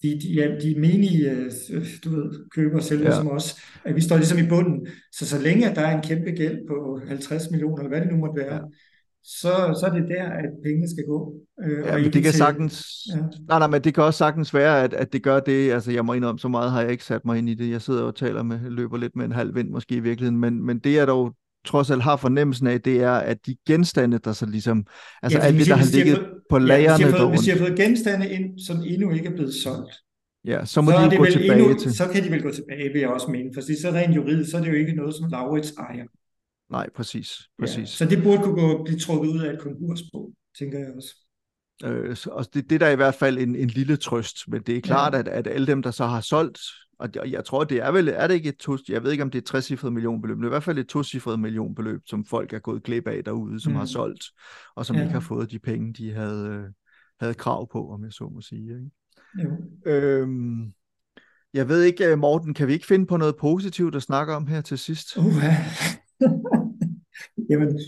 [0.03, 3.15] De, de, ja, de menige, øh, du ved, køber selv ja.
[3.15, 4.87] som os, at vi står ligesom i bunden.
[5.13, 8.13] Så så længe at der er en kæmpe gæld på 50 millioner, eller hvad det
[8.13, 8.61] nu måtte være, ja.
[9.23, 11.35] så, så er det der, at pengene skal gå.
[11.65, 12.85] Øh, ja, og men det kan til, sagtens...
[13.15, 13.21] Ja.
[13.49, 15.73] Nej, nej, men det kan også sagtens være, at, at det gør det.
[15.73, 17.71] Altså, jeg må indrømme, så meget har jeg ikke sat mig ind i det.
[17.71, 20.67] Jeg sidder og taler med, løber lidt med en halv vind måske i virkeligheden, men,
[20.67, 21.35] men det er dog
[21.65, 24.87] trods alt har fornemmelsen af, det er, at de genstande, der så ligesom,
[25.23, 27.05] altså ja, alt det, der har ligget fået, på lagerne.
[27.05, 29.95] Ja, hvis, fået, hvis de har fået genstande ind, som endnu ikke er blevet solgt,
[30.45, 31.95] Ja, så må så de gå tilbage endnu, til.
[31.95, 33.51] Så kan de vel gå tilbage, vil jeg også mene.
[33.55, 36.05] For så rent juridisk, så er det jo ikke noget, som Laurits ejer.
[36.71, 37.49] Nej, præcis.
[37.59, 37.79] præcis.
[37.79, 41.15] Ja, så det burde kunne gå, blive trukket ud af et konkursbog, tænker jeg også.
[41.85, 44.77] Øh, og det, det der er i hvert fald en, en lille trøst, men det
[44.77, 45.19] er klart, ja.
[45.19, 46.59] at, at alle dem, der så har solgt
[46.99, 49.31] og jeg tror, det er vel, er det ikke et to, jeg ved ikke, om
[49.31, 52.25] det er et trecifret millionbeløb, men det er i hvert fald et tocifret millionbeløb, som
[52.25, 53.79] folk er gået glip af derude, som mm.
[53.79, 54.25] har solgt,
[54.77, 55.03] og som ja.
[55.03, 56.73] ikke har fået de penge, de havde,
[57.21, 58.63] havde krav på, om jeg så må sige.
[58.63, 58.91] Ikke?
[59.43, 59.51] Jo.
[59.87, 60.73] Øhm,
[61.55, 64.61] jeg ved ikke, Morten, kan vi ikke finde på noget positivt at snakke om her
[64.61, 65.17] til sidst?
[65.17, 65.25] Uh,
[67.51, 67.79] Jamen,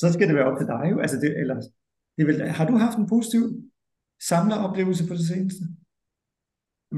[0.00, 1.00] så skal det være op til dig jo.
[1.00, 1.62] Altså det, eller,
[2.16, 3.42] det vil, har du haft en positiv
[4.28, 5.64] samleroplevelse på det seneste?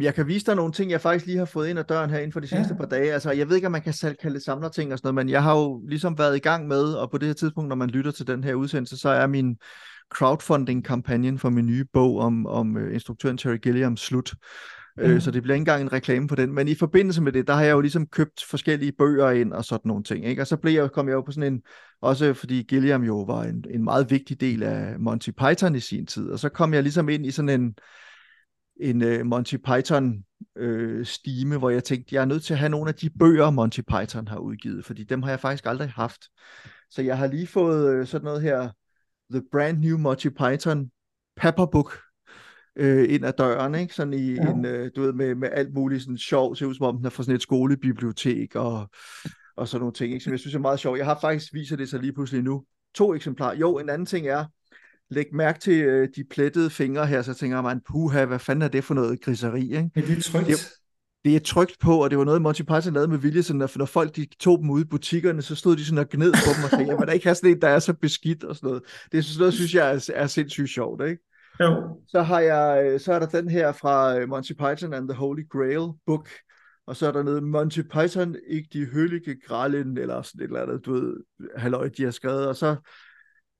[0.01, 2.18] Jeg kan vise dig nogle ting, jeg faktisk lige har fået ind ad døren her
[2.18, 2.74] inden for de ja.
[2.78, 3.12] par dage.
[3.12, 5.43] Altså, jeg ved ikke, om man kan kalde det samlerting og sådan noget, men jeg
[5.43, 8.10] har jo ligesom været i gang med, og på det her tidspunkt, når man lytter
[8.10, 9.56] til den her udsendelse, så er min
[10.14, 14.35] crowdfunding-kampagne for min nye bog om, om uh, instruktøren Terry Gilliam slut.
[14.98, 15.20] Øh, ja.
[15.20, 16.52] så det bliver ikke engang en reklame på den.
[16.52, 19.64] Men i forbindelse med det, der har jeg jo ligesom købt forskellige bøger ind og
[19.64, 20.27] sådan nogle ting.
[20.27, 20.43] Ikke?
[20.43, 21.62] Og så blev jeg, kom jeg jo på sådan en,
[22.02, 26.06] også fordi Gilliam jo var en, en meget vigtig del af Monty Python i sin
[26.06, 26.31] tid.
[26.31, 27.74] Og så kom jeg ligesom ind i sådan en,
[28.81, 30.24] en uh, Monty Python
[30.57, 33.51] øh, stime, hvor jeg tænkte, jeg er nødt til at have nogle af de bøger,
[33.51, 36.23] Monty Python har udgivet, fordi dem har jeg faktisk aldrig haft.
[36.90, 38.70] Så jeg har lige fået øh, sådan noget her,
[39.31, 40.90] The Brand New Monty Python
[41.36, 41.98] Pepperbook
[42.77, 43.94] øh, ind ad døren, ikke?
[43.94, 44.51] Sådan i ja.
[44.51, 47.07] en, øh, du ved, med, med alt muligt sådan sjov, ser ud som om den
[47.07, 48.89] er fra sådan et skolebibliotek og,
[49.57, 50.24] og sådan nogle ting, ikke?
[50.24, 50.98] som jeg synes er meget sjovt.
[50.98, 52.65] Jeg har faktisk viser det så lige pludselig nu.
[52.94, 53.57] To eksemplarer.
[53.57, 54.44] Jo, en anden ting er,
[55.11, 58.69] læg mærke til øh, de plettede fingre her, så tænker man, puha, hvad fanden er
[58.69, 59.91] det for noget griseri, ikke?
[59.95, 60.47] Men det er trygt.
[60.47, 60.57] Det,
[61.24, 63.77] det er trygt på, og det var noget, Monty Python lavede med vilje, sådan at
[63.77, 66.51] når folk de tog dem ud i butikkerne, så stod de sådan og gned på
[66.57, 68.57] dem og sagde, jeg vil da ikke have sådan en, der er så beskidt og
[68.57, 68.83] sådan noget.
[69.12, 71.23] Det sådan noget, synes jeg er, er sindssygt sjovt, ikke?
[71.61, 71.99] Jo.
[72.09, 75.19] Så, har jeg, øh, så er der den her fra øh, Monty Python and the
[75.19, 76.28] Holy Grail book,
[76.87, 80.62] og så er der noget Monty Python, ikke de høllige grællen, eller sådan et eller
[80.62, 81.16] andet, du ved,
[81.57, 82.77] halløj, de har skrevet, og så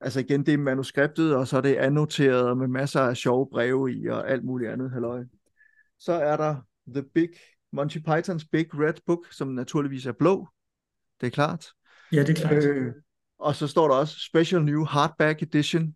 [0.01, 3.93] altså igen, det er manuskriptet, og så er det annoteret med masser af sjove breve
[3.93, 5.25] i, og alt muligt andet, halløj.
[5.99, 6.57] Så er der
[6.95, 7.29] The Big,
[7.73, 10.49] Monty Pythons Big Red Book, som naturligvis er blå,
[11.21, 11.67] det er klart.
[12.13, 12.65] Ja, det er klart.
[12.65, 12.93] Øh,
[13.39, 15.95] og så står der også Special New Hardback Edition,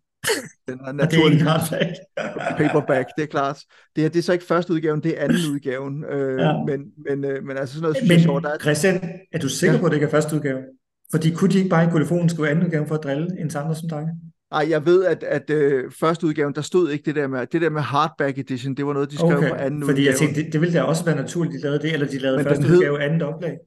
[0.67, 1.89] Den er naturligvis hardback.
[2.57, 3.59] paperback, det er klart.
[3.95, 6.03] Det, er, det er så ikke første udgaven, det er anden udgaven.
[6.05, 6.63] Øh, Ja.
[6.63, 8.43] men, men, øh, men altså sådan noget er sjovt.
[8.43, 9.79] Der Men er, Christian, er du sikker Ja.
[9.79, 10.63] på, at det ikke er første udgave?
[11.11, 13.73] Fordi kunne de ikke bare i telefonen skrive anden udgave for at drille en samler
[13.73, 14.07] som dig?
[14.51, 17.61] ej, jeg ved, at, at øh, første udgaven, der stod ikke det der med, det
[17.61, 20.07] der med hardback edition, det var noget, de skrev på anden fordi udgave.
[20.11, 22.37] jeg tænkte, det, det ville da også være naturligt, de lavede det, eller de lavede
[22.37, 23.57] Men første hed- udgave andet oplag.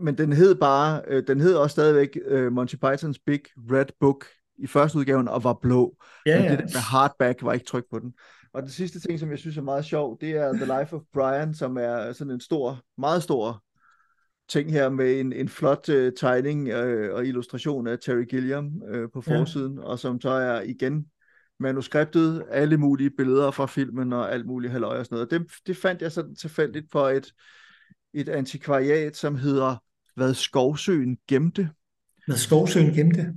[0.00, 3.40] Men den hed bare, øh, den hed også stadigvæk øh, Monty Python's Big
[3.72, 4.24] Red Book
[4.58, 5.96] i første udgaven og var blå.
[6.26, 6.50] Ja, Men ja.
[6.50, 8.12] det der med hardback var ikke tryk på den.
[8.54, 11.02] Og den sidste ting, som jeg synes er meget sjov, det er The Life of
[11.14, 13.62] Brian, som er sådan en stor, meget stor
[14.48, 19.08] ting her med en, en flot øh, tegning øh, og illustration af Terry Gilliam øh,
[19.12, 19.38] på Ja.
[19.38, 21.06] forsiden, og som så er igen
[21.60, 25.30] manuskriptet, alle mulige billeder fra filmen og alt muligt halløj og sådan noget.
[25.30, 27.32] Det, det fandt jeg sådan tilfældigt på et,
[28.14, 29.76] et antikvariat, som hedder
[30.16, 31.70] Hvad Skovsøen gemte,
[32.28, 33.34] Med Skovsøen gemte.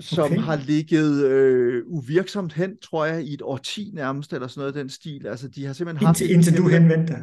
[0.00, 0.38] som Okay.
[0.38, 4.82] har ligget øh, uvirksomt hen, tror jeg, i et årti nærmest, eller sådan noget af
[4.82, 5.26] den stil.
[5.26, 6.20] Altså, de har simpelthen haft...
[6.20, 7.22] Indtil, indtil du henvendte dig.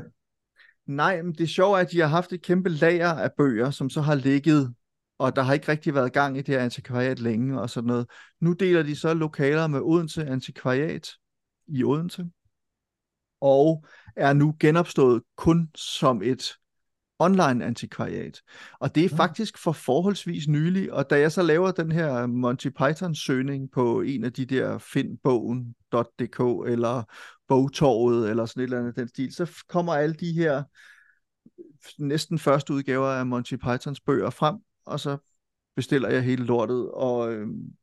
[0.88, 3.90] Nej, men det sjove er, at de har haft et kæmpe lager af bøger, som
[3.90, 4.74] så har ligget,
[5.20, 8.08] og der har ikke rigtig været gang i det her antikvariat længe og sådan noget.
[8.42, 11.10] Nu deler de så lokaler med Odense Antikvariat
[11.68, 12.26] i Odense,
[13.42, 13.86] og
[14.16, 16.54] er nu genopstået kun som et
[17.20, 18.42] online antikvariat.
[18.80, 19.18] Og det er Ja.
[19.18, 24.02] faktisk for forholdsvis nylig, og da jeg så laver den her Monty Python søgning på
[24.02, 26.40] en af de der findbogen.dk
[26.72, 27.04] eller
[27.48, 30.64] bogtorvet eller sådan et eller andet den stil, så kommer alle de her
[32.00, 34.56] næsten første udgaver af Monty Pythons bøger frem,
[34.86, 35.18] og så
[35.76, 37.74] bestiller jeg hele lortet, og øhm,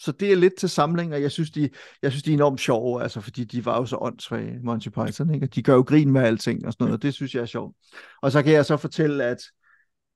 [0.00, 1.70] så det er lidt til samling, og jeg synes, de,
[2.02, 5.34] jeg synes, de er enormt sjove, altså, fordi de var jo så åndssvage, Monty Python,
[5.34, 5.46] ikke?
[5.46, 7.46] Og de gør jo grin med alting og sådan noget, og det synes jeg er
[7.46, 7.76] sjovt.
[8.22, 9.38] Og så kan jeg så fortælle, at,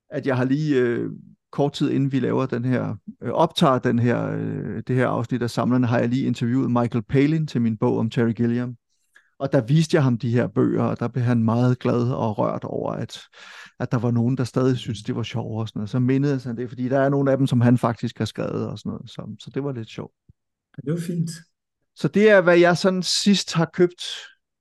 [0.09, 1.09] at jeg har lige øh,
[1.55, 5.41] kort tid inden vi laver den her, øh, optager den her, øh, det her afsnit
[5.41, 8.75] af samlerne, har jeg lige interviewet Michael Palin til min bog om Terry Gilliam.
[9.39, 12.37] Og der viste jeg ham de her bøger, og der blev han meget glad og
[12.37, 13.19] rørt over, at,
[13.79, 15.89] at der var nogen, der stadig syntes, det var sjovt og sådan noget.
[15.89, 18.67] Så mindede han det, fordi der er nogle af dem, som han faktisk har skrevet
[18.67, 19.09] og sådan noget.
[19.09, 20.13] Så, så det var lidt sjovt.
[20.85, 21.29] Det var fint.
[21.95, 24.03] Så det er, hvad jeg sådan sidst har købt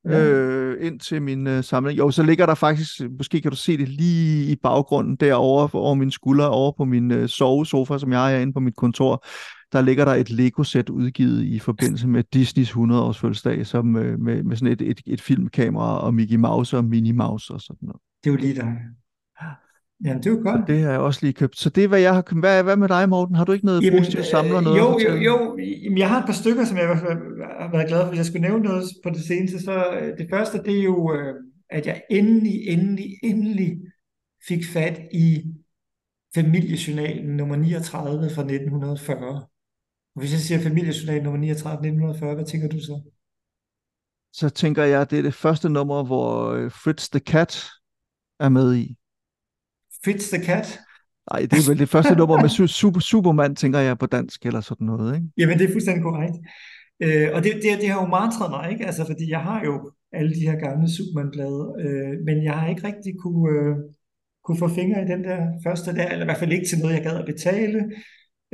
[0.08, 0.30] Ja.
[0.30, 1.98] øh, ind til min øh, samling.
[1.98, 5.94] Jo, så ligger der faktisk, måske kan du se det lige i baggrunden derovre over
[5.94, 9.26] min skulder, over på min øh, sovesofa, som jeg har herinde på mit kontor.
[9.72, 14.42] Der ligger der et Lego-sæt udgivet i forbindelse med Disneys 100-års fødselsdag, som, øh, med,
[14.42, 18.00] med sådan et, et, et filmkamera og Mickey Mouse og Minnie Mouse og sådan noget.
[18.24, 18.76] Det er jo lige dig.
[20.04, 20.68] Jamen, det er jo godt.
[20.68, 21.58] Det har jeg også lige købt.
[21.58, 22.40] Så det er, hvad jeg har købt.
[22.40, 23.34] Hvad, hvad med dig, Morten?
[23.34, 24.56] Har du ikke noget Jamen, positivt samler?
[24.58, 25.56] øh, Noget jo, jo, jo.
[25.84, 28.08] Jamen, jeg har et par stykker, som jeg har været glad for.
[28.08, 31.14] Hvis jeg skulle nævne noget på det seneste, så øh, det første, det er jo,
[31.14, 31.34] øh,
[31.70, 33.76] at jeg endelig, endelig, endelig
[34.48, 35.42] fik fat i
[36.34, 39.46] familiejournalen nummer 39 fra 1940.
[40.14, 43.10] Og hvis jeg siger familiejournal nummer 39 fra 1940, hvad tænker du så?
[44.32, 46.34] Så tænker jeg, at det er det første nummer, hvor
[46.68, 47.64] Fritz the Cat
[48.40, 48.96] er med i.
[50.04, 50.80] Fritz the Cat?
[51.32, 54.46] Nej, det er vel det første nummer med su- super, Superman, tænker jeg på dansk
[54.46, 55.26] eller sådan noget, ikke?
[55.38, 56.36] Jamen, det er fuldstændig korrekt.
[57.04, 58.86] Øh, og det, det, det har jo mantret mig, ikke?
[58.86, 59.74] Altså, fordi jeg har jo
[60.12, 63.76] alle de her gamle Superman-blade, øh, men jeg har ikke rigtig kunne, øh,
[64.44, 66.94] kunne få fingre i den der første der, eller i hvert fald ikke til noget,
[66.94, 67.78] jeg gad at betale.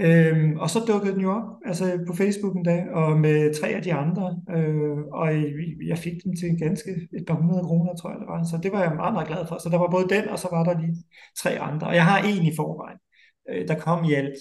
[0.07, 3.69] Øhm, og så dukkede den jo op, altså på Facebook en dag, og med tre
[3.69, 5.27] af de andre, øh, og
[5.87, 8.43] jeg fik dem til ganske et par hundrede kroner, tror jeg det var.
[8.45, 9.59] Så det var jeg meget, meget glad for.
[9.59, 10.97] Så der var både den, og så var der lige
[11.39, 11.87] tre andre.
[11.87, 12.99] Og jeg har en i forvejen.
[13.51, 14.37] Øh, der kom i alt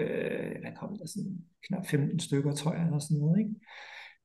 [0.00, 1.36] øh, der kom der, sådan
[1.66, 3.54] knap 15 stykker, tror jeg, eller sådan noget, ikke?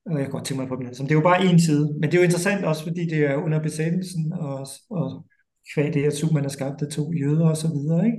[0.06, 1.08] Og jeg kan godt tænke mig på den alle.
[1.08, 3.36] Det er jo bare en side, men det er jo interessant også, fordi det er
[3.36, 5.26] under besættelsen, og, og
[5.74, 8.18] kvæg det, her man har skabt af to jøder og så videre, ikke?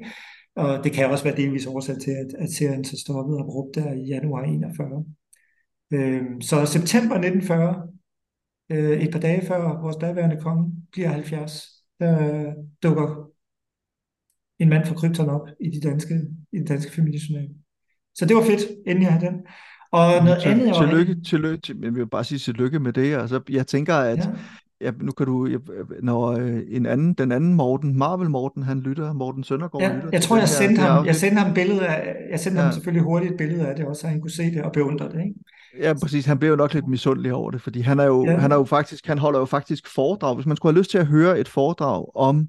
[0.56, 3.76] Og det kan også være delvis årsag til, at, at serien så stoppede og brugt
[3.76, 5.06] der i januar 41.
[5.94, 7.88] Øhm, så september 1940,
[8.69, 11.65] øh, et par dage før vores daværende konge bliver 70,
[11.99, 12.53] der
[12.84, 13.30] dukker
[14.60, 16.15] en mand fra Krypton op i de danske,
[16.53, 17.49] i den danske familiejournal.
[18.15, 19.40] Så det var fedt, endelig at have den.
[19.91, 22.80] Og noget Til- andet, jeg var tillykke, tillykke, til, men jeg vil bare sige tillykke
[22.80, 23.15] med det.
[23.15, 24.32] Altså, jeg tænker, at Ja.
[24.86, 25.60] Ja, nu kan du, jeg,
[26.03, 30.10] når øh, en anden, den anden Morten, Marvel Morten, han lytter, Morten Søndergaard Ja, lytter
[30.12, 32.64] jeg tror, jeg sendte her ham, jeg sendte ham billede af, jeg sendte Ja.
[32.66, 35.06] ham selvfølgelig hurtigt et billede af det også, så han kunne se det og beundre
[35.06, 35.34] det, ikke?
[35.80, 36.26] Ja, præcis.
[36.26, 38.38] Han blev jo nok lidt misundelig over det, fordi han er jo, Ja.
[38.38, 40.36] han er jo faktisk, han holder jo faktisk foredrag.
[40.36, 42.48] Hvis man skulle have lyst til at høre et foredrag om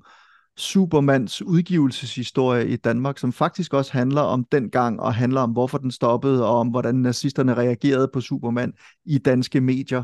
[0.58, 5.78] Supermans udgivelseshistorie i Danmark, som faktisk også handler om den gang, og handler om, hvorfor
[5.78, 8.72] den stoppede, og om, hvordan nazisterne reagerede på Superman
[9.06, 10.02] i danske medier,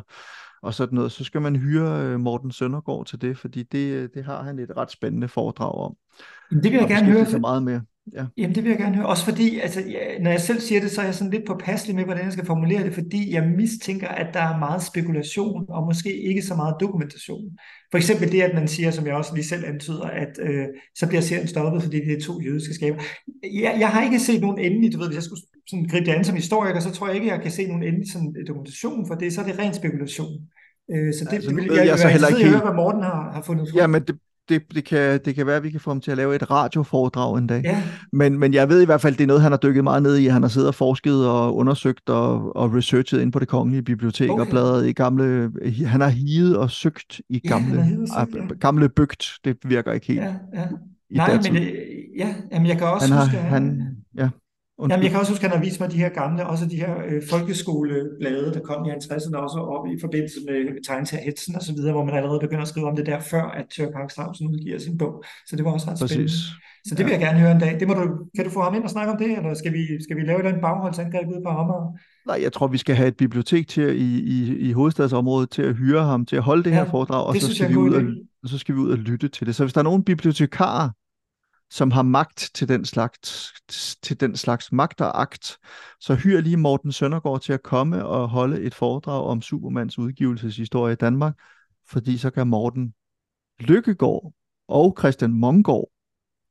[0.62, 4.08] og sådan noget, så skal man hyre øh, Morten Søndergaard til det, fordi det, øh,
[4.14, 5.96] det har han et ret spændende foredrag om.
[6.50, 7.80] Det vil jeg og gerne høre, sig meget med.
[8.14, 8.24] Ja.
[8.36, 9.06] Jamen det vil jeg gerne høre.
[9.06, 11.96] Også fordi, altså, ja, når jeg selv siger det, så er jeg sådan lidt påpasselig
[11.96, 15.86] med, hvordan jeg skal formulere det, fordi jeg mistænker, at der er meget spekulation, og
[15.86, 17.44] måske ikke så meget dokumentation.
[17.90, 20.66] For eksempel det, at man siger, som jeg også lige selv antyder, at øh,
[20.98, 22.98] så bliver serien stoppet, fordi det er to jødiske skaber.
[23.62, 26.12] Jeg, jeg har ikke set nogen endelig, du ved, hvis jeg skulle sådan gribe det
[26.12, 29.14] an som historiker, så tror jeg ikke, jeg kan se nogen endelig sådan, dokumentation for
[29.14, 30.32] det, så er det ren spekulation.
[30.92, 32.50] Øh, så det, Altså, det vil jeg, jeg jeg, så jeg, heller jeg, ikke jeg
[32.50, 33.78] helt- høre, hvad Morten har, har fundet frem.
[33.80, 34.16] Ja, men det,
[34.48, 36.50] det, det, kan, det kan være, at vi kan få ham til at lave et
[36.50, 37.60] radioforedrag en dag.
[37.64, 37.82] ja.
[38.12, 40.16] Men, men jeg ved i hvert fald, det er noget, han har dykket meget ned
[40.16, 40.26] i.
[40.26, 44.30] Han har siddet og forsket og undersøgt og, og researchet ind på det kongelige bibliotek
[44.30, 44.40] okay.
[44.40, 45.50] og bladret i gamle...
[45.86, 48.42] Han har higet og søgt i Ja, gamle, og søgt, ja.
[48.42, 49.32] ah, gamle bøgt.
[49.44, 50.66] Det virker ikke helt Ja, ja.
[51.10, 51.72] Nej, men øh,
[52.18, 53.24] ja, jamen jeg kan også Han har...
[53.24, 53.82] huske, at Han,
[54.18, 54.28] ja,
[54.78, 54.92] undskyld.
[54.92, 56.76] Jamen, jeg kan også huske, at han har vist mig de her gamle, også de
[56.76, 61.72] her øh, folkeskoleblade, der kom i 50'erne, også op i forbindelse med tegneseriehetsen og så
[61.72, 64.48] videre, hvor man allerede begynder at skrive om det der, før at Tør Park Strausen
[64.48, 65.24] udgiver sin bog.
[65.46, 66.24] Så det var også ret spændende.
[66.24, 66.38] Præcis.
[66.86, 67.80] Så det vil jeg gerne høre en dag.
[67.80, 70.02] Det må du, kan du få ham ind og snakke om det, eller skal vi,
[70.02, 71.98] skal vi lave et eller andet bagholdsangreb ude på Amager?
[72.26, 75.74] Nej, jeg tror, vi skal have et bibliotek til i, i, i hovedstadsområdet til at
[75.74, 77.94] hyre ham til at holde det her Ja, foredrag, og det så skal, vi ud
[77.94, 78.02] og,
[78.42, 79.54] og så skal vi ud og lytte til det.
[79.54, 80.90] Så hvis der er nogen bibliotekarer,
[81.72, 83.52] som har magt til den slags,
[84.02, 85.58] til den slags magt og akt,
[86.00, 90.92] så hyr lige Morten Søndergaard til at komme og holde et foredrag om Supermans udgivelseshistorie
[90.92, 91.34] i Danmark,
[91.88, 92.94] fordi så kan Morten
[93.60, 94.32] Lykkegaard
[94.68, 95.90] og Christian Mongård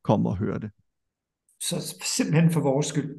[0.04, 0.70] komme og høre det.
[1.60, 3.16] Så simpelthen for vores skyld.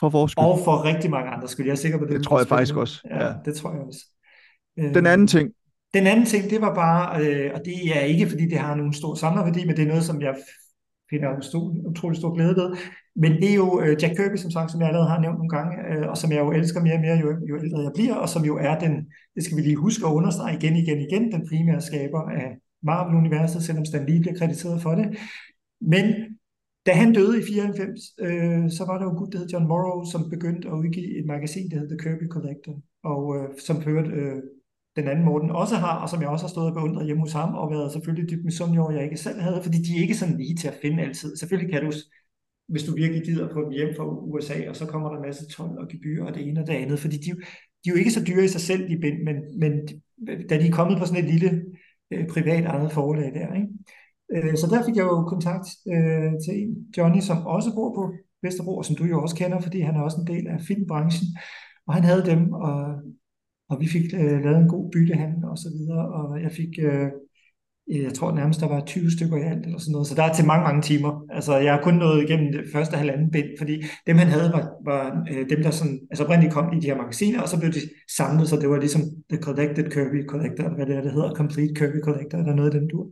[0.00, 0.44] For vores skyld.
[0.44, 1.66] Og for rigtig mange andre skyld.
[1.66, 3.34] Jeg er sikker på, det Det tror jeg faktisk også, Ja, ja.
[3.44, 4.06] det tror jeg også.
[4.76, 5.50] Den anden ting,
[5.94, 8.92] Den anden ting, det var bare, øh, og det er ikke, fordi det har nogen
[8.92, 10.36] stor samlerværdi, men det er noget, som jeg
[11.10, 11.28] finder
[11.90, 12.68] utrolig stor glæde ved.
[13.22, 15.54] Men det er jo øh, Jack Kirby, som sagt, som jeg allerede har nævnt nogle
[15.56, 18.14] gange, øh, og som jeg jo elsker mere og mere, jo, jo ældre jeg bliver,
[18.14, 18.92] og som jo er den,
[19.34, 22.48] det skal vi lige huske at understrege igen, igen, igen, den primære skaber af
[22.82, 25.06] Marvel-universet, selvom Stan Lee bliver krediteret for det.
[25.80, 26.04] Men
[26.86, 29.68] da han døde i 94, øh, så var der jo en gut, der hed John
[29.68, 32.74] Morrow, som begyndte at udgive et magasin, der hed The Kirby Collector,
[33.04, 34.42] og øh, som førte øh,
[34.98, 37.32] den anden Morten også har, og som jeg også har stået og beundret hjemme hos
[37.32, 40.14] ham, og været selvfølgelig dybt misundelig over, jeg ikke selv havde, fordi de er ikke
[40.14, 41.36] sådan lige til at finde altid.
[41.36, 41.92] Selvfølgelig kan du,
[42.68, 45.48] hvis du virkelig gider på dem hjem fra USA, og så kommer der en masse
[45.56, 47.30] told og gebyr og det ene og det andet, fordi de,
[47.80, 49.72] de er jo ikke så dyre i sig selv, de bind, men, men
[50.48, 51.50] da de er kommet på sådan et lille
[52.12, 53.68] øh, privat eget forlag der, ikke?
[54.34, 58.12] Øh, så der fik jeg jo kontakt øh, til en, Johnny, som også bor på
[58.42, 61.28] Vesterbro, og som du jo også kender, fordi han er også en del af filmbranchen,
[61.86, 62.74] og han havde dem, og
[63.70, 67.06] og vi fik øh, lavet en god byttehandel og så videre, og jeg fik, øh,
[67.90, 70.22] øh jeg tror nærmest, der var 20 stykker i alt, eller sådan noget, så der
[70.22, 71.12] er til mange, mange timer.
[71.30, 73.74] Altså, jeg har kun nået igennem det første halvanden bind, fordi
[74.06, 76.96] dem, han havde, var, var øh, dem, der sådan, altså oprindeligt kom i de her
[76.96, 77.80] magasiner, og så blev de
[78.16, 81.34] samlet, så det var ligesom The Collected Kirby Collector, eller hvad det er, det hedder,
[81.34, 83.06] Complete Kirby Collector, eller noget af den dur.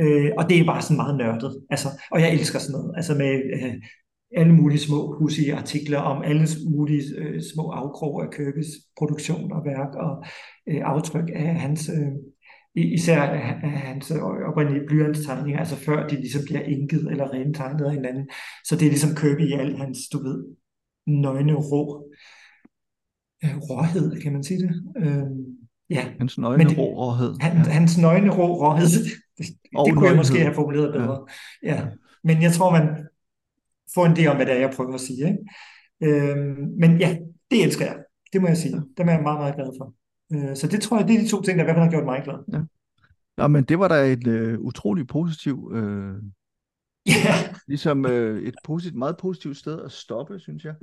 [0.00, 3.14] Øh, og det er bare sådan meget nørdet, altså, og jeg elsker sådan noget, altså
[3.14, 3.74] med øh,
[4.36, 8.66] alle mulige små pudsige artikler om alle mulige øh, små afkrog af Kirkys
[8.98, 10.24] produktion og værk og
[10.68, 12.12] øh, aftryk af hans, øh,
[12.74, 14.10] især af, hans
[14.48, 18.28] oprindelige blyantstegninger, altså før de ligesom bliver inket eller rentegnet af hinanden.
[18.64, 20.44] Så det er ligesom Kirby i al hans, du ved,
[21.06, 22.12] nøgne rå,
[23.44, 24.82] øh, råhed, kan man sige det?
[24.96, 25.22] Øh,
[25.90, 27.34] ja, hans nøgne det- råhed.
[27.40, 29.04] han, hans nøgne rå råhed,
[29.38, 29.46] det,
[29.86, 31.26] det kunne jeg måske have formuleret bedre.
[31.62, 31.74] Ja.
[31.74, 31.86] ja,
[32.24, 33.03] men jeg tror, man
[33.94, 35.26] får en idé om, hvad det er, jeg prøver at sige.
[35.26, 35.38] Ikke?
[36.02, 37.16] Øhm, men ja,
[37.50, 37.96] det elsker jeg.
[38.32, 38.82] Det må jeg sige.
[38.96, 39.94] Dem er jeg meget, meget glad for.
[40.34, 41.90] Øh, så det tror jeg, det er de to ting, der i hvert fald har
[41.90, 42.66] gjort mig glad.
[43.36, 46.14] Nå, men det var da et øh, utroligt positiv, øh,
[47.06, 50.74] Ja, ligesom øh, et positivt, meget positivt sted at stoppe, synes jeg.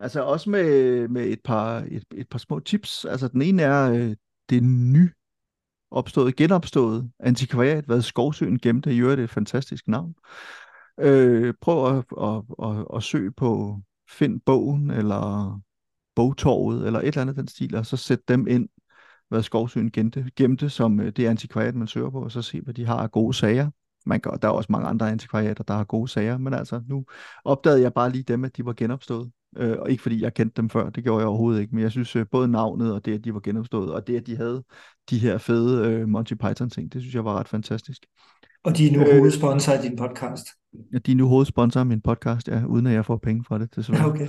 [0.00, 3.04] Altså også med, med et, par, et, et par små tips.
[3.04, 4.16] Altså den ene er øh,
[4.50, 5.10] det ny
[5.90, 10.14] opstået, genopstået antikvariat, hvad Skovsøen gemte, i øvrigt et fantastisk navn.
[11.00, 13.80] Øh, prøv at, at, at, at søge på
[14.10, 15.60] Find bogen, eller
[16.14, 18.68] Bogtorvet, eller et eller andet den stil, og så sæt dem ind,
[19.28, 22.74] hvad Skovsøen gemte, gemte som øh, det antikvariat, man søger på, og så se, hvad
[22.74, 23.70] de har af gode sager.
[24.06, 27.04] Man gør, der er også mange andre antikvariater, der har gode sager, men altså nu
[27.44, 29.30] opdagede jeg bare lige dem, at de var genopstået.
[29.56, 31.90] Øh, og ikke fordi jeg kendte dem før, det gjorde jeg overhovedet ikke, men jeg
[31.90, 34.64] synes øh, både navnet og det, at de var genopstået, og det, at de havde
[35.10, 38.06] de her fede øh, Monty Python ting, det synes jeg var ret fantastisk
[38.68, 40.46] og de er nu Øh, hovedsponsor af din podcast.
[40.92, 43.58] Ja, de er nu hovedsponsor af min podcast, ja, uden at jeg får penge for
[43.58, 44.06] det, desværre.
[44.06, 44.26] Okay.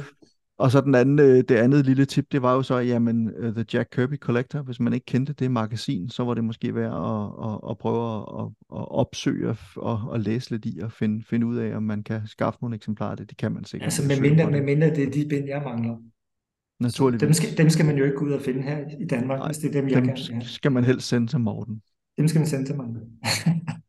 [0.58, 3.54] Og så den anden, øh, det andet lille tip, det var jo så, jamen, uh,
[3.54, 6.94] The Jack Kirby Collector, hvis man ikke kendte det magasin, så var det måske værd
[6.94, 8.46] at, at, at prøve at,
[8.80, 12.04] at opsøge og, og, og læse lidt i og finde, finde ud af, om man
[12.04, 13.30] kan skaffe nogle eksemplarer af det.
[13.30, 13.86] Det kan man sikkert.
[13.86, 15.96] Altså at med mindre, med mindre det er de bind, jeg mangler.
[15.96, 17.22] Så Naturligvis.
[17.22, 19.48] dem skal, dem skal man jo ikke gå ud og finde her i Danmark, Nej,
[19.48, 20.46] hvis det er dem, jeg Dem gerne vil have.
[20.46, 21.82] skal man helst sende til Morten.
[22.18, 22.86] Dem skal man sende til mig.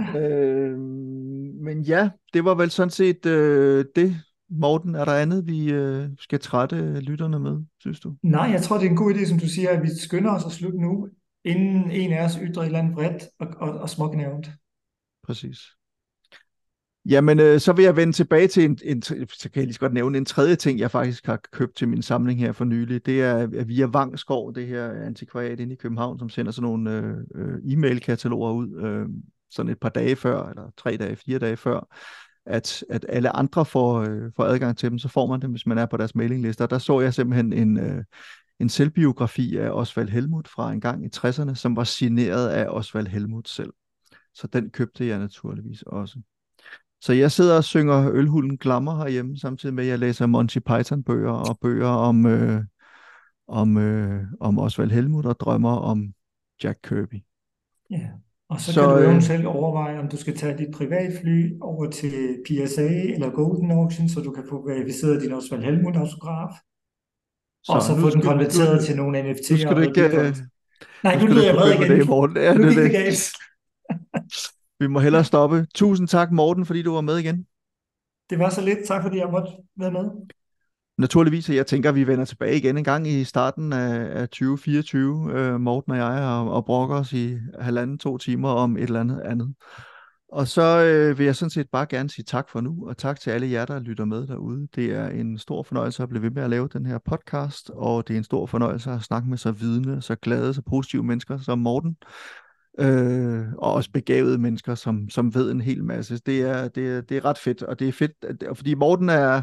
[0.20, 0.78] øh,
[1.60, 4.16] men ja, det var vel sådan set øh, det.
[4.52, 8.14] Morten, er der andet, vi øh, skal trætte lytterne med, synes du?
[8.22, 10.46] Nej, jeg tror, det er en god idé, som du siger, at vi skynder os
[10.46, 11.08] at slutte nu,
[11.44, 14.50] inden en af os ytrer et eller andet bredt og, og, og småknævnt.
[15.24, 15.58] Præcis.
[17.08, 19.14] Jamen, øh, så vil jeg vende tilbage til en, en, så
[19.52, 22.40] kan jeg lige godt nævne en tredje ting, jeg faktisk har købt til min samling
[22.40, 23.06] her for nylig.
[23.06, 27.16] Det er via Vangskov, det her antikvariat inde i København, som sender sådan nogle øh,
[27.34, 29.08] øh, e-mail-kataloger ud, øh,
[29.50, 31.96] sådan et par dage før, eller tre dage, fire dage før,
[32.46, 35.66] at, at alle andre får, øh, får adgang til dem, så får man dem, hvis
[35.66, 36.62] man er på deres mailingliste.
[36.62, 38.04] Og der så jeg simpelthen en, øh,
[38.60, 43.06] en selvbiografi af Osvald Helmut fra en gang i 60'erne, som var signeret af Osvald
[43.06, 43.72] Helmut selv.
[44.34, 46.20] Så den købte jeg naturligvis også.
[47.00, 51.32] Så jeg sidder og synger Ølhulen Glammer herhjemme, samtidig med at jeg læser Monty Python-bøger
[51.32, 52.64] og bøger om, øh,
[53.48, 56.14] om, øh, om Osvald Helmut og drømmer om
[56.62, 57.22] Jack Kirby.
[57.90, 58.08] Ja,
[58.50, 61.90] og så, så kan du øh, eventuelt overveje, om du skal tage dit privatfly over
[61.90, 66.52] til PSA eller Golden Auction, så du kan få verificeret din Osvald Helmut-autograf.
[67.64, 69.52] Så, og så få den konverteret du, til nogle NFT'er.
[69.52, 70.04] Nu skal du ikke...
[70.20, 70.36] Uh,
[71.04, 71.98] Nej, nu, nu lyder jeg vred igen.
[71.98, 72.36] Det, Morten.
[72.36, 73.32] Ja, nu det, det det.
[74.80, 75.66] Vi må hellere stoppe.
[75.74, 77.46] Tusind tak, Morten, fordi du var med igen.
[78.30, 78.78] Det var så lidt.
[78.86, 80.04] Tak, fordi jeg måtte være med.
[81.00, 84.28] Naturligvis, at jeg tænker, at vi vender tilbage igen en gang i starten af, af
[84.28, 88.82] 2024, øh, Morten og jeg, og, og brokker os i halvanden, to timer om et
[88.82, 89.54] eller andet andet.
[90.32, 93.20] Og så øh, vil jeg sådan set bare gerne sige tak for nu, og tak
[93.20, 94.68] til alle jer, der lytter med derude.
[94.74, 98.08] Det er en stor fornøjelse at blive ved med at lave den her podcast, og
[98.08, 101.38] det er en stor fornøjelse at snakke med så vidne, så glade, så positive mennesker
[101.38, 101.96] som Morten
[102.78, 106.18] øh, og også begavede mennesker, som, som ved en hel masse.
[106.26, 108.12] Det er, det, er, det er ret fedt, og det er fedt,
[108.56, 109.42] fordi Morten er,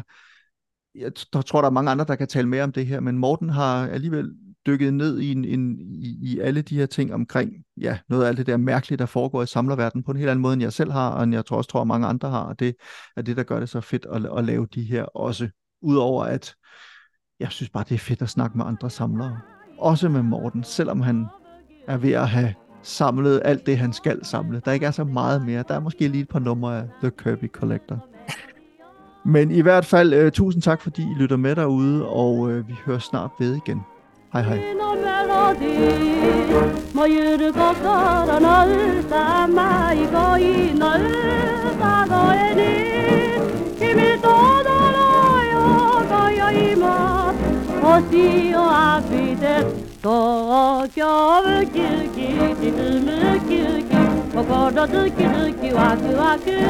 [1.00, 3.48] jeg tror, der er mange andre, der kan tale mere om det her, men Morten
[3.48, 4.34] har alligevel
[4.66, 8.28] dykket ned i, en, en, i, i alle de her ting omkring, ja, noget af
[8.28, 10.72] alt det der mærkelige, der foregår i samlerverdenen på en helt anden måde, end jeg
[10.72, 12.74] selv har, og end jeg tror også, tror, mange andre har, og det
[13.16, 15.48] er det, der gør det så fedt at, at lave de her også.
[15.82, 16.54] Udover at
[17.40, 19.40] jeg synes bare, det er fedt at snakke med andre samlere.
[19.78, 21.26] Også med Morten, selvom han
[21.86, 24.62] er ved at have samlet alt det, han skal samle.
[24.64, 25.64] Der ikke er så meget mere.
[25.68, 28.17] Der er måske lige et par numre af The Kirby Collector.
[29.24, 32.74] Men i hvert fald, øh, tusind tak, fordi I lytter med derude, og øh, vi
[32.86, 33.80] hører snart ved igen.
[34.32, 34.58] Hej hej.
[36.94, 37.04] Må
[54.34, 56.60] 心ズキズキワクワク世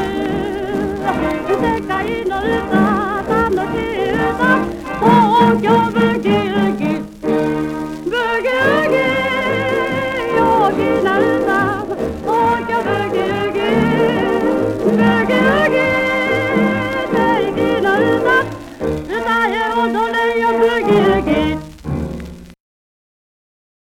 [1.82, 2.78] 界の歌
[3.28, 4.64] 楽しい歌
[5.01, 5.06] 東
[5.62, 6.82] 京ブキウキ
[8.05, 8.97] ブギウギ
[10.36, 10.40] 陽
[10.72, 11.51] 気な歌
[12.24, 12.30] 東
[12.68, 13.59] 京ブキウキ
[14.85, 15.82] ブギウギ
[17.12, 17.16] 正
[17.51, 18.26] 義の歌
[19.02, 19.18] 歌
[19.48, 19.82] え踊
[20.12, 21.18] れよブギウギ